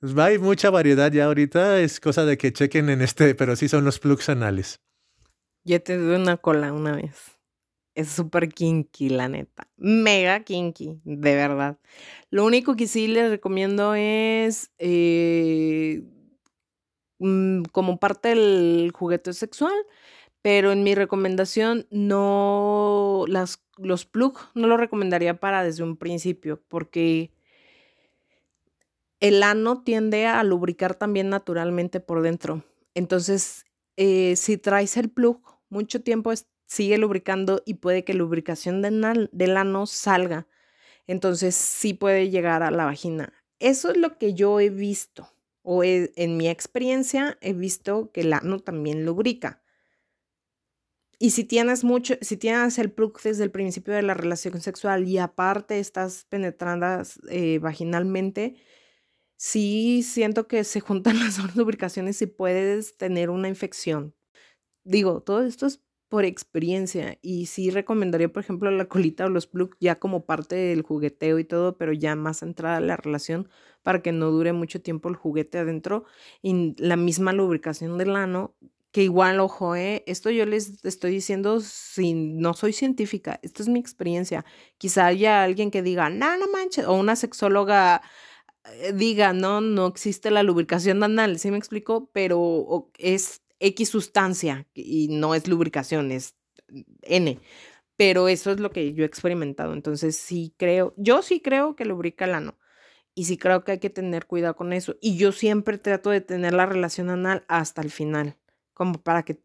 Pues 0.00 0.16
hay 0.18 0.38
mucha 0.38 0.70
variedad 0.70 1.12
ya 1.12 1.26
ahorita, 1.26 1.80
es 1.80 2.00
cosa 2.00 2.24
de 2.24 2.36
que 2.36 2.52
chequen 2.52 2.90
en 2.90 3.00
este, 3.00 3.34
pero 3.34 3.56
sí 3.56 3.68
son 3.68 3.84
los 3.84 3.98
plugs 3.98 4.28
anales. 4.28 4.80
Yo 5.64 5.82
te 5.82 5.96
doy 5.96 6.16
una 6.16 6.36
cola 6.36 6.72
una 6.72 6.94
vez. 6.94 7.38
Es 7.94 8.08
súper 8.08 8.50
kinky, 8.50 9.08
la 9.08 9.28
neta. 9.28 9.68
Mega 9.76 10.40
kinky, 10.44 11.00
de 11.04 11.34
verdad. 11.34 11.78
Lo 12.30 12.44
único 12.44 12.76
que 12.76 12.86
sí 12.86 13.08
les 13.08 13.30
recomiendo 13.30 13.94
es 13.94 14.70
eh, 14.78 16.02
mm, 17.18 17.62
como 17.72 17.98
parte 17.98 18.30
del 18.30 18.92
juguete 18.94 19.32
sexual, 19.32 19.74
pero 20.42 20.72
en 20.72 20.84
mi 20.84 20.94
recomendación 20.94 21.86
no 21.90 23.24
las, 23.28 23.64
los 23.78 24.06
plugs 24.06 24.42
no 24.54 24.66
lo 24.68 24.76
recomendaría 24.76 25.40
para 25.40 25.64
desde 25.64 25.82
un 25.82 25.96
principio, 25.96 26.62
porque 26.68 27.32
el 29.20 29.42
ano 29.42 29.82
tiende 29.82 30.26
a 30.26 30.42
lubricar 30.44 30.94
también 30.94 31.30
naturalmente 31.30 32.00
por 32.00 32.22
dentro. 32.22 32.64
Entonces, 32.94 33.64
eh, 33.96 34.36
si 34.36 34.58
traes 34.58 34.96
el 34.96 35.10
plug 35.10 35.40
mucho 35.68 36.02
tiempo, 36.02 36.32
sigue 36.66 36.98
lubricando 36.98 37.62
y 37.64 37.74
puede 37.74 38.04
que 38.04 38.14
lubricación 38.14 38.82
del 38.82 39.56
ano 39.56 39.86
salga. 39.86 40.46
Entonces, 41.06 41.54
sí 41.54 41.94
puede 41.94 42.30
llegar 42.30 42.62
a 42.62 42.70
la 42.70 42.84
vagina. 42.84 43.32
Eso 43.58 43.90
es 43.90 43.96
lo 43.96 44.18
que 44.18 44.34
yo 44.34 44.60
he 44.60 44.70
visto. 44.70 45.35
O 45.68 45.82
en 45.84 46.36
mi 46.36 46.48
experiencia 46.48 47.38
he 47.40 47.52
visto 47.52 48.12
que 48.12 48.20
el 48.20 48.32
ano 48.32 48.60
también 48.60 49.04
lubrica. 49.04 49.64
Y 51.18 51.30
si 51.30 51.44
tienes 51.44 51.82
mucho, 51.82 52.14
si 52.20 52.36
tienes 52.36 52.78
el 52.78 52.92
plug 52.92 53.20
desde 53.22 53.42
el 53.44 53.50
principio 53.50 53.94
de 53.94 54.02
la 54.02 54.14
relación 54.14 54.60
sexual 54.60 55.08
y 55.08 55.18
aparte 55.18 55.78
estás 55.78 56.24
penetrando 56.28 56.86
eh, 57.30 57.58
vaginalmente, 57.58 58.56
sí 59.36 60.02
siento 60.04 60.48
que 60.48 60.64
se 60.64 60.80
juntan 60.80 61.18
las 61.20 61.56
lubricaciones 61.56 62.22
y 62.22 62.26
puedes 62.26 62.96
tener 62.98 63.30
una 63.30 63.48
infección. 63.48 64.14
Digo, 64.84 65.22
todo 65.22 65.44
esto 65.44 65.66
es 65.66 65.82
por 66.08 66.24
experiencia 66.24 67.18
y 67.22 67.46
sí 67.46 67.70
recomendaría, 67.70 68.32
por 68.32 68.42
ejemplo, 68.42 68.70
la 68.70 68.86
colita 68.86 69.26
o 69.26 69.28
los 69.28 69.46
plugs 69.46 69.76
ya 69.80 69.98
como 69.98 70.24
parte 70.24 70.54
del 70.54 70.82
jugueteo 70.82 71.38
y 71.38 71.44
todo, 71.44 71.76
pero 71.76 71.92
ya 71.92 72.14
más 72.16 72.42
entrada 72.42 72.80
la 72.80 72.96
relación 72.96 73.48
para 73.82 74.02
que 74.02 74.12
no 74.12 74.30
dure 74.30 74.52
mucho 74.52 74.80
tiempo 74.80 75.08
el 75.08 75.16
juguete 75.16 75.58
adentro 75.58 76.04
y 76.42 76.74
la 76.78 76.96
misma 76.96 77.32
lubricación 77.32 77.98
del 77.98 78.16
ano 78.16 78.54
que 78.92 79.02
igual, 79.02 79.40
ojo, 79.40 79.76
¿eh? 79.76 80.04
esto 80.06 80.30
yo 80.30 80.46
les 80.46 80.82
estoy 80.82 81.10
diciendo 81.10 81.60
sin, 81.60 82.38
no 82.38 82.54
soy 82.54 82.72
científica, 82.72 83.38
esto 83.42 83.62
es 83.62 83.68
mi 83.68 83.78
experiencia. 83.78 84.46
Quizá 84.78 85.04
haya 85.04 85.42
alguien 85.42 85.70
que 85.70 85.82
diga, 85.82 86.08
no, 86.08 86.36
no 86.38 86.48
manches, 86.48 86.86
o 86.86 86.94
una 86.94 87.14
sexóloga 87.14 88.00
eh, 88.64 88.92
diga, 88.94 89.32
no, 89.34 89.60
no 89.60 89.86
existe 89.86 90.30
la 90.30 90.42
lubricación 90.42 91.02
anal, 91.02 91.38
¿sí 91.38 91.50
me 91.50 91.58
explico? 91.58 92.10
Pero 92.12 92.90
es 92.98 93.42
X 93.60 93.88
sustancia 93.90 94.66
y 94.74 95.08
no 95.10 95.34
es 95.34 95.48
lubricación, 95.48 96.12
es 96.12 96.36
N. 97.02 97.40
Pero 97.96 98.28
eso 98.28 98.50
es 98.52 98.60
lo 98.60 98.70
que 98.70 98.92
yo 98.94 99.04
he 99.04 99.06
experimentado. 99.06 99.72
Entonces 99.72 100.16
sí 100.16 100.54
creo, 100.58 100.94
yo 100.96 101.22
sí 101.22 101.40
creo 101.40 101.76
que 101.76 101.84
lubrica 101.84 102.26
el 102.26 102.34
ano. 102.34 102.58
Y 103.14 103.24
sí 103.24 103.38
creo 103.38 103.64
que 103.64 103.72
hay 103.72 103.78
que 103.80 103.90
tener 103.90 104.26
cuidado 104.26 104.56
con 104.56 104.72
eso. 104.72 104.96
Y 105.00 105.16
yo 105.16 105.32
siempre 105.32 105.78
trato 105.78 106.10
de 106.10 106.20
tener 106.20 106.54
la 106.54 106.66
relación 106.66 107.10
anal 107.10 107.44
hasta 107.48 107.82
el 107.82 107.90
final, 107.90 108.36
como 108.74 109.02
para 109.02 109.24
que 109.24 109.40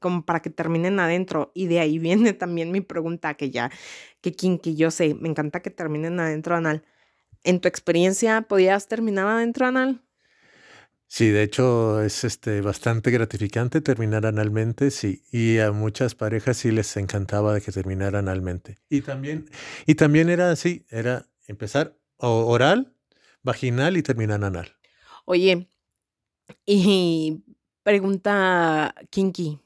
como 0.00 0.24
para 0.24 0.40
que 0.42 0.50
terminen 0.50 1.00
adentro. 1.00 1.50
Y 1.54 1.66
de 1.66 1.80
ahí 1.80 1.98
viene 2.00 2.32
también 2.34 2.72
mi 2.72 2.80
pregunta, 2.80 3.34
que 3.34 3.50
ya, 3.50 3.70
que 4.20 4.32
que 4.34 4.74
yo 4.76 4.90
sé, 4.90 5.14
me 5.14 5.28
encanta 5.28 5.60
que 5.62 5.70
terminen 5.70 6.20
adentro 6.20 6.56
anal. 6.56 6.84
¿En 7.44 7.60
tu 7.60 7.68
experiencia 7.68 8.42
podías 8.42 8.88
terminar 8.88 9.26
adentro 9.28 9.66
anal? 9.66 10.02
Sí, 11.12 11.30
de 11.30 11.42
hecho 11.42 12.00
es 12.02 12.22
este 12.22 12.60
bastante 12.60 13.10
gratificante 13.10 13.80
terminar 13.80 14.26
analmente, 14.26 14.92
sí, 14.92 15.24
y 15.32 15.58
a 15.58 15.72
muchas 15.72 16.14
parejas 16.14 16.58
sí 16.58 16.70
les 16.70 16.96
encantaba 16.96 17.52
de 17.52 17.60
que 17.60 17.72
terminaran 17.72 18.28
analmente. 18.28 18.78
Y 18.88 19.00
también 19.00 19.50
y 19.86 19.96
también 19.96 20.28
era 20.28 20.52
así, 20.52 20.86
era 20.88 21.26
empezar 21.48 21.98
oral, 22.18 22.94
vaginal 23.42 23.96
y 23.96 24.04
terminar 24.04 24.44
anal. 24.44 24.76
Oye, 25.24 25.68
y 26.64 27.42
pregunta 27.82 28.94
Kinky, 29.10 29.58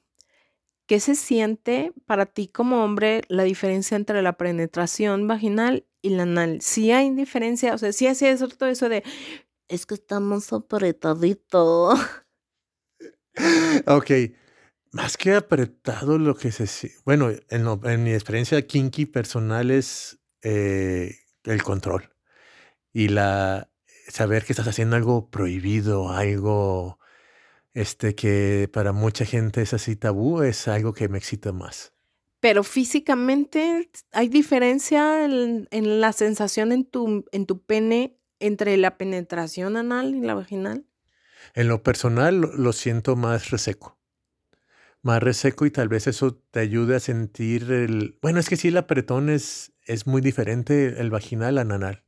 ¿qué 0.87 0.99
se 0.99 1.15
siente 1.15 1.93
para 2.07 2.25
ti 2.25 2.49
como 2.49 2.83
hombre 2.83 3.21
la 3.29 3.43
diferencia 3.43 3.99
entre 3.99 4.23
la 4.23 4.39
penetración 4.39 5.29
vaginal 5.29 5.85
y 6.01 6.09
la 6.09 6.23
anal? 6.23 6.63
Si 6.63 6.91
hay 6.91 7.11
diferencia, 7.11 7.75
o 7.75 7.79
sea, 7.79 7.93
sí 7.93 8.07
así 8.07 8.25
es 8.25 8.41
todo 8.57 8.71
eso 8.71 8.89
de 8.89 9.05
es 9.75 9.87
que 9.87 9.95
estamos 9.95 10.53
apretaditos. 10.53 11.99
ok. 13.87 14.11
Más 14.93 15.17
que 15.17 15.35
apretado, 15.35 16.19
lo 16.19 16.37
que 16.37 16.53
se. 16.53 16.93
Bueno, 17.05 17.31
en, 17.49 18.05
mi 18.05 18.13
experiencia 18.13 18.65
kinky 18.65 19.07
personal 19.07 19.73
es 19.73 20.21
eh, 20.43 21.17
el 21.43 21.63
control. 21.63 22.11
Y 22.93 23.09
la. 23.09 23.69
Saber 24.07 24.45
que 24.45 24.53
estás 24.53 24.69
haciendo 24.69 24.97
algo 24.97 25.31
prohibido, 25.31 26.11
algo. 26.11 26.99
Este 27.73 28.15
que 28.15 28.71
para 28.73 28.93
mucha 28.93 29.25
gente 29.25 29.63
es 29.63 29.75
así 29.75 29.97
tabú, 29.97 30.43
es 30.43 30.69
algo 30.69 30.93
que 30.93 31.09
me 31.09 31.19
excita 31.19 31.51
más. 31.51 31.93
Pero 32.39 32.63
físicamente 32.63 33.91
hay 34.13 34.29
diferencia 34.29 35.25
en, 35.25 35.67
en 35.73 36.01
la 36.01 36.13
sensación 36.13 36.71
en 36.71 36.85
tu, 36.85 37.25
en 37.33 37.47
tu 37.47 37.65
pene 37.65 38.17
entre 38.47 38.77
la 38.77 38.97
penetración 38.97 39.77
anal 39.77 40.15
y 40.15 40.21
la 40.21 40.35
vaginal? 40.35 40.85
En 41.55 41.69
lo 41.69 41.83
personal 41.83 42.41
lo 42.41 42.73
siento 42.73 43.17
más 43.17 43.51
reseco. 43.51 43.99
Más 45.03 45.23
reseco 45.23 45.67
y 45.67 45.71
tal 45.71 45.89
vez 45.89 46.07
eso 46.07 46.35
te 46.51 46.61
ayude 46.61 46.97
a 46.97 47.01
sentir 47.01 47.71
el... 47.71 48.19
Bueno, 48.23 48.41
es 48.41 48.49
que 48.49 48.57
sí, 48.57 48.69
el 48.69 48.77
apretón 48.77 49.29
es, 49.29 49.73
es 49.85 50.07
muy 50.07 50.23
diferente 50.23 51.01
el 51.01 51.11
vaginal 51.11 51.59
al 51.59 51.71
anal. 51.71 52.05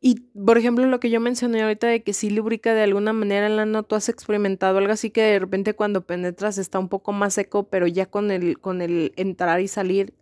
Y, 0.00 0.20
por 0.44 0.58
ejemplo, 0.58 0.86
lo 0.86 1.00
que 1.00 1.10
yo 1.10 1.18
mencioné 1.20 1.62
ahorita 1.62 1.88
de 1.88 2.02
que 2.04 2.12
sí 2.12 2.30
lubrica 2.30 2.72
de 2.72 2.82
alguna 2.82 3.12
manera 3.12 3.48
el 3.48 3.58
ano, 3.58 3.82
¿tú 3.82 3.96
has 3.96 4.08
experimentado 4.08 4.78
algo 4.78 4.92
así 4.92 5.10
que 5.10 5.22
de 5.22 5.38
repente 5.40 5.74
cuando 5.74 6.06
penetras 6.06 6.58
está 6.58 6.78
un 6.78 6.88
poco 6.88 7.12
más 7.12 7.34
seco, 7.34 7.68
pero 7.68 7.86
ya 7.88 8.06
con 8.06 8.30
el, 8.30 8.60
con 8.60 8.80
el 8.80 9.12
entrar 9.16 9.60
y 9.60 9.66
salir 9.66 10.14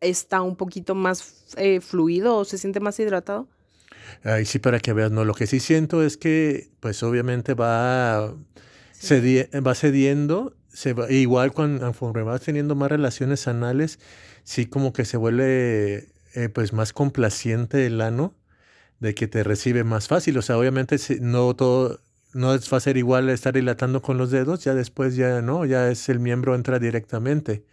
está 0.00 0.40
un 0.42 0.56
poquito 0.56 0.94
más 0.94 1.54
eh, 1.56 1.80
fluido 1.80 2.36
o 2.36 2.44
se 2.44 2.58
siente 2.58 2.78
más 2.78 2.98
hidratado? 3.00 3.48
Ahí 4.22 4.44
sí, 4.44 4.58
para 4.58 4.80
que 4.80 4.92
veas, 4.92 5.10
no, 5.10 5.24
lo 5.24 5.34
que 5.34 5.46
sí 5.46 5.60
siento 5.60 6.02
es 6.02 6.16
que, 6.16 6.70
pues 6.80 7.02
obviamente 7.02 7.54
va, 7.54 8.30
va 8.30 9.74
cediendo, 9.74 10.56
se 10.72 10.92
va, 10.92 11.10
igual 11.10 11.52
cuando 11.52 11.84
conforme 11.84 12.22
vas 12.22 12.40
teniendo 12.40 12.74
más 12.74 12.90
relaciones 12.90 13.46
anales, 13.48 13.98
sí 14.44 14.66
como 14.66 14.92
que 14.92 15.04
se 15.04 15.16
vuelve 15.16 16.08
eh, 16.34 16.48
pues 16.48 16.72
más 16.72 16.92
complaciente 16.92 17.86
el 17.86 18.00
ano, 18.00 18.34
de 19.00 19.14
que 19.14 19.28
te 19.28 19.44
recibe 19.44 19.84
más 19.84 20.08
fácil. 20.08 20.38
O 20.38 20.42
sea, 20.42 20.58
obviamente 20.58 20.96
no 21.20 21.54
todo, 21.54 22.00
no 22.32 22.54
es 22.54 22.68
fácil 22.68 22.96
igual 22.96 23.28
estar 23.30 23.54
dilatando 23.54 24.02
con 24.02 24.18
los 24.18 24.30
dedos, 24.30 24.64
ya 24.64 24.74
después 24.74 25.16
ya 25.16 25.42
no, 25.42 25.64
ya 25.64 25.90
es 25.90 26.08
el 26.08 26.18
miembro 26.20 26.54
entra 26.54 26.78
directamente. 26.78 27.64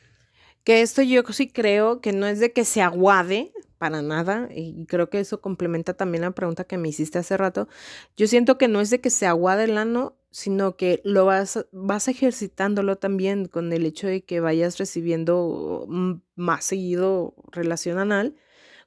Que 0.63 0.82
esto 0.82 1.01
yo 1.01 1.23
sí 1.32 1.49
creo 1.49 2.01
que 2.01 2.13
no 2.13 2.27
es 2.27 2.39
de 2.39 2.53
que 2.53 2.65
se 2.65 2.82
aguade, 2.82 3.51
para 3.82 4.03
nada, 4.03 4.47
y 4.55 4.86
creo 4.86 5.09
que 5.09 5.19
eso 5.19 5.41
complementa 5.41 5.95
también 5.95 6.21
la 6.21 6.29
pregunta 6.29 6.65
que 6.65 6.77
me 6.77 6.88
hiciste 6.89 7.17
hace 7.17 7.36
rato. 7.36 7.67
Yo 8.15 8.27
siento 8.27 8.59
que 8.59 8.67
no 8.67 8.79
es 8.79 8.91
de 8.91 9.01
que 9.01 9.09
se 9.09 9.25
aguade 9.25 9.63
el 9.63 9.75
ano, 9.79 10.19
sino 10.29 10.77
que 10.77 11.01
lo 11.03 11.25
vas, 11.25 11.65
vas 11.71 12.07
ejercitándolo 12.07 12.97
también 12.97 13.47
con 13.47 13.73
el 13.73 13.88
hecho 13.88 14.05
de 14.05 14.23
que 14.23 14.39
vayas 14.39 14.77
recibiendo 14.77 15.88
más 16.36 16.63
seguido 16.63 17.34
relación 17.51 17.97
anal, 17.97 18.36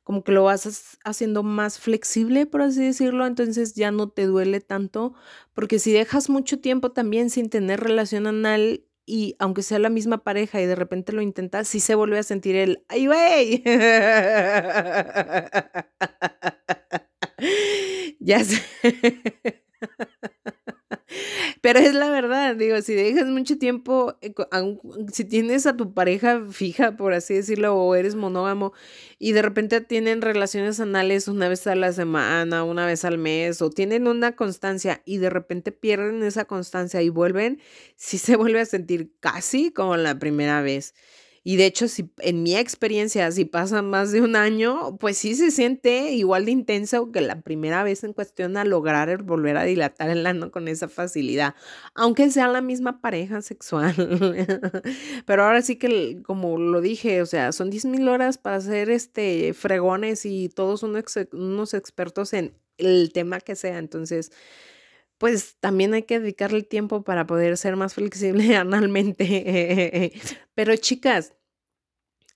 como 0.05 0.23
que 0.23 0.31
lo 0.31 0.45
vas 0.45 0.97
haciendo 1.05 1.43
más 1.43 1.81
flexible, 1.81 2.47
por 2.47 2.63
así 2.63 2.85
decirlo, 2.85 3.27
entonces 3.27 3.75
ya 3.75 3.91
no 3.91 4.11
te 4.11 4.27
duele 4.27 4.61
tanto, 4.61 5.15
porque 5.55 5.81
si 5.81 5.93
dejas 5.93 6.31
mucho 6.31 6.61
tiempo 6.61 6.93
también 6.93 7.31
sin 7.31 7.51
tener 7.51 7.81
relación 7.81 8.29
anal, 8.29 8.85
y 9.07 9.37
aunque 9.39 9.63
sea 9.63 9.79
la 9.79 9.91
misma 9.91 10.25
pareja 10.25 10.61
y 10.61 10.67
de 10.67 10.75
repente 10.77 11.13
lo 11.13 11.23
intentas, 11.23 11.69
sí 11.69 11.81
se 11.81 11.95
vuelve 11.95 12.19
a 12.19 12.23
sentir 12.23 12.57
el 12.57 12.85
¡ay, 12.89 13.07
güey! 13.07 13.63
ya 18.21 18.45
sé. 18.45 18.63
Pero 21.61 21.79
es 21.79 21.95
la 21.95 22.11
verdad, 22.11 22.57
digo, 22.57 22.81
si 22.83 22.95
dejas 22.95 23.27
mucho 23.27 23.59
tiempo, 23.59 24.17
eh, 24.21 24.35
si 25.13 25.25
tienes 25.25 25.67
a 25.67 25.77
tu 25.77 25.93
pareja 25.95 26.43
fija, 26.51 26.97
por 26.97 27.13
así 27.13 27.35
decirlo, 27.35 27.75
o 27.75 27.95
eres 27.95 28.15
monógamo, 28.15 28.73
y 29.19 29.33
de 29.33 29.43
repente 29.43 29.81
tienen 29.81 30.23
relaciones 30.23 30.81
anales 30.81 31.29
una 31.29 31.49
vez 31.49 31.67
a 31.67 31.75
la 31.75 31.93
semana, 31.93 32.65
una 32.65 32.87
vez 32.87 33.05
al 33.05 33.19
mes, 33.19 33.63
o 33.63 33.71
tienen 33.71 34.07
una 34.07 34.37
constancia 34.37 35.03
y 35.05 35.19
de 35.19 35.31
repente 35.31 35.73
pierden 35.73 36.23
esa 36.23 36.45
constancia 36.45 37.03
y 37.03 37.09
vuelven, 37.09 37.61
sí 37.97 38.19
se 38.19 38.37
vuelve 38.37 38.61
a 38.61 38.67
sentir 38.67 39.13
casi 39.21 39.73
como 39.73 39.97
la 39.97 40.19
primera 40.19 40.63
vez. 40.63 40.95
Y 41.47 41.57
de 41.57 41.67
hecho, 41.67 41.89
si 41.89 42.11
en 42.21 42.43
mi 42.43 42.57
experiencia, 42.57 43.31
si 43.31 43.45
pasa 43.45 43.83
más 43.83 44.13
de 44.13 44.23
un 44.23 44.35
año, 44.35 44.97
pues 44.99 45.19
sí 45.19 45.35
se 45.35 45.51
siente 45.51 46.13
igual 46.13 46.47
de 46.47 46.53
intenso 46.53 47.13
que 47.13 47.21
la 47.21 47.43
primera 47.43 47.83
vez 47.83 48.03
en 48.03 48.15
cuestión 48.15 48.57
a 48.57 48.65
lograr 48.65 49.23
volver 49.23 49.59
a 49.59 49.65
dilatar 49.65 50.09
el 50.09 50.25
ano 50.27 50.51
con 50.51 50.69
esa 50.69 50.89
facilidad, 50.89 51.55
aunque 51.95 52.31
sea 52.31 52.49
la 52.49 52.63
misma 52.63 53.03
pareja 53.03 53.43
sexual. 53.43 53.95
Pero 55.27 55.45
ahora 55.45 55.61
sí 55.61 55.77
que, 55.77 56.23
como 56.23 56.59
lo 56.59 56.81
dije, 56.81 57.21
o 57.21 57.27
sea, 57.27 57.53
son 57.53 57.69
10 57.69 57.85
mil 57.87 58.09
horas 58.09 58.39
para 58.39 58.57
hacer 58.57 58.89
este 58.89 59.53
fregones 59.53 60.25
y 60.25 60.49
todos 60.49 60.83
unos 60.83 61.75
expertos 61.75 62.33
en 62.33 62.57
el 62.79 63.13
tema 63.13 63.41
que 63.41 63.55
sea. 63.55 63.79
Entonces, 63.79 64.33
pues 65.25 65.57
también 65.59 65.95
hay 65.95 66.03
que 66.03 66.21
dedicarle 66.21 66.63
tiempo 66.65 67.03
para 67.03 67.27
poder 67.27 67.57
ser 67.57 67.77
más 67.77 67.95
flexible 67.95 68.57
analmente. 68.57 70.13
Pero 70.55 70.77
chicas, 70.77 71.33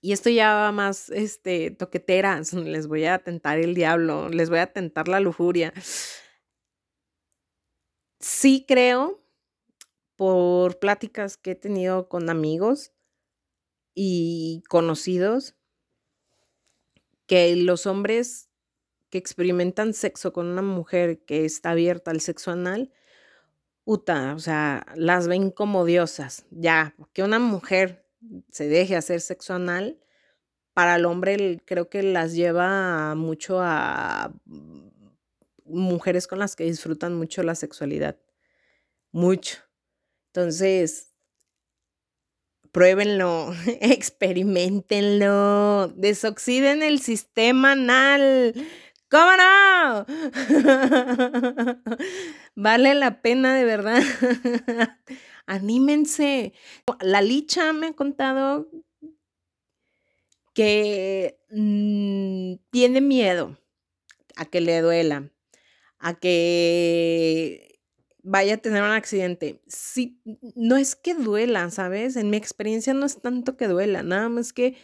y 0.01 0.11
esto 0.11 0.31
ya 0.31 0.55
va 0.55 0.71
más 0.71 1.11
este, 1.11 1.69
toqueteras, 1.69 2.51
les 2.53 2.87
voy 2.87 3.05
a 3.05 3.19
tentar 3.19 3.59
el 3.59 3.75
diablo, 3.75 4.29
les 4.29 4.49
voy 4.49 4.57
a 4.57 4.73
tentar 4.73 5.07
la 5.07 5.19
lujuria. 5.19 5.71
Sí 8.19 8.65
creo, 8.67 9.23
por 10.15 10.79
pláticas 10.79 11.37
que 11.37 11.51
he 11.51 11.55
tenido 11.55 12.09
con 12.09 12.27
amigos 12.27 12.91
y 13.93 14.63
conocidos, 14.67 15.55
que 17.27 17.55
los 17.55 17.85
hombres 17.85 18.48
que 19.09 19.17
experimentan 19.17 19.93
sexo 19.93 20.33
con 20.33 20.47
una 20.47 20.61
mujer 20.61 21.23
que 21.25 21.45
está 21.45 21.71
abierta 21.71 22.11
al 22.11 22.21
sexo 22.21 22.51
anal, 22.51 22.91
uta, 23.85 24.33
o 24.35 24.39
sea, 24.39 24.85
las 24.95 25.27
ven 25.27 25.51
como 25.51 25.85
diosas. 25.85 26.45
Ya, 26.51 26.95
que 27.13 27.23
una 27.23 27.39
mujer 27.39 28.05
se 28.51 28.67
deje 28.67 28.95
hacer 28.95 29.21
sexo 29.21 29.55
anal, 29.55 29.99
para 30.73 30.95
el 30.95 31.05
hombre 31.05 31.61
creo 31.65 31.89
que 31.89 32.03
las 32.03 32.33
lleva 32.33 33.15
mucho 33.15 33.59
a 33.61 34.33
mujeres 35.65 36.27
con 36.27 36.39
las 36.39 36.55
que 36.55 36.63
disfrutan 36.63 37.15
mucho 37.15 37.43
la 37.43 37.55
sexualidad. 37.55 38.17
Mucho. 39.11 39.57
Entonces, 40.27 41.09
pruébenlo, 42.71 43.53
experimentenlo, 43.81 45.89
desoxiden 45.95 46.83
el 46.83 46.99
sistema 46.99 47.73
anal. 47.73 48.53
¿Cómo 49.09 49.31
no? 49.37 50.05
vale 52.55 52.93
la 52.93 53.21
pena 53.21 53.55
de 53.55 53.65
verdad. 53.65 54.03
Anímense. 55.47 56.53
La 57.01 57.21
licha 57.21 57.73
me 57.73 57.87
ha 57.87 57.93
contado 57.93 58.69
que 60.53 61.39
mm, 61.49 62.55
tiene 62.69 63.01
miedo 63.01 63.57
a 64.35 64.45
que 64.45 64.61
le 64.61 64.81
duela, 64.81 65.31
a 65.99 66.19
que 66.19 67.79
vaya 68.21 68.55
a 68.55 68.57
tener 68.57 68.83
un 68.83 68.91
accidente. 68.91 69.61
Sí, 69.67 70.21
no 70.55 70.77
es 70.77 70.95
que 70.95 71.15
duela, 71.15 71.69
¿sabes? 71.71 72.15
En 72.15 72.29
mi 72.29 72.37
experiencia 72.37 72.93
no 72.93 73.07
es 73.07 73.21
tanto 73.21 73.57
que 73.57 73.67
duela, 73.67 74.03
nada 74.03 74.29
más 74.29 74.53
que 74.53 74.75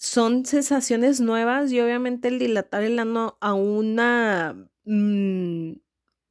son 0.00 0.46
sensaciones 0.46 1.20
nuevas 1.20 1.70
y 1.70 1.80
obviamente 1.80 2.28
el 2.28 2.38
dilatar 2.38 2.82
el 2.84 2.98
ano 2.98 3.36
a 3.40 3.52
una 3.52 4.56
mm, 4.84 5.72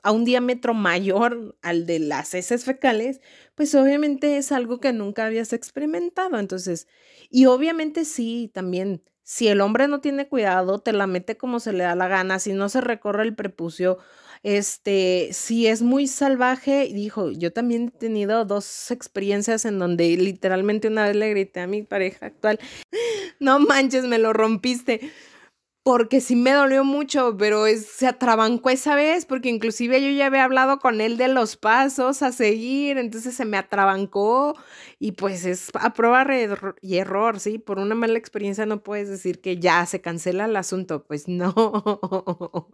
a 0.01 0.11
un 0.11 0.25
diámetro 0.25 0.73
mayor 0.73 1.55
al 1.61 1.85
de 1.85 1.99
las 1.99 2.33
heces 2.33 2.65
fecales, 2.65 3.21
pues 3.55 3.75
obviamente 3.75 4.37
es 4.37 4.51
algo 4.51 4.79
que 4.79 4.91
nunca 4.93 5.25
habías 5.25 5.53
experimentado. 5.53 6.39
Entonces, 6.39 6.87
y 7.29 7.45
obviamente 7.45 8.05
sí, 8.05 8.49
también, 8.53 9.03
si 9.23 9.49
el 9.49 9.61
hombre 9.61 9.87
no 9.87 10.01
tiene 10.01 10.27
cuidado, 10.27 10.79
te 10.79 10.93
la 10.93 11.05
mete 11.05 11.37
como 11.37 11.59
se 11.59 11.73
le 11.73 11.83
da 11.83 11.95
la 11.95 12.07
gana, 12.07 12.39
si 12.39 12.53
no 12.53 12.69
se 12.69 12.81
recorre 12.81 13.23
el 13.23 13.35
prepucio, 13.35 13.99
este, 14.41 15.29
si 15.33 15.67
es 15.67 15.81
muy 15.81 16.07
salvaje, 16.07 16.89
dijo, 16.93 17.29
yo 17.31 17.51
también 17.51 17.91
he 17.93 17.99
tenido 17.99 18.45
dos 18.45 18.89
experiencias 18.89 19.65
en 19.65 19.79
donde 19.79 20.15
literalmente 20.17 20.87
una 20.87 21.05
vez 21.05 21.15
le 21.15 21.29
grité 21.29 21.59
a 21.59 21.67
mi 21.67 21.83
pareja 21.83 22.27
actual, 22.27 22.59
no 23.41 23.59
manches, 23.59 24.05
me 24.05 24.17
lo 24.17 24.33
rompiste 24.33 25.11
porque 25.83 26.21
sí 26.21 26.35
me 26.35 26.51
dolió 26.51 26.83
mucho, 26.83 27.35
pero 27.37 27.65
se 27.65 28.05
atrabancó 28.05 28.69
esa 28.69 28.95
vez, 28.95 29.25
porque 29.25 29.49
inclusive 29.49 30.01
yo 30.01 30.09
ya 30.15 30.27
había 30.27 30.43
hablado 30.43 30.77
con 30.79 31.01
él 31.01 31.17
de 31.17 31.29
los 31.29 31.57
pasos 31.57 32.21
a 32.21 32.31
seguir, 32.31 32.97
entonces 32.97 33.33
se 33.35 33.45
me 33.45 33.57
atrabancó 33.57 34.55
y 34.99 35.13
pues 35.13 35.45
es 35.45 35.69
a 35.73 35.93
prueba 35.93 36.27
y 36.81 36.97
error, 36.97 37.39
¿sí? 37.39 37.57
Por 37.57 37.79
una 37.79 37.95
mala 37.95 38.19
experiencia 38.19 38.65
no 38.65 38.83
puedes 38.83 39.09
decir 39.09 39.41
que 39.41 39.57
ya 39.57 39.85
se 39.85 40.01
cancela 40.01 40.45
el 40.45 40.55
asunto, 40.57 41.05
pues 41.05 41.27
no. 41.27 41.55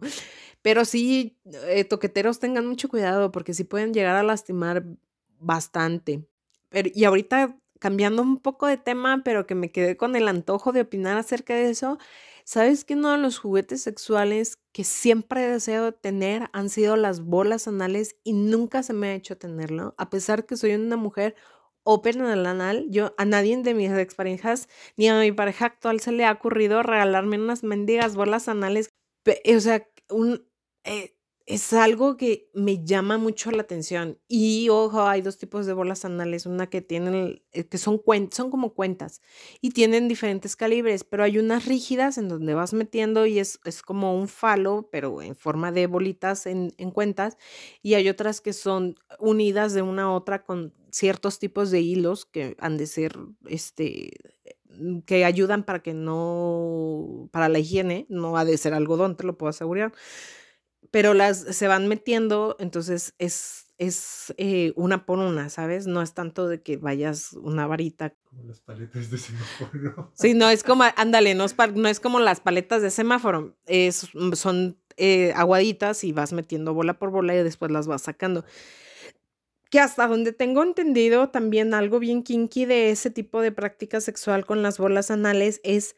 Pero 0.62 0.84
sí, 0.84 1.38
eh, 1.68 1.84
toqueteros 1.84 2.38
tengan 2.40 2.66
mucho 2.66 2.88
cuidado 2.88 3.30
porque 3.32 3.54
sí 3.54 3.64
pueden 3.64 3.94
llegar 3.94 4.16
a 4.16 4.22
lastimar 4.24 4.84
bastante. 5.38 6.26
Y 6.94 7.04
ahorita 7.04 7.56
cambiando 7.78 8.22
un 8.22 8.38
poco 8.38 8.66
de 8.66 8.76
tema, 8.76 9.22
pero 9.24 9.46
que 9.46 9.54
me 9.54 9.70
quedé 9.72 9.96
con 9.96 10.16
el 10.16 10.28
antojo 10.28 10.72
de 10.72 10.82
opinar 10.82 11.16
acerca 11.16 11.54
de 11.54 11.70
eso 11.70 11.98
¿Sabes 12.44 12.84
que 12.84 12.94
uno 12.94 13.10
de 13.10 13.18
los 13.18 13.38
juguetes 13.38 13.82
sexuales 13.82 14.58
que 14.72 14.84
siempre 14.84 15.44
he 15.44 15.50
deseado 15.50 15.92
tener 15.92 16.48
han 16.52 16.68
sido 16.70 16.94
las 16.96 17.20
bolas 17.24 17.66
anales 17.66 18.16
y 18.22 18.34
nunca 18.34 18.84
se 18.84 18.92
me 18.92 19.08
ha 19.08 19.14
hecho 19.14 19.36
tenerlo? 19.36 19.96
A 19.98 20.10
pesar 20.10 20.46
que 20.46 20.56
soy 20.56 20.74
una 20.74 20.96
mujer 20.96 21.34
open 21.82 22.20
en 22.20 22.26
el 22.26 22.46
anal, 22.46 22.86
yo 22.88 23.14
a 23.18 23.24
nadie 23.24 23.56
de 23.56 23.74
mis 23.74 23.90
exparejas 23.90 24.68
ni 24.96 25.08
a 25.08 25.18
mi 25.18 25.32
pareja 25.32 25.66
actual 25.66 25.98
se 26.00 26.12
le 26.12 26.24
ha 26.24 26.30
ocurrido 26.32 26.84
regalarme 26.84 27.36
unas 27.36 27.64
mendigas 27.64 28.14
bolas 28.14 28.46
anales. 28.48 28.90
O 29.56 29.60
sea, 29.60 29.84
un, 30.10 30.46
eh, 30.84 31.15
es 31.46 31.72
algo 31.72 32.16
que 32.16 32.50
me 32.54 32.84
llama 32.84 33.18
mucho 33.18 33.52
la 33.52 33.62
atención. 33.62 34.18
Y 34.26 34.68
ojo, 34.68 35.02
hay 35.02 35.22
dos 35.22 35.38
tipos 35.38 35.64
de 35.64 35.72
bolas 35.72 36.04
anales, 36.04 36.44
una 36.44 36.68
que 36.68 36.82
tienen, 36.82 37.40
eh, 37.52 37.64
que 37.64 37.78
son, 37.78 38.02
son 38.32 38.50
como 38.50 38.74
cuentas 38.74 39.22
y 39.60 39.70
tienen 39.70 40.08
diferentes 40.08 40.56
calibres, 40.56 41.04
pero 41.04 41.22
hay 41.22 41.38
unas 41.38 41.64
rígidas 41.66 42.18
en 42.18 42.28
donde 42.28 42.54
vas 42.54 42.72
metiendo 42.74 43.26
y 43.26 43.38
es, 43.38 43.60
es 43.64 43.82
como 43.82 44.18
un 44.18 44.26
falo, 44.26 44.88
pero 44.90 45.22
en 45.22 45.36
forma 45.36 45.70
de 45.70 45.86
bolitas 45.86 46.46
en, 46.46 46.72
en 46.78 46.90
cuentas, 46.90 47.38
y 47.80 47.94
hay 47.94 48.08
otras 48.08 48.40
que 48.40 48.52
son 48.52 48.96
unidas 49.20 49.72
de 49.72 49.82
una 49.82 50.04
a 50.04 50.10
otra 50.10 50.42
con 50.44 50.74
ciertos 50.90 51.38
tipos 51.38 51.70
de 51.70 51.80
hilos 51.80 52.26
que 52.26 52.56
han 52.58 52.76
de 52.76 52.86
ser, 52.86 53.16
este, 53.46 54.10
que 55.06 55.24
ayudan 55.24 55.64
para 55.64 55.80
que 55.80 55.94
no, 55.94 57.28
para 57.32 57.48
la 57.48 57.60
higiene, 57.60 58.06
no 58.08 58.36
ha 58.36 58.44
de 58.44 58.58
ser 58.58 58.74
algodón, 58.74 59.16
te 59.16 59.24
lo 59.24 59.38
puedo 59.38 59.50
asegurar 59.50 59.92
pero 60.90 61.14
las 61.14 61.38
se 61.38 61.68
van 61.68 61.88
metiendo, 61.88 62.56
entonces 62.58 63.14
es, 63.18 63.66
es 63.78 64.34
eh, 64.38 64.72
una 64.76 65.06
por 65.06 65.18
una, 65.18 65.48
¿sabes? 65.48 65.86
No 65.86 66.02
es 66.02 66.14
tanto 66.14 66.48
de 66.48 66.62
que 66.62 66.76
vayas 66.76 67.32
una 67.32 67.66
varita. 67.66 68.14
Como 68.24 68.44
las 68.44 68.60
paletas 68.60 69.10
de 69.10 69.18
semáforo. 69.18 70.12
Sí, 70.14 70.34
no 70.34 70.48
es 70.48 70.62
como, 70.62 70.84
ándale, 70.96 71.34
no 71.34 71.44
es, 71.44 71.54
no 71.74 71.88
es 71.88 72.00
como 72.00 72.20
las 72.20 72.40
paletas 72.40 72.82
de 72.82 72.90
semáforo, 72.90 73.56
es, 73.66 74.08
mm, 74.14 74.32
son 74.32 74.78
eh, 74.96 75.32
aguaditas 75.36 76.04
y 76.04 76.12
vas 76.12 76.32
metiendo 76.32 76.72
bola 76.72 76.98
por 76.98 77.10
bola 77.10 77.34
y 77.34 77.42
después 77.42 77.70
las 77.70 77.86
vas 77.86 78.02
sacando. 78.02 78.44
Que 79.68 79.80
hasta 79.80 80.06
donde 80.06 80.32
tengo 80.32 80.62
entendido, 80.62 81.28
también 81.30 81.74
algo 81.74 81.98
bien 81.98 82.22
kinky 82.22 82.64
de 82.64 82.90
ese 82.90 83.10
tipo 83.10 83.40
de 83.40 83.52
práctica 83.52 84.00
sexual 84.00 84.46
con 84.46 84.62
las 84.62 84.78
bolas 84.78 85.10
anales 85.10 85.60
es 85.64 85.96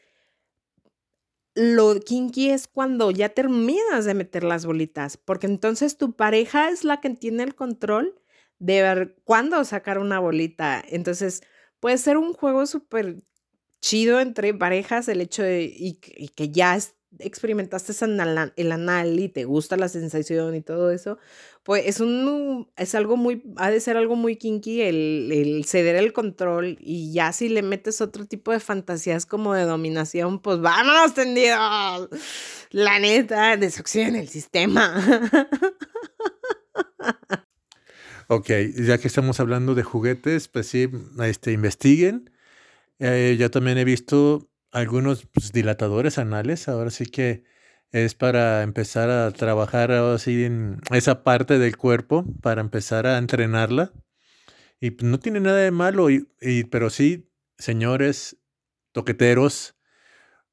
lo 1.55 1.99
kinky 1.99 2.49
es 2.51 2.67
cuando 2.67 3.11
ya 3.11 3.29
terminas 3.29 4.05
de 4.05 4.13
meter 4.13 4.43
las 4.43 4.65
bolitas, 4.65 5.17
porque 5.17 5.47
entonces 5.47 5.97
tu 5.97 6.13
pareja 6.13 6.69
es 6.69 6.83
la 6.83 7.01
que 7.01 7.09
tiene 7.11 7.43
el 7.43 7.55
control 7.55 8.15
de 8.59 8.81
ver 8.81 9.15
cuándo 9.23 9.63
sacar 9.63 9.99
una 9.99 10.19
bolita. 10.19 10.83
Entonces, 10.87 11.41
puede 11.79 11.97
ser 11.97 12.17
un 12.17 12.33
juego 12.33 12.65
súper 12.65 13.23
chido 13.81 14.19
entre 14.19 14.53
parejas 14.53 15.07
el 15.07 15.21
hecho 15.21 15.43
de 15.43 15.63
y, 15.63 15.93
que 15.95 16.49
ya 16.49 16.77
experimentaste 17.17 17.93
el 18.55 18.71
anal 18.71 19.19
y 19.19 19.29
te 19.29 19.45
gusta 19.45 19.77
la 19.77 19.89
sensación 19.89 20.53
y 20.55 20.61
todo 20.61 20.91
eso, 20.91 21.17
pues 21.63 21.85
es 21.87 21.99
un 21.99 22.69
es 22.77 22.93
algo 22.93 23.17
muy 23.17 23.43
ha 23.57 23.71
de 23.71 23.79
ser 23.79 23.97
algo 23.97 24.15
muy 24.15 24.35
kinky 24.35 24.81
el, 24.81 25.31
el, 25.31 25.65
ceder 25.65 25.95
el 25.95 26.13
control 26.13 26.77
y 26.79 27.11
ya 27.11 27.33
si 27.33 27.49
le 27.49 27.63
metes 27.63 28.01
otro 28.01 28.25
tipo 28.25 28.51
de 28.51 28.59
fantasías 28.59 29.25
como 29.25 29.53
de 29.53 29.63
dominación, 29.63 30.39
pues 30.39 30.61
vámonos 30.61 31.13
tendidos. 31.13 32.09
La 32.71 32.99
neta, 32.99 33.53
en 33.53 33.63
el 34.15 34.27
sistema. 34.29 35.29
Ok, 38.31 38.51
ya 38.75 38.99
que 38.99 39.07
estamos 39.07 39.39
hablando 39.39 39.73
de 39.73 39.81
juguetes, 39.81 40.47
pues 40.49 40.67
sí, 40.67 40.87
este, 41.23 41.51
investiguen. 41.51 42.29
Eh, 42.99 43.37
yo 43.39 43.49
también 43.49 43.79
he 43.79 43.83
visto 43.83 44.48
algunos 44.71 45.25
pues, 45.25 45.51
dilatadores 45.51 46.17
anales, 46.17 46.67
ahora 46.67 46.89
sí 46.89 47.05
que 47.05 47.43
es 47.91 48.13
para 48.13 48.61
empezar 48.63 49.09
a 49.09 49.31
trabajar 49.31 49.91
así 49.91 50.43
en 50.43 50.79
esa 50.91 51.23
parte 51.23 51.57
del 51.57 51.75
cuerpo, 51.77 52.25
para 52.41 52.61
empezar 52.61 53.07
a 53.07 53.17
entrenarla. 53.17 53.91
Y 54.79 54.91
pues, 54.91 55.09
no 55.09 55.19
tiene 55.19 55.39
nada 55.39 55.57
de 55.57 55.71
malo, 55.71 56.09
y, 56.09 56.27
pero 56.69 56.89
sí, 56.89 57.29
señores 57.57 58.37
toqueteros, 58.91 59.75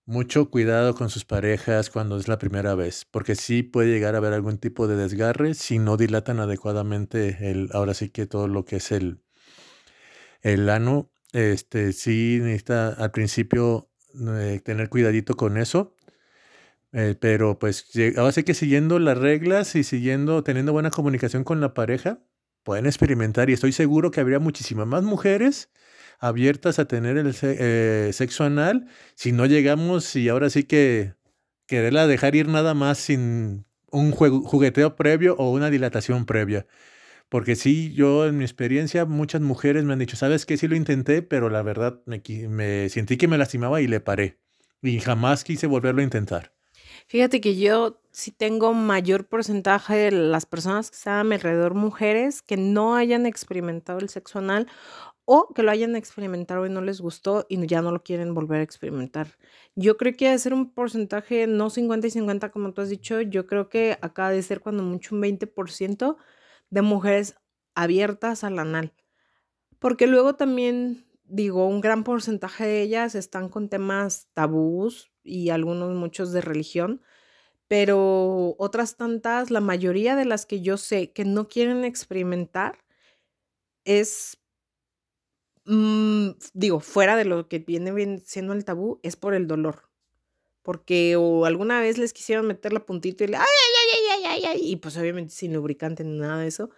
mucho 0.05 0.51
cuidado 0.51 0.95
con 0.95 1.11
sus 1.11 1.25
parejas 1.25 1.91
cuando 1.91 2.17
es 2.17 2.29
la 2.29 2.39
primera 2.39 2.75
vez, 2.75 3.05
porque 3.11 3.35
sí 3.35 3.63
puede 3.63 3.91
llegar 3.91 4.15
a 4.15 4.19
haber 4.19 4.33
algún 4.33 4.59
tipo 4.59 4.87
de 4.87 4.97
desgarre 4.97 5.55
si 5.55 5.79
no 5.79 5.97
dilatan 5.97 6.39
adecuadamente 6.39 7.51
el, 7.51 7.71
ahora 7.73 7.93
sí 7.93 8.11
que 8.11 8.27
todo 8.27 8.47
lo 8.47 8.65
que 8.65 8.77
es 8.77 8.93
el, 8.93 9.21
el 10.43 10.69
ano, 10.71 11.11
este 11.33 11.93
sí 11.93 12.39
necesita 12.41 12.91
al 12.91 13.11
principio 13.11 13.91
eh, 14.39 14.61
tener 14.65 14.89
cuidadito 14.89 15.37
con 15.37 15.57
eso. 15.57 15.95
Eh, 16.93 17.15
pero 17.21 17.59
pues 17.59 17.91
ahora 18.17 18.33
sí 18.33 18.43
que 18.43 18.55
siguiendo 18.55 18.99
las 18.99 19.19
reglas 19.19 19.75
y 19.75 19.85
siguiendo, 19.85 20.43
teniendo 20.43 20.73
buena 20.73 20.91
comunicación 20.91 21.45
con 21.45 21.61
la 21.61 21.75
pareja, 21.75 22.21
pueden 22.63 22.87
experimentar 22.87 23.51
y 23.51 23.53
estoy 23.53 23.73
seguro 23.73 24.11
que 24.11 24.21
habría 24.21 24.39
muchísimas 24.39 24.87
más 24.87 25.03
mujeres 25.03 25.71
abiertas 26.19 26.79
a 26.79 26.87
tener 26.87 27.19
el 27.19 27.35
eh, 27.43 28.11
sexo 28.13 28.45
anal 28.45 28.89
si 29.15 29.33
no 29.33 29.47
llegamos 29.47 30.17
y 30.17 30.29
ahora 30.29 30.49
sí 30.51 30.65
que 30.65 31.15
quererla 31.67 32.07
dejar 32.07 32.35
ir 32.35 32.49
nada 32.49 32.75
más 32.75 32.99
sin 32.99 33.67
un 33.91 34.13
jugueteo 34.13 34.97
previo 34.97 35.37
o 35.37 35.53
una 35.53 35.71
dilatación 35.71 36.27
previa. 36.27 36.67
Porque 37.29 37.57
sí, 37.57 37.93
yo 37.93 38.27
en 38.27 38.39
mi 38.39 38.45
experiencia, 38.45 39.05
muchas 39.05 39.41
mujeres 39.41 39.85
me 39.85 39.93
han 39.93 39.99
dicho, 39.99 40.17
¿sabes 40.17 40.47
qué? 40.47 40.57
Sí 40.57 40.69
lo 40.69 40.77
intenté, 40.77 41.23
pero 41.23 41.51
la 41.51 41.63
verdad 41.63 42.01
me, 42.07 42.23
me 42.49 42.89
sentí 42.89 43.17
que 43.17 43.29
me 43.29 43.39
lastimaba 43.39 43.81
y 43.81 43.89
le 43.89 44.01
paré. 44.01 44.39
Y 44.83 45.01
jamás 45.01 45.43
quise 45.43 45.67
volverlo 45.67 46.01
a 46.01 46.05
intentar. 46.05 46.53
Fíjate 47.09 47.41
que 47.41 47.57
yo 47.57 48.01
sí 48.11 48.31
tengo 48.31 48.73
mayor 48.75 49.27
porcentaje 49.27 49.95
de 49.95 50.11
las 50.11 50.47
personas 50.47 50.91
que 50.91 50.97
están 50.97 51.19
a 51.19 51.25
mi 51.25 51.35
alrededor, 51.35 51.75
mujeres 51.75 52.43
que 52.43 52.57
no 52.57 52.97
hayan 52.97 53.27
experimentado 53.27 53.99
el 53.99 54.09
sexo 54.09 54.39
anal 54.39 54.67
o 55.25 55.53
que 55.53 55.63
lo 55.63 55.73
hayan 55.73 55.97
experimentado 55.97 56.67
y 56.67 56.71
no 56.71 56.81
les 56.81 57.01
gustó 57.01 57.47
y 57.49 57.65
ya 57.67 57.83
no 57.83 57.91
lo 57.91 58.03
quieren 58.03 58.33
volver 58.33 58.61
a 58.61 58.63
experimentar. 58.63 59.37
Yo 59.75 59.97
creo 59.97 60.15
que 60.15 60.27
debe 60.27 60.39
ser 60.39 60.55
un 60.55 60.71
porcentaje 60.73 61.47
no 61.47 61.69
50 61.69 62.07
y 62.07 62.11
50 62.11 62.51
como 62.51 62.73
tú 62.73 62.81
has 62.83 62.89
dicho, 62.89 63.21
yo 63.21 63.47
creo 63.47 63.69
que 63.69 63.99
acá 64.01 64.31
debe 64.31 64.43
ser 64.43 64.61
cuando 64.61 64.83
mucho 64.85 65.15
un 65.15 65.23
20% 65.23 66.17
de 66.71 66.83
mujeres 66.83 67.37
abiertas 67.75 68.45
al 68.45 68.59
anal. 68.59 68.95
Porque 69.79 70.07
luego 70.07 70.37
también 70.37 71.07
digo, 71.25 71.67
un 71.67 71.81
gran 71.81 72.05
porcentaje 72.05 72.65
de 72.67 72.83
ellas 72.83 73.15
están 73.15 73.49
con 73.49 73.69
temas 73.69 74.29
tabús 74.35 75.11
y 75.25 75.51
algunos 75.51 75.95
muchos 75.95 76.33
de 76.33 76.41
religión, 76.41 77.03
pero 77.69 78.55
otras 78.59 78.97
tantas, 78.97 79.51
la 79.51 79.61
mayoría 79.61 80.17
de 80.17 80.25
las 80.25 80.47
que 80.47 80.61
yo 80.63 80.77
sé 80.77 81.13
que 81.13 81.25
no 81.25 81.49
quieren 81.49 81.85
experimentar 81.85 82.79
es 83.85 84.39
Mm, 85.67 86.31
digo, 86.55 86.79
fuera 86.79 87.17
de 87.17 87.25
lo 87.25 87.49
que 87.49 87.59
viene 87.59 88.21
siendo 88.25 88.53
el 88.53 88.65
tabú, 88.65 89.01
es 89.03 89.17
por 89.17 89.35
el 89.35 89.47
dolor. 89.49 89.91
Porque 90.63 91.17
o 91.17 91.45
alguna 91.45 91.81
vez 91.81 91.99
les 91.99 92.13
quisieron 92.13 92.47
meter 92.47 92.73
la 92.73 92.87
puntita 92.87 93.25
y 93.25 93.29
le, 93.29 93.37
ay, 93.37 93.45
ay, 93.45 94.01
ay, 94.11 94.25
y 94.59 94.77
pues 94.77 94.97
obviamente 94.97 95.33
sin 95.33 95.55
lubricante 95.55 96.05
ni 96.05 96.19
nada 96.19 96.41
de 96.41 96.49
eso. 96.49 96.71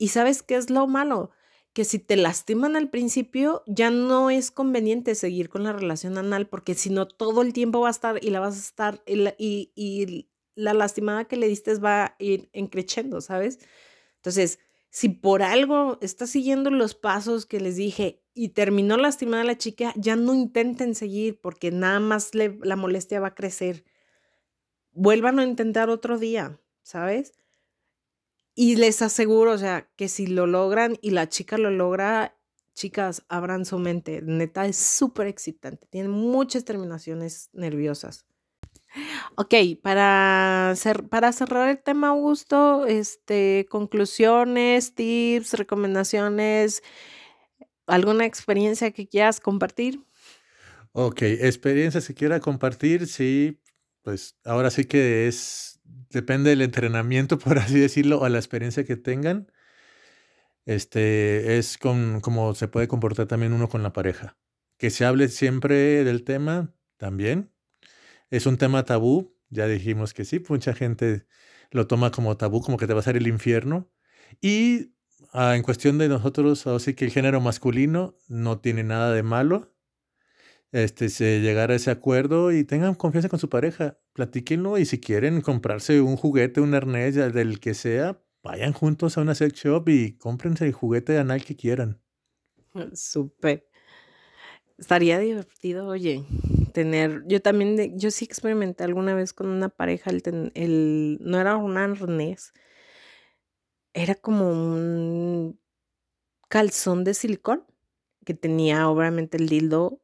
Y 0.00 0.08
sabes 0.08 0.42
qué 0.42 0.56
es 0.56 0.70
lo 0.70 0.86
malo? 0.86 1.30
Que 1.74 1.84
si 1.84 1.98
te 1.98 2.16
lastiman 2.16 2.74
al 2.74 2.88
principio, 2.88 3.62
ya 3.66 3.90
no 3.90 4.30
es 4.30 4.50
conveniente 4.50 5.14
seguir 5.14 5.50
con 5.50 5.62
la 5.62 5.74
relación 5.74 6.16
anal, 6.16 6.48
porque 6.48 6.74
si 6.74 6.88
no, 6.88 7.06
todo 7.06 7.42
el 7.42 7.52
tiempo 7.52 7.80
va 7.80 7.88
a 7.88 7.90
estar 7.90 8.24
y 8.24 8.30
la 8.30 8.40
vas 8.40 8.56
a 8.56 8.60
estar, 8.60 9.02
y 9.06 10.26
la, 10.54 10.72
lastimada 10.72 11.26
que 11.26 11.36
le 11.36 11.48
diste 11.48 11.74
va 11.74 12.04
a 12.04 12.16
ir 12.18 12.48
encrechendo, 12.54 13.20
¿sabes? 13.20 13.58
Entonces, 14.16 14.58
si 14.88 15.10
por 15.10 15.42
algo 15.42 15.98
está 16.00 16.26
siguiendo 16.26 16.70
los 16.70 16.94
pasos 16.94 17.44
que 17.44 17.60
les 17.60 17.76
dije 17.76 18.22
y 18.32 18.48
terminó 18.48 18.96
lastimada 18.96 19.44
la 19.44 19.58
chica, 19.58 19.92
ya 19.96 20.16
no 20.16 20.34
intenten 20.34 20.94
seguir 20.94 21.40
porque 21.42 21.70
nada 21.70 22.00
más 22.00 22.30
la 22.34 22.76
molestia 22.76 23.20
va 23.20 23.28
a 23.28 23.34
crecer. 23.34 23.84
Vuelvan 24.92 25.38
a 25.38 25.44
intentar 25.44 25.90
otro 25.90 26.18
día, 26.18 26.58
¿sabes? 26.82 27.32
Y 28.54 28.76
les 28.76 29.00
aseguro, 29.02 29.52
o 29.52 29.58
sea, 29.58 29.88
que 29.96 30.08
si 30.08 30.26
lo 30.26 30.46
logran 30.46 30.98
y 31.00 31.10
la 31.10 31.28
chica 31.28 31.56
lo 31.56 31.70
logra, 31.70 32.36
chicas, 32.74 33.24
abran 33.28 33.64
su 33.64 33.78
mente. 33.78 34.22
Neta, 34.22 34.66
es 34.66 34.76
súper 34.76 35.26
excitante. 35.26 35.86
Tiene 35.88 36.08
muchas 36.08 36.64
terminaciones 36.64 37.50
nerviosas. 37.52 38.26
Ok, 39.36 39.54
para, 39.82 40.74
para 41.08 41.32
cerrar 41.32 41.70
el 41.70 41.82
tema, 41.82 42.08
Augusto, 42.08 42.86
este, 42.86 43.66
conclusiones, 43.70 44.94
tips, 44.94 45.54
recomendaciones, 45.54 46.82
alguna 47.86 48.26
experiencia 48.26 48.90
que 48.90 49.08
quieras 49.08 49.40
compartir. 49.40 50.00
Ok, 50.92 51.22
experiencia 51.22 52.00
si 52.00 52.14
quiera 52.14 52.40
compartir, 52.40 53.06
sí, 53.06 53.60
pues 54.02 54.36
ahora 54.44 54.70
sí 54.70 54.84
que 54.84 55.28
es, 55.28 55.79
depende 56.10 56.50
del 56.50 56.62
entrenamiento, 56.62 57.38
por 57.38 57.58
así 57.58 57.78
decirlo, 57.78 58.20
o 58.20 58.28
la 58.28 58.38
experiencia 58.38 58.84
que 58.84 58.96
tengan. 58.96 59.50
Este, 60.66 61.58
es 61.58 61.78
con, 61.78 62.20
como 62.20 62.54
se 62.54 62.68
puede 62.68 62.88
comportar 62.88 63.26
también 63.26 63.52
uno 63.52 63.68
con 63.68 63.82
la 63.82 63.92
pareja. 63.92 64.38
Que 64.78 64.90
se 64.90 65.04
hable 65.04 65.28
siempre 65.28 66.04
del 66.04 66.24
tema 66.24 66.74
también, 66.96 67.50
es 68.30 68.46
un 68.46 68.56
tema 68.56 68.84
tabú, 68.84 69.36
ya 69.50 69.66
dijimos 69.66 70.14
que 70.14 70.24
sí, 70.24 70.42
mucha 70.48 70.74
gente 70.74 71.26
lo 71.70 71.86
toma 71.86 72.10
como 72.12 72.36
tabú, 72.36 72.60
como 72.62 72.76
que 72.78 72.86
te 72.86 72.94
va 72.94 73.00
a 73.00 73.02
ser 73.02 73.16
el 73.16 73.26
infierno. 73.26 73.90
Y 74.40 74.94
ah, 75.32 75.56
en 75.56 75.62
cuestión 75.62 75.98
de 75.98 76.08
nosotros, 76.08 76.66
así 76.66 76.94
que 76.94 77.04
el 77.06 77.10
género 77.10 77.40
masculino 77.40 78.16
no 78.28 78.60
tiene 78.60 78.84
nada 78.84 79.12
de 79.12 79.22
malo. 79.22 79.74
Este, 80.72 81.08
se 81.08 81.40
llegar 81.40 81.70
a 81.70 81.74
ese 81.74 81.90
acuerdo 81.90 82.52
y 82.52 82.64
tengan 82.64 82.94
confianza 82.94 83.28
con 83.28 83.40
su 83.40 83.48
pareja, 83.48 83.98
platíquenlo 84.12 84.78
y 84.78 84.84
si 84.84 85.00
quieren 85.00 85.40
comprarse 85.40 86.00
un 86.00 86.16
juguete, 86.16 86.60
un 86.60 86.74
arnés, 86.74 87.16
del 87.16 87.58
que 87.58 87.74
sea, 87.74 88.22
vayan 88.42 88.72
juntos 88.72 89.18
a 89.18 89.22
una 89.22 89.34
sex 89.34 89.54
shop 89.54 89.88
y 89.88 90.16
cómprense 90.16 90.66
el 90.66 90.72
juguete 90.72 91.18
anal 91.18 91.44
que 91.44 91.56
quieran. 91.56 92.00
Súper. 92.94 93.66
Estaría 94.78 95.18
divertido, 95.18 95.86
oye 95.86 96.24
tener, 96.70 97.22
yo 97.26 97.42
también, 97.42 97.98
yo 97.98 98.10
sí 98.10 98.24
experimenté 98.24 98.84
alguna 98.84 99.14
vez 99.14 99.32
con 99.32 99.48
una 99.48 99.68
pareja, 99.68 100.10
el, 100.10 100.52
el 100.54 101.18
no 101.20 101.40
era 101.40 101.56
un 101.56 101.76
arnés, 101.76 102.52
era 103.92 104.14
como 104.14 104.50
un 104.50 105.60
calzón 106.48 107.04
de 107.04 107.14
silicón 107.14 107.64
que 108.24 108.34
tenía 108.34 108.88
obviamente 108.88 109.36
el 109.36 109.48
dildo. 109.48 110.00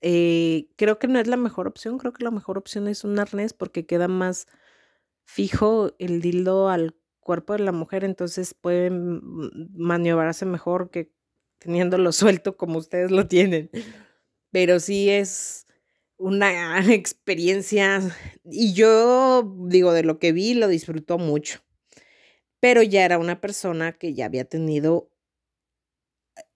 Eh, 0.00 0.68
creo 0.76 0.98
que 0.98 1.08
no 1.08 1.18
es 1.18 1.26
la 1.26 1.36
mejor 1.36 1.66
opción, 1.66 1.98
creo 1.98 2.12
que 2.12 2.24
la 2.24 2.30
mejor 2.30 2.58
opción 2.58 2.88
es 2.88 3.04
un 3.04 3.18
arnés 3.18 3.52
porque 3.52 3.86
queda 3.86 4.08
más 4.08 4.46
fijo 5.24 5.92
el 5.98 6.20
dildo 6.20 6.68
al 6.68 6.96
cuerpo 7.20 7.54
de 7.54 7.60
la 7.60 7.72
mujer, 7.72 8.04
entonces 8.04 8.54
puede 8.54 8.90
maniobrarse 8.90 10.46
mejor 10.46 10.90
que 10.90 11.12
teniéndolo 11.58 12.12
suelto 12.12 12.56
como 12.56 12.78
ustedes 12.78 13.10
lo 13.10 13.26
tienen. 13.26 13.70
Pero 14.52 14.80
sí 14.80 15.10
es, 15.10 15.66
una 16.18 16.80
experiencia 16.92 18.00
y 18.44 18.72
yo 18.74 19.56
digo, 19.68 19.92
de 19.92 20.02
lo 20.02 20.18
que 20.18 20.32
vi, 20.32 20.54
lo 20.54 20.68
disfrutó 20.68 21.18
mucho, 21.18 21.60
pero 22.60 22.82
ya 22.82 23.04
era 23.04 23.18
una 23.18 23.40
persona 23.40 23.92
que 23.92 24.14
ya 24.14 24.26
había 24.26 24.44
tenido 24.44 25.10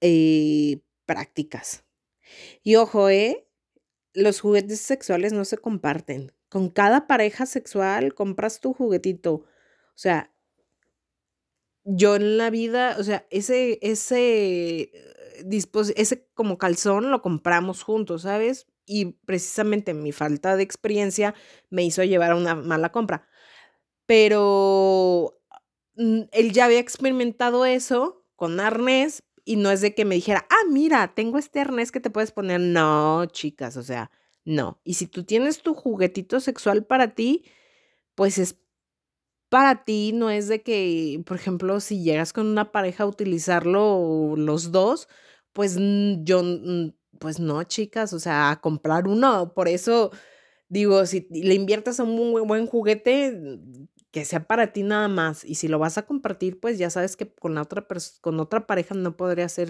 eh, 0.00 0.80
prácticas. 1.06 1.84
Y 2.62 2.76
ojo, 2.76 3.08
eh, 3.08 3.46
los 4.14 4.40
juguetes 4.40 4.80
sexuales 4.80 5.32
no 5.32 5.44
se 5.44 5.58
comparten. 5.58 6.32
Con 6.48 6.70
cada 6.70 7.06
pareja 7.06 7.46
sexual 7.46 8.14
compras 8.14 8.60
tu 8.60 8.72
juguetito. 8.72 9.32
O 9.34 9.46
sea, 9.94 10.32
yo 11.84 12.16
en 12.16 12.38
la 12.38 12.50
vida, 12.50 12.96
o 12.98 13.04
sea, 13.04 13.26
ese, 13.30 13.78
ese, 13.82 14.92
ese 15.96 16.28
como 16.34 16.58
calzón 16.58 17.10
lo 17.10 17.22
compramos 17.22 17.82
juntos, 17.82 18.22
¿sabes? 18.22 18.66
Y 18.86 19.12
precisamente 19.26 19.94
mi 19.94 20.12
falta 20.12 20.56
de 20.56 20.62
experiencia 20.62 21.34
me 21.70 21.84
hizo 21.84 22.02
llevar 22.04 22.32
a 22.32 22.36
una 22.36 22.54
mala 22.54 22.92
compra. 22.92 23.28
Pero 24.06 25.40
mm, 25.96 26.22
él 26.32 26.52
ya 26.52 26.66
había 26.66 26.80
experimentado 26.80 27.64
eso 27.66 28.26
con 28.36 28.60
arnés 28.60 29.22
y 29.44 29.56
no 29.56 29.70
es 29.70 29.80
de 29.80 29.94
que 29.94 30.04
me 30.04 30.14
dijera, 30.16 30.46
ah, 30.50 30.64
mira, 30.70 31.14
tengo 31.14 31.38
este 31.38 31.60
arnés 31.60 31.92
que 31.92 32.00
te 32.00 32.10
puedes 32.10 32.32
poner. 32.32 32.60
No, 32.60 33.26
chicas, 33.26 33.76
o 33.76 33.82
sea, 33.82 34.10
no. 34.44 34.80
Y 34.84 34.94
si 34.94 35.06
tú 35.06 35.24
tienes 35.24 35.62
tu 35.62 35.74
juguetito 35.74 36.40
sexual 36.40 36.84
para 36.86 37.14
ti, 37.14 37.44
pues 38.14 38.38
es 38.38 38.56
para 39.50 39.84
ti, 39.84 40.12
no 40.14 40.30
es 40.30 40.48
de 40.48 40.62
que, 40.62 41.22
por 41.26 41.36
ejemplo, 41.36 41.80
si 41.80 42.02
llegas 42.02 42.32
con 42.32 42.46
una 42.46 42.72
pareja 42.72 43.04
a 43.04 43.06
utilizarlo 43.08 44.34
los 44.36 44.72
dos, 44.72 45.08
pues 45.52 45.76
yo, 46.22 46.42
pues 47.18 47.40
no, 47.40 47.62
chicas, 47.64 48.12
o 48.12 48.20
sea, 48.20 48.50
a 48.50 48.60
comprar 48.60 49.08
uno. 49.08 49.52
Por 49.54 49.68
eso 49.68 50.12
digo, 50.68 51.04
si 51.06 51.26
le 51.30 51.54
inviertes 51.54 52.00
a 52.00 52.04
un 52.04 52.32
buen, 52.32 52.46
buen 52.46 52.66
juguete, 52.66 53.60
que 54.10 54.24
sea 54.24 54.46
para 54.46 54.72
ti 54.72 54.82
nada 54.82 55.08
más. 55.08 55.44
Y 55.44 55.56
si 55.56 55.68
lo 55.68 55.78
vas 55.78 55.98
a 55.98 56.06
compartir, 56.06 56.60
pues 56.60 56.78
ya 56.78 56.90
sabes 56.90 57.16
que 57.16 57.32
con, 57.32 57.54
la 57.54 57.62
otra, 57.62 57.86
con 58.20 58.40
otra 58.40 58.66
pareja 58.66 58.94
no 58.94 59.16
podría 59.16 59.48
ser 59.48 59.68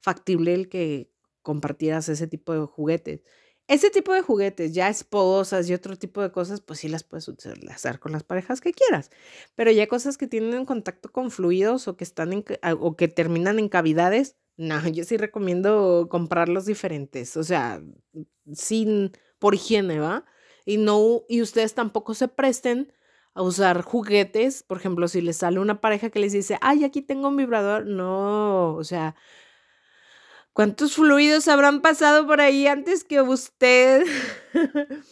factible 0.00 0.54
el 0.54 0.68
que 0.68 1.12
compartieras 1.42 2.08
ese 2.08 2.26
tipo 2.26 2.52
de 2.52 2.66
juguetes. 2.66 3.22
Ese 3.68 3.90
tipo 3.90 4.14
de 4.14 4.22
juguetes, 4.22 4.72
ya 4.72 4.88
esposas 4.88 5.68
y 5.68 5.74
otro 5.74 5.96
tipo 5.96 6.22
de 6.22 6.32
cosas, 6.32 6.62
pues 6.62 6.80
sí 6.80 6.88
las 6.88 7.04
puedes 7.04 7.28
hacer 7.70 8.00
con 8.00 8.12
las 8.12 8.24
parejas 8.24 8.62
que 8.62 8.72
quieras. 8.72 9.10
Pero 9.56 9.70
ya 9.70 9.86
cosas 9.88 10.16
que 10.16 10.26
tienen 10.26 10.64
contacto 10.64 11.12
con 11.12 11.30
fluidos 11.30 11.86
o 11.86 11.96
que 11.96 12.04
están 12.04 12.44
o 12.80 12.96
que 12.96 13.08
terminan 13.08 13.58
en 13.58 13.68
cavidades, 13.68 14.36
no, 14.56 14.88
yo 14.88 15.04
sí 15.04 15.18
recomiendo 15.18 16.08
comprarlos 16.10 16.64
diferentes. 16.64 17.36
O 17.36 17.44
sea, 17.44 17.82
sin 18.54 19.12
por 19.38 19.54
higiene, 19.54 20.00
¿va? 20.00 20.24
Y 20.64 20.78
no, 20.78 21.24
y 21.28 21.42
ustedes 21.42 21.74
tampoco 21.74 22.14
se 22.14 22.28
presten 22.28 22.92
a 23.34 23.42
usar 23.42 23.82
juguetes, 23.82 24.62
por 24.62 24.78
ejemplo, 24.78 25.08
si 25.08 25.20
les 25.20 25.38
sale 25.38 25.60
una 25.60 25.80
pareja 25.80 26.10
que 26.10 26.18
les 26.18 26.32
dice, 26.32 26.58
ay, 26.60 26.84
aquí 26.84 27.02
tengo 27.02 27.28
un 27.28 27.36
vibrador, 27.36 27.86
no, 27.86 28.74
o 28.74 28.84
sea, 28.84 29.14
¿cuántos 30.52 30.94
fluidos 30.94 31.48
habrán 31.48 31.80
pasado 31.80 32.26
por 32.26 32.40
ahí 32.40 32.66
antes 32.66 33.04
que 33.04 33.20
usted? 33.22 34.04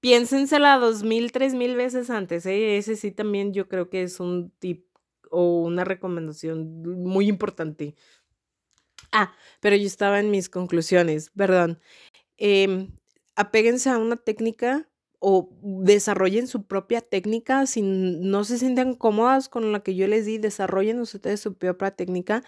Piénsensela 0.00 0.78
dos 0.78 1.02
mil, 1.02 1.32
tres 1.32 1.54
mil 1.54 1.76
veces 1.76 2.10
antes, 2.10 2.46
¿eh? 2.46 2.78
ese 2.78 2.96
sí 2.96 3.10
también 3.10 3.52
yo 3.52 3.68
creo 3.68 3.90
que 3.90 4.02
es 4.02 4.20
un 4.20 4.50
tip 4.58 4.86
o 5.30 5.62
una 5.62 5.84
recomendación 5.84 6.82
muy 6.82 7.28
importante. 7.28 7.94
Ah, 9.12 9.32
pero 9.60 9.76
yo 9.76 9.86
estaba 9.86 10.20
en 10.20 10.30
mis 10.30 10.48
conclusiones, 10.48 11.30
perdón. 11.30 11.80
Eh, 12.38 12.88
apéguense 13.36 13.90
a 13.90 13.98
una 13.98 14.16
técnica 14.16 14.87
o 15.20 15.50
desarrollen 15.62 16.46
su 16.46 16.66
propia 16.66 17.00
técnica, 17.00 17.66
si 17.66 17.82
no 17.82 18.44
se 18.44 18.58
sienten 18.58 18.94
cómodas 18.94 19.48
con 19.48 19.72
la 19.72 19.80
que 19.82 19.94
yo 19.94 20.06
les 20.06 20.26
di, 20.26 20.38
desarrollen 20.38 21.00
ustedes 21.00 21.40
su 21.40 21.54
propia 21.54 21.90
técnica. 21.90 22.42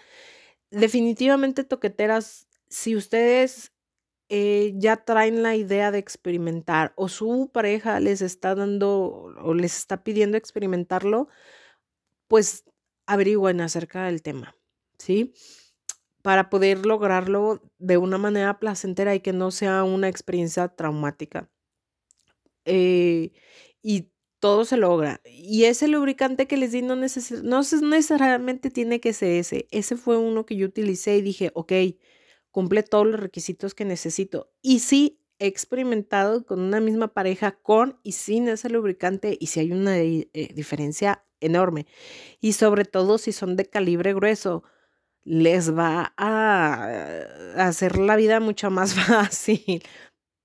Definitivamente 0.71 1.63
toqueteras, 1.63 2.47
si 2.69 2.95
ustedes 2.95 3.73
eh, 4.29 4.73
ya 4.77 4.97
traen 5.03 5.43
la 5.43 5.55
idea 5.57 5.91
de 5.91 5.99
experimentar 5.99 6.93
o 6.95 7.09
su 7.09 7.49
pareja 7.53 7.99
les 7.99 8.21
está 8.21 8.55
dando 8.55 9.33
o 9.43 9.53
les 9.53 9.77
está 9.77 10.03
pidiendo 10.03 10.37
experimentarlo, 10.37 11.27
pues 12.29 12.63
averigüen 13.05 13.59
acerca 13.59 14.05
del 14.05 14.21
tema, 14.21 14.55
¿sí? 14.97 15.33
Para 16.21 16.49
poder 16.49 16.85
lograrlo 16.85 17.61
de 17.77 17.97
una 17.97 18.17
manera 18.17 18.59
placentera 18.59 19.15
y 19.15 19.19
que 19.19 19.33
no 19.33 19.51
sea 19.51 19.83
una 19.83 20.07
experiencia 20.07 20.69
traumática. 20.69 21.49
Eh, 22.65 23.31
y 23.81 24.11
todo 24.39 24.65
se 24.65 24.77
logra. 24.77 25.21
Y 25.25 25.65
ese 25.65 25.87
lubricante 25.87 26.47
que 26.47 26.57
les 26.57 26.71
di 26.71 26.81
no, 26.81 26.95
no 26.95 27.61
necesariamente 27.81 28.71
tiene 28.71 28.99
que 28.99 29.13
ser 29.13 29.31
ese. 29.33 29.67
Ese 29.71 29.97
fue 29.97 30.17
uno 30.17 30.45
que 30.45 30.55
yo 30.55 30.67
utilicé 30.67 31.17
y 31.17 31.21
dije, 31.21 31.51
ok, 31.53 31.73
cumple 32.51 32.83
todos 32.83 33.07
los 33.07 33.19
requisitos 33.19 33.73
que 33.75 33.85
necesito. 33.85 34.51
Y 34.61 34.79
sí, 34.79 35.19
he 35.39 35.47
experimentado 35.47 36.45
con 36.45 36.59
una 36.61 36.79
misma 36.79 37.09
pareja 37.13 37.51
con 37.51 37.99
y 38.03 38.13
sin 38.13 38.47
ese 38.47 38.69
lubricante 38.69 39.37
y 39.39 39.47
si 39.47 39.59
hay 39.59 39.71
una 39.71 39.97
eh, 39.99 40.29
diferencia 40.53 41.25
enorme. 41.39 41.87
Y 42.39 42.53
sobre 42.53 42.85
todo 42.85 43.17
si 43.17 43.31
son 43.31 43.55
de 43.55 43.65
calibre 43.65 44.13
grueso, 44.13 44.63
les 45.23 45.75
va 45.75 46.13
a 46.17 47.25
hacer 47.57 47.97
la 47.99 48.15
vida 48.15 48.39
mucho 48.39 48.71
más 48.71 48.93
fácil. 49.07 49.83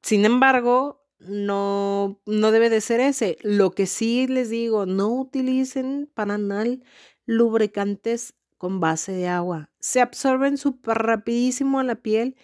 Sin 0.03 0.25
embargo, 0.25 1.06
no, 1.19 2.21
no 2.27 2.51
debe 2.53 2.71
de 2.71 2.81
ser 2.81 3.01
ese. 3.01 3.39
Lo 3.43 3.73
que 3.73 3.87
sí 3.87 4.27
les 4.27 4.51
digo, 4.51 4.87
no 4.87 5.09
utilicen 5.09 6.11
para 6.15 6.35
anal 6.35 6.83
lubricantes 7.27 8.35
con 8.59 8.81
base 8.81 9.13
de 9.13 9.29
agua. 9.29 9.71
Se 9.81 10.01
absorben 10.01 10.57
súper 10.59 10.99
rapidísimo 10.99 11.81
a 11.81 11.85
la 11.85 11.97
piel 11.97 12.37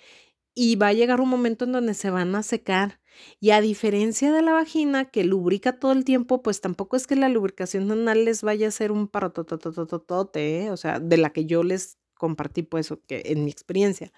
y 0.55 0.77
va 0.77 0.89
a 0.89 0.93
llegar 0.93 1.21
un 1.21 1.29
momento 1.29 1.65
en 1.65 1.73
donde 1.73 1.95
se 1.95 2.11
van 2.11 2.35
a 2.35 2.43
secar. 2.43 3.01
Y 3.41 3.51
a 3.51 3.61
diferencia 3.61 4.33
de 4.33 4.43
la 4.43 4.53
vagina 4.53 5.11
que 5.11 5.25
lubrica 5.25 5.79
todo 5.79 5.93
el 5.93 6.05
tiempo, 6.05 6.43
pues 6.43 6.61
tampoco 6.61 6.97
es 6.97 7.07
que 7.07 7.17
la 7.17 7.29
lubricación 7.29 7.91
anal 7.93 8.25
les 8.25 8.43
vaya 8.43 8.69
a 8.69 8.71
ser 8.71 8.93
un 8.93 9.09
parototototote, 9.09 10.65
¿eh? 10.65 10.71
o 10.71 10.77
sea, 10.77 10.99
de 11.01 11.17
la 11.19 11.31
que 11.31 11.45
yo 11.47 11.63
les 11.63 11.99
compartí, 12.15 12.63
pues, 12.63 12.93
en 13.09 13.45
mi 13.45 13.51
experiencia. 13.51 14.13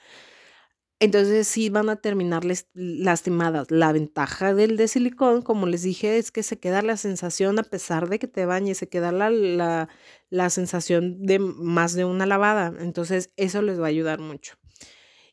Entonces 1.00 1.46
sí 1.48 1.68
van 1.70 1.88
a 1.90 1.96
terminar 1.96 2.44
lastimadas. 2.74 3.70
La 3.70 3.92
ventaja 3.92 4.54
del 4.54 4.76
de 4.76 4.88
silicón, 4.88 5.42
como 5.42 5.66
les 5.66 5.82
dije, 5.82 6.18
es 6.18 6.30
que 6.30 6.42
se 6.42 6.58
queda 6.58 6.82
la 6.82 6.96
sensación, 6.96 7.58
a 7.58 7.64
pesar 7.64 8.08
de 8.08 8.18
que 8.18 8.28
te 8.28 8.46
bañes, 8.46 8.78
se 8.78 8.88
queda 8.88 9.12
la, 9.12 9.28
la, 9.30 9.88
la 10.30 10.50
sensación 10.50 11.24
de 11.26 11.38
más 11.40 11.94
de 11.94 12.04
una 12.04 12.26
lavada. 12.26 12.72
Entonces 12.80 13.32
eso 13.36 13.60
les 13.62 13.80
va 13.80 13.86
a 13.86 13.88
ayudar 13.88 14.20
mucho. 14.20 14.54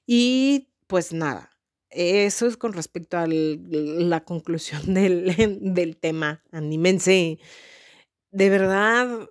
Y 0.06 0.70
pues 0.88 1.14
nada, 1.14 1.52
eso 1.90 2.48
es 2.48 2.58
con 2.58 2.74
respecto 2.74 3.18
a 3.18 3.28
la 3.28 4.24
conclusión 4.26 4.82
del, 4.94 5.36
del 5.74 5.98
tema. 5.98 6.44
Anímense. 6.52 7.40
De 8.32 8.50
verdad, 8.50 9.30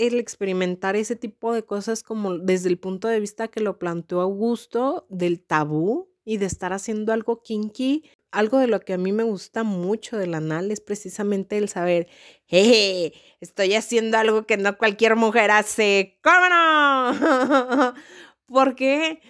el 0.00 0.18
experimentar 0.18 0.96
ese 0.96 1.14
tipo 1.14 1.52
de 1.52 1.64
cosas 1.64 2.02
como 2.02 2.38
desde 2.38 2.68
el 2.70 2.78
punto 2.78 3.08
de 3.08 3.20
vista 3.20 3.48
que 3.48 3.60
lo 3.60 3.78
planteó 3.78 4.20
Augusto, 4.22 5.06
del 5.10 5.40
tabú 5.40 6.10
y 6.24 6.38
de 6.38 6.46
estar 6.46 6.72
haciendo 6.72 7.12
algo 7.12 7.42
kinky. 7.42 8.10
Algo 8.30 8.58
de 8.58 8.68
lo 8.68 8.80
que 8.80 8.94
a 8.94 8.98
mí 8.98 9.12
me 9.12 9.24
gusta 9.24 9.64
mucho 9.64 10.16
del 10.16 10.34
anal 10.34 10.70
es 10.70 10.80
precisamente 10.80 11.58
el 11.58 11.68
saber, 11.68 12.08
jeje, 12.46 13.12
estoy 13.40 13.74
haciendo 13.74 14.18
algo 14.18 14.46
que 14.46 14.56
no 14.56 14.78
cualquier 14.78 15.16
mujer 15.16 15.50
hace. 15.50 16.18
¿Cómo 16.22 16.48
no? 16.48 17.94
Porque 18.46 19.20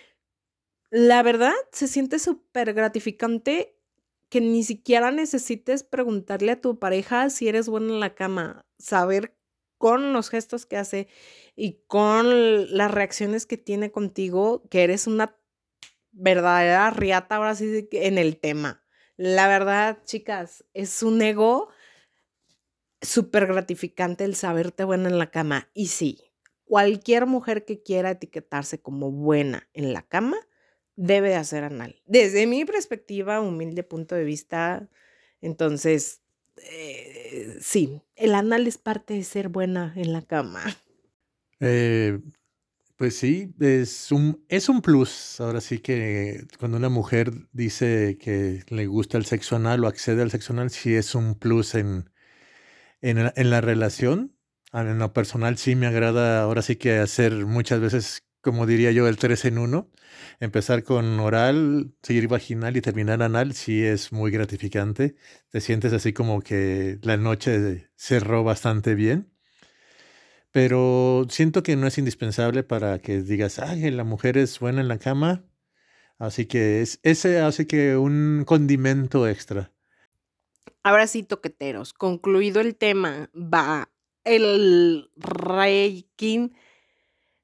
la 0.90 1.22
verdad 1.22 1.54
se 1.72 1.88
siente 1.88 2.18
súper 2.18 2.74
gratificante 2.74 3.76
que 4.28 4.40
ni 4.40 4.62
siquiera 4.62 5.10
necesites 5.10 5.82
preguntarle 5.82 6.52
a 6.52 6.60
tu 6.60 6.78
pareja 6.78 7.30
si 7.30 7.48
eres 7.48 7.68
buena 7.68 7.92
en 7.94 8.00
la 8.00 8.14
cama. 8.14 8.66
Saber 8.78 9.34
con 9.80 10.12
los 10.12 10.28
gestos 10.28 10.66
que 10.66 10.76
hace 10.76 11.08
y 11.56 11.80
con 11.86 12.76
las 12.76 12.90
reacciones 12.90 13.46
que 13.46 13.56
tiene 13.56 13.90
contigo, 13.90 14.62
que 14.68 14.84
eres 14.84 15.06
una 15.06 15.38
verdadera 16.12 16.90
riata 16.90 17.36
ahora 17.36 17.54
sí 17.54 17.88
en 17.92 18.18
el 18.18 18.38
tema. 18.38 18.84
La 19.16 19.48
verdad, 19.48 20.04
chicas, 20.04 20.66
es 20.74 21.02
un 21.02 21.22
ego 21.22 21.70
súper 23.00 23.46
gratificante 23.46 24.24
el 24.24 24.34
saberte 24.34 24.84
buena 24.84 25.08
en 25.08 25.16
la 25.16 25.30
cama. 25.30 25.70
Y 25.72 25.86
sí, 25.86 26.30
cualquier 26.64 27.24
mujer 27.24 27.64
que 27.64 27.82
quiera 27.82 28.10
etiquetarse 28.10 28.82
como 28.82 29.10
buena 29.10 29.70
en 29.72 29.94
la 29.94 30.02
cama 30.02 30.36
debe 30.94 31.36
hacer 31.36 31.64
anal. 31.64 32.02
Desde 32.04 32.46
mi 32.46 32.66
perspectiva, 32.66 33.40
humilde 33.40 33.82
punto 33.82 34.14
de 34.14 34.24
vista, 34.24 34.90
entonces 35.40 36.19
eh, 36.64 37.58
sí, 37.60 38.02
el 38.16 38.34
anal 38.34 38.66
es 38.66 38.78
parte 38.78 39.14
de 39.14 39.24
ser 39.24 39.48
buena 39.48 39.92
en 39.96 40.12
la 40.12 40.22
cama. 40.22 40.62
Eh, 41.62 42.18
pues 42.96 43.16
sí, 43.16 43.54
es 43.60 44.12
un, 44.12 44.44
es 44.48 44.70
un 44.70 44.80
plus. 44.80 45.40
Ahora 45.40 45.60
sí 45.60 45.78
que 45.78 46.46
cuando 46.58 46.78
una 46.78 46.88
mujer 46.88 47.32
dice 47.52 48.16
que 48.18 48.64
le 48.68 48.86
gusta 48.86 49.18
el 49.18 49.26
sexo 49.26 49.56
anal 49.56 49.84
o 49.84 49.88
accede 49.88 50.22
al 50.22 50.30
sexo 50.30 50.54
anal, 50.54 50.70
sí 50.70 50.94
es 50.94 51.14
un 51.14 51.34
plus 51.34 51.74
en, 51.74 52.10
en, 53.02 53.50
la 53.50 53.60
relación. 53.60 54.36
En 54.72 54.98
lo 54.98 55.12
personal 55.12 55.58
sí 55.58 55.76
me 55.76 55.86
agrada 55.86 56.42
ahora 56.42 56.62
sí 56.62 56.76
que 56.76 56.98
hacer 56.98 57.46
muchas 57.46 57.80
veces 57.80 58.22
como 58.40 58.66
diría 58.66 58.92
yo, 58.92 59.08
el 59.08 59.16
3 59.16 59.44
en 59.46 59.58
1. 59.58 59.90
Empezar 60.40 60.82
con 60.84 61.18
oral, 61.20 61.92
seguir 62.02 62.28
vaginal 62.28 62.76
y 62.76 62.80
terminar 62.80 63.22
anal, 63.22 63.54
sí 63.54 63.84
es 63.84 64.12
muy 64.12 64.30
gratificante. 64.30 65.16
Te 65.50 65.60
sientes 65.60 65.92
así 65.92 66.12
como 66.12 66.40
que 66.40 66.98
la 67.02 67.16
noche 67.16 67.90
cerró 67.96 68.44
bastante 68.44 68.94
bien. 68.94 69.32
Pero 70.52 71.26
siento 71.28 71.62
que 71.62 71.76
no 71.76 71.86
es 71.86 71.98
indispensable 71.98 72.62
para 72.64 72.98
que 72.98 73.22
digas, 73.22 73.58
ay, 73.58 73.90
la 73.90 74.04
mujer 74.04 74.36
es 74.36 74.58
buena 74.58 74.80
en 74.80 74.88
la 74.88 74.98
cama. 74.98 75.44
Así 76.18 76.46
que 76.46 76.82
es, 76.82 77.00
ese 77.02 77.40
hace 77.40 77.66
que 77.66 77.96
un 77.96 78.44
condimento 78.46 79.28
extra. 79.28 79.72
Ahora 80.82 81.06
sí, 81.06 81.22
toqueteros, 81.22 81.92
concluido 81.92 82.60
el 82.60 82.74
tema, 82.74 83.30
va 83.34 83.90
el 84.24 85.10
ranking, 85.16 86.50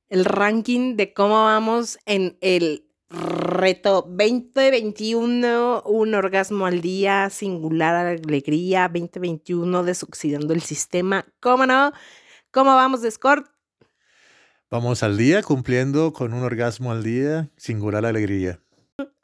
el 0.08 0.24
ranking 0.24 0.96
de 0.96 1.12
cómo 1.12 1.44
vamos 1.44 1.98
en 2.06 2.38
el 2.40 2.86
reto 3.08 4.02
2021, 4.08 5.82
un 5.82 6.14
orgasmo 6.14 6.66
al 6.66 6.80
día, 6.80 7.30
singular 7.30 7.94
alegría, 8.06 8.88
2021, 8.88 9.84
desoxidando 9.84 10.54
el 10.54 10.62
sistema. 10.62 11.26
¿Cómo 11.40 11.66
no? 11.66 11.92
¿Cómo 12.50 12.74
vamos 12.74 13.02
de 13.02 13.10
score? 13.10 13.44
Vamos 14.70 15.02
al 15.02 15.16
día 15.16 15.42
cumpliendo 15.42 16.12
con 16.12 16.32
un 16.32 16.42
orgasmo 16.42 16.90
al 16.90 17.04
día, 17.04 17.50
singular 17.56 18.04
alegría. 18.04 18.60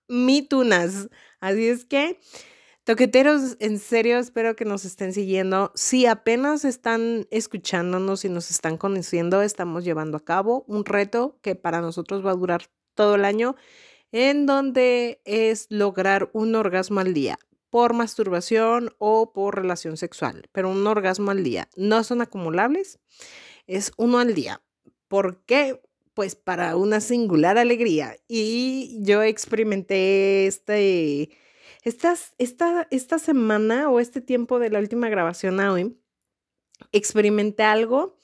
Mitunas. 0.09 1.09
Así 1.41 1.66
es 1.66 1.85
que 1.85 2.20
Toqueteros, 2.85 3.57
en 3.61 3.78
serio, 3.78 4.18
espero 4.18 4.57
que 4.57 4.64
nos 4.64 4.85
estén 4.85 5.12
siguiendo. 5.12 5.70
Si 5.76 6.07
apenas 6.07 6.64
están 6.64 7.28
escuchándonos 7.30 8.24
y 8.24 8.28
nos 8.28 8.51
están 8.51 8.76
conociendo, 8.76 9.41
estamos 9.41 9.85
llevando 9.85 10.16
a 10.16 10.24
cabo 10.24 10.64
un 10.66 10.85
reto 10.85 11.39
que 11.43 11.55
para 11.55 11.80
nosotros 11.80 12.26
va 12.26 12.33
a 12.33 12.35
durar 12.35 12.62
todo 12.95 13.14
el 13.14 13.24
año, 13.24 13.55
en 14.11 14.47
donde 14.47 15.22
es 15.24 15.68
lograr 15.70 16.28
un 16.33 16.57
orgasmo 16.57 16.99
al 16.99 17.14
día 17.14 17.39
por 17.70 17.95
masturbación 17.95 18.91
o 18.99 19.33
por 19.33 19.55
relación 19.55 19.97
sexual, 19.97 20.49
pero 20.51 20.68
un 20.68 20.85
orgasmo 20.85 21.30
al 21.30 21.45
día. 21.45 21.68
No 21.76 22.03
son 22.03 22.20
acumulables, 22.20 22.99
es 23.68 23.93
uno 23.97 24.18
al 24.18 24.35
día. 24.35 24.61
¿Por 25.07 25.45
qué? 25.45 25.80
Pues 26.14 26.35
para 26.35 26.74
una 26.74 27.01
singular 27.01 27.59
alegría. 27.59 28.16
Y 28.26 28.99
yo 29.03 29.22
experimenté 29.22 30.49
este 30.49 31.30
esta, 31.83 32.16
esta 32.91 33.18
semana 33.18 33.91
o 33.91 34.01
este 34.01 34.20
tiempo 34.20 34.59
de 34.59 34.70
la 34.70 34.78
última 34.78 35.09
grabación 35.09 35.61
a 35.61 35.72
hoy, 35.72 35.99
experimenté 36.93 37.62
algo 37.62 38.18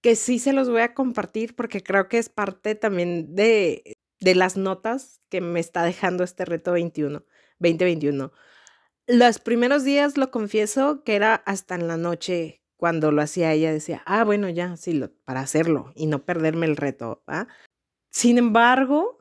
que 0.00 0.16
sí 0.16 0.38
se 0.38 0.52
los 0.52 0.70
voy 0.70 0.80
a 0.80 0.94
compartir 0.94 1.54
porque 1.54 1.82
creo 1.82 2.08
que 2.08 2.18
es 2.18 2.28
parte 2.28 2.74
también 2.74 3.34
de, 3.34 3.98
de 4.20 4.34
las 4.34 4.56
notas 4.56 5.20
que 5.28 5.40
me 5.40 5.60
está 5.60 5.82
dejando 5.82 6.24
este 6.24 6.44
reto 6.44 6.72
21, 6.72 7.24
2021. 7.58 8.32
Los 9.06 9.38
primeros 9.40 9.84
días, 9.84 10.16
lo 10.16 10.30
confieso, 10.30 11.02
que 11.04 11.16
era 11.16 11.34
hasta 11.34 11.74
en 11.74 11.88
la 11.88 11.96
noche 11.96 12.62
cuando 12.76 13.12
lo 13.12 13.20
hacía 13.20 13.52
ella, 13.52 13.72
decía, 13.72 14.02
ah, 14.06 14.24
bueno, 14.24 14.48
ya, 14.48 14.76
sí, 14.76 14.94
lo, 14.94 15.12
para 15.24 15.40
hacerlo 15.40 15.92
y 15.94 16.06
no 16.06 16.24
perderme 16.24 16.66
el 16.66 16.76
reto. 16.76 17.22
Sin 18.10 18.38
embargo, 18.38 19.18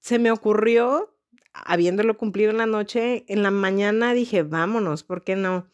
se 0.00 0.18
me 0.18 0.30
ocurrió 0.30 1.17
habiéndolo 1.64 2.16
cumplido 2.16 2.50
en 2.50 2.58
la 2.58 2.66
noche, 2.66 3.24
en 3.28 3.42
la 3.42 3.50
mañana 3.50 4.14
dije, 4.14 4.42
vámonos, 4.42 5.04
¿por 5.04 5.24
qué 5.24 5.36
no? 5.36 5.70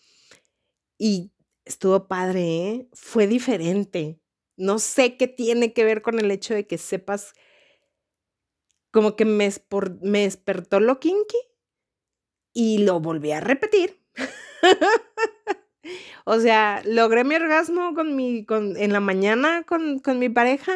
Y 0.98 1.32
estuvo 1.64 2.08
padre, 2.08 2.40
¿eh? 2.40 2.88
Fue 2.92 3.26
diferente. 3.26 4.20
No 4.56 4.78
sé 4.78 5.16
qué 5.16 5.28
tiene 5.28 5.72
que 5.72 5.84
ver 5.84 6.02
con 6.02 6.18
el 6.18 6.30
hecho 6.30 6.54
de 6.54 6.66
que 6.66 6.78
sepas, 6.78 7.34
como 8.90 9.16
que 9.16 9.24
me, 9.24 9.50
me 10.02 10.20
despertó 10.20 10.80
lo 10.80 11.00
kinky 11.00 11.36
y 12.52 12.78
lo 12.78 13.00
volví 13.00 13.32
a 13.32 13.40
repetir. 13.40 14.00
o 16.24 16.38
sea, 16.38 16.82
logré 16.86 17.24
mi 17.24 17.34
orgasmo 17.34 17.94
con 17.94 18.14
mi, 18.14 18.44
con, 18.44 18.76
en 18.76 18.92
la 18.92 19.00
mañana 19.00 19.64
con, 19.64 19.98
con 19.98 20.18
mi 20.18 20.28
pareja 20.28 20.72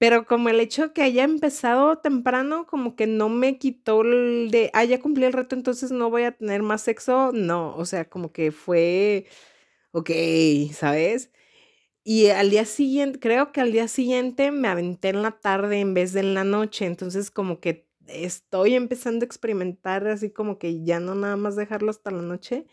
pero 0.00 0.26
como 0.26 0.50
el 0.50 0.60
hecho 0.60 0.94
que 0.94 1.02
haya 1.04 1.24
empezado 1.24 1.98
temprano, 2.00 2.66
como 2.66 2.96
que 2.96 3.06
no 3.06 3.30
me 3.30 3.58
quitó 3.58 4.02
el 4.02 4.50
de, 4.50 4.72
ah, 4.74 4.84
ya 4.84 5.00
cumplí 5.00 5.26
el 5.26 5.34
reto, 5.34 5.56
entonces 5.56 5.92
no 5.92 6.10
voy 6.10 6.24
a 6.24 6.32
tener 6.32 6.62
más 6.64 6.82
sexo. 6.82 7.32
No, 7.34 7.76
o 7.76 7.86
sea, 7.86 8.10
como 8.10 8.32
que 8.32 8.52
fue, 8.52 9.26
ok, 9.92 10.10
¿sabes? 10.74 11.30
Y 12.04 12.28
al 12.28 12.50
día 12.50 12.64
siguiente, 12.64 13.20
creo 13.20 13.52
que 13.52 13.60
al 13.60 13.72
día 13.72 13.88
siguiente 13.88 14.50
me 14.52 14.68
aventé 14.68 15.10
en 15.10 15.22
la 15.22 15.32
tarde 15.40 15.80
en 15.80 15.94
vez 15.94 16.12
de 16.12 16.20
en 16.20 16.34
la 16.34 16.44
noche. 16.44 16.86
Entonces 16.86 17.30
como 17.30 17.60
que 17.60 17.88
estoy 18.08 18.74
empezando 18.74 19.24
a 19.24 19.26
experimentar 19.26 20.06
así 20.08 20.30
como 20.32 20.58
que 20.58 20.82
ya 20.84 21.00
no 21.00 21.14
nada 21.14 21.36
más 21.36 21.56
dejarlo 21.56 21.90
hasta 21.90 22.10
la 22.10 22.22
noche 22.22 22.66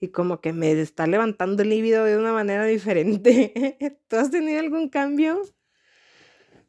y 0.00 0.08
como 0.10 0.40
que 0.42 0.52
me 0.54 0.72
está 0.80 1.06
levantando 1.08 1.62
el 1.64 1.70
líbido 1.70 2.04
de 2.04 2.18
una 2.18 2.32
manera 2.34 2.64
diferente. 2.66 3.78
¿Tú 4.08 4.16
has 4.16 4.30
tenido 4.32 4.60
algún 4.60 4.88
cambio? 4.90 5.42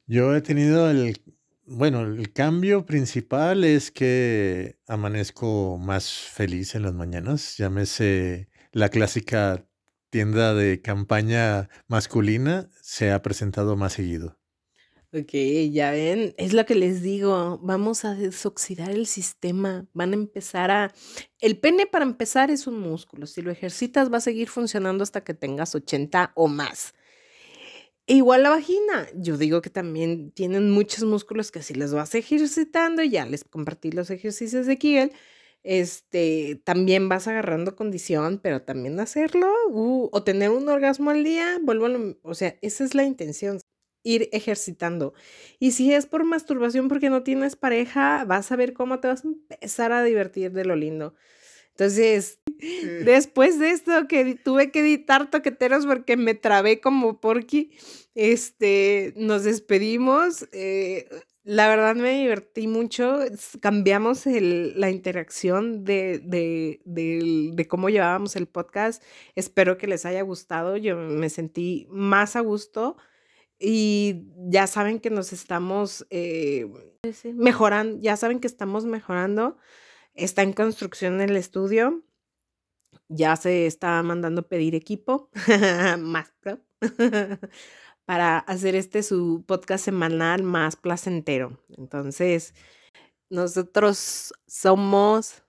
Yo 0.08 0.34
he 0.34 0.42
tenido 0.42 0.90
el, 0.90 1.22
bueno, 1.66 2.02
el 2.04 2.32
cambio 2.32 2.86
principal 2.86 3.66
es 3.66 3.92
que 3.92 4.78
amanezco 4.88 5.78
más 5.78 6.10
feliz 6.10 6.76
en 6.76 6.84
las 6.84 6.94
mañanas. 6.94 7.58
Llámese 7.58 8.48
la 8.72 8.88
clásica 8.88 9.68
tienda 10.10 10.54
de 10.54 10.82
campaña 10.82 11.70
masculina, 11.90 12.70
se 12.82 13.12
ha 13.12 13.22
presentado 13.22 13.76
más 13.76 13.94
seguido. 13.94 14.38
Ok, 15.14 15.34
ya 15.72 15.92
ven, 15.92 16.34
es 16.38 16.54
lo 16.54 16.66
que 16.66 16.76
les 16.76 17.02
digo, 17.02 17.60
vamos 17.62 18.06
a 18.06 18.14
desoxidar 18.14 18.92
el 18.92 19.08
sistema, 19.08 19.88
van 19.94 20.12
a 20.12 20.16
empezar 20.16 20.72
a... 20.72 20.94
El 21.40 21.60
pene 21.60 21.86
para 21.86 22.06
empezar 22.06 22.50
es 22.50 22.68
un 22.68 22.80
músculo, 22.80 23.26
si 23.26 23.42
lo 23.42 23.52
ejercitas 23.52 24.12
va 24.12 24.18
a 24.18 24.22
seguir 24.22 24.48
funcionando 24.48 25.04
hasta 25.04 25.24
que 25.24 25.34
tengas 25.34 25.76
80 25.76 26.32
o 26.36 26.48
más. 26.48 26.94
E 28.10 28.14
igual 28.14 28.44
la 28.44 28.52
vagina, 28.52 29.08
yo 29.16 29.38
digo 29.38 29.62
que 29.62 29.70
también 29.70 30.32
tienen 30.32 30.72
muchos 30.72 31.04
músculos 31.04 31.52
que 31.52 31.62
si 31.62 31.74
los 31.74 31.94
vas 31.94 32.16
ejercitando, 32.16 33.04
ya 33.04 33.26
les 33.26 33.44
compartí 33.44 33.92
los 33.92 34.10
ejercicios 34.10 34.66
de 34.66 34.78
Kegel, 34.78 35.12
este, 35.64 36.62
también 36.64 37.10
vas 37.10 37.28
agarrando 37.28 37.76
condición, 37.76 38.40
pero 38.42 38.62
también 38.62 38.98
hacerlo 39.02 39.48
uh, 39.72 40.10
o 40.14 40.24
tener 40.24 40.52
un 40.52 40.70
orgasmo 40.70 41.10
al 41.10 41.26
día, 41.26 41.60
vuelvo 41.62 42.16
o 42.22 42.34
sea, 42.34 42.58
esa 42.62 42.86
es 42.86 42.96
la 42.96 43.04
intención, 43.04 43.60
ir 44.04 44.30
ejercitando. 44.32 45.14
Y 45.60 45.72
si 45.72 45.94
es 45.94 46.06
por 46.06 46.24
masturbación 46.24 46.88
porque 46.88 47.10
no 47.10 47.24
tienes 47.24 47.58
pareja, 47.58 48.24
vas 48.26 48.52
a 48.54 48.56
ver 48.56 48.72
cómo 48.74 49.02
te 49.02 49.10
vas 49.10 49.26
a 49.26 49.28
empezar 49.28 49.92
a 49.92 50.04
divertir 50.04 50.54
de 50.54 50.64
lo 50.64 50.78
lindo. 50.78 51.14
Entonces, 51.72 52.40
después 52.60 53.60
de 53.60 53.72
esto 53.72 54.08
que 54.08 54.36
tuve 54.36 54.72
que 54.72 54.80
editar 54.80 55.30
toqueteros 55.30 55.86
porque 55.86 56.18
me 56.18 56.34
trabé 56.34 56.80
como 56.80 57.20
porky, 57.20 57.72
este, 58.16 59.14
nos 59.16 59.44
despedimos. 59.44 60.48
Eh, 60.52 61.08
la 61.48 61.70
verdad 61.70 61.96
me 61.96 62.20
divertí 62.20 62.68
mucho. 62.68 63.20
Cambiamos 63.62 64.26
la 64.26 64.90
interacción 64.90 65.86
de, 65.86 66.20
de, 66.20 66.82
de, 66.84 67.68
cómo 67.70 67.88
llevábamos 67.90 68.36
el 68.36 68.48
podcast. 68.48 69.02
Espero 69.34 69.78
que 69.78 69.88
les 69.88 70.06
haya 70.06 70.24
gustado. 70.24 70.76
Yo 70.76 70.98
me 70.98 71.30
sentí 71.30 71.88
más 71.90 72.36
a 72.36 72.42
gusto. 72.42 72.98
Y 73.60 74.28
ya 74.50 74.68
saben 74.68 75.00
que 75.00 75.10
nos 75.10 75.32
estamos 75.32 76.06
eh, 76.10 76.68
mejorando, 77.34 77.98
ya 78.02 78.18
saben 78.18 78.42
que 78.42 78.48
estamos 78.48 78.86
mejorando. 78.86 79.58
Está 80.16 80.42
en 80.44 80.52
construcción 80.52 81.22
el 81.22 81.38
estudio. 81.38 82.04
Ya 83.10 83.36
se 83.36 83.66
está 83.66 84.02
mandando 84.04 84.48
pedir 84.48 84.76
equipo 84.76 85.30
más 86.00 86.34
para 88.06 88.40
hacer 88.40 88.76
este 88.76 89.04
su 89.04 89.44
podcast 89.46 89.86
semanal 89.86 90.44
más 90.44 90.76
placentero. 90.76 91.58
Entonces, 91.78 92.54
nosotros 93.30 94.34
somos 94.48 95.44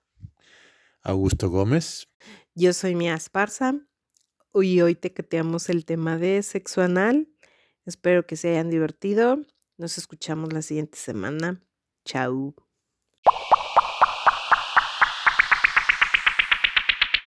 Augusto 1.03 1.49
Gómez. 1.49 2.07
Yo 2.55 2.73
soy 2.73 2.95
Mia 2.95 3.15
Esparza. 3.15 3.75
Y 4.53 4.81
hoy 4.81 4.95
te 4.95 5.09
tequeteamos 5.09 5.69
el 5.69 5.85
tema 5.85 6.17
de 6.17 6.41
sexo 6.43 6.81
anal. 6.81 7.29
Espero 7.85 8.25
que 8.25 8.35
se 8.35 8.49
hayan 8.49 8.69
divertido. 8.69 9.45
Nos 9.77 9.97
escuchamos 9.97 10.51
la 10.53 10.61
siguiente 10.61 10.97
semana. 10.97 11.63
Chao. 12.03 12.55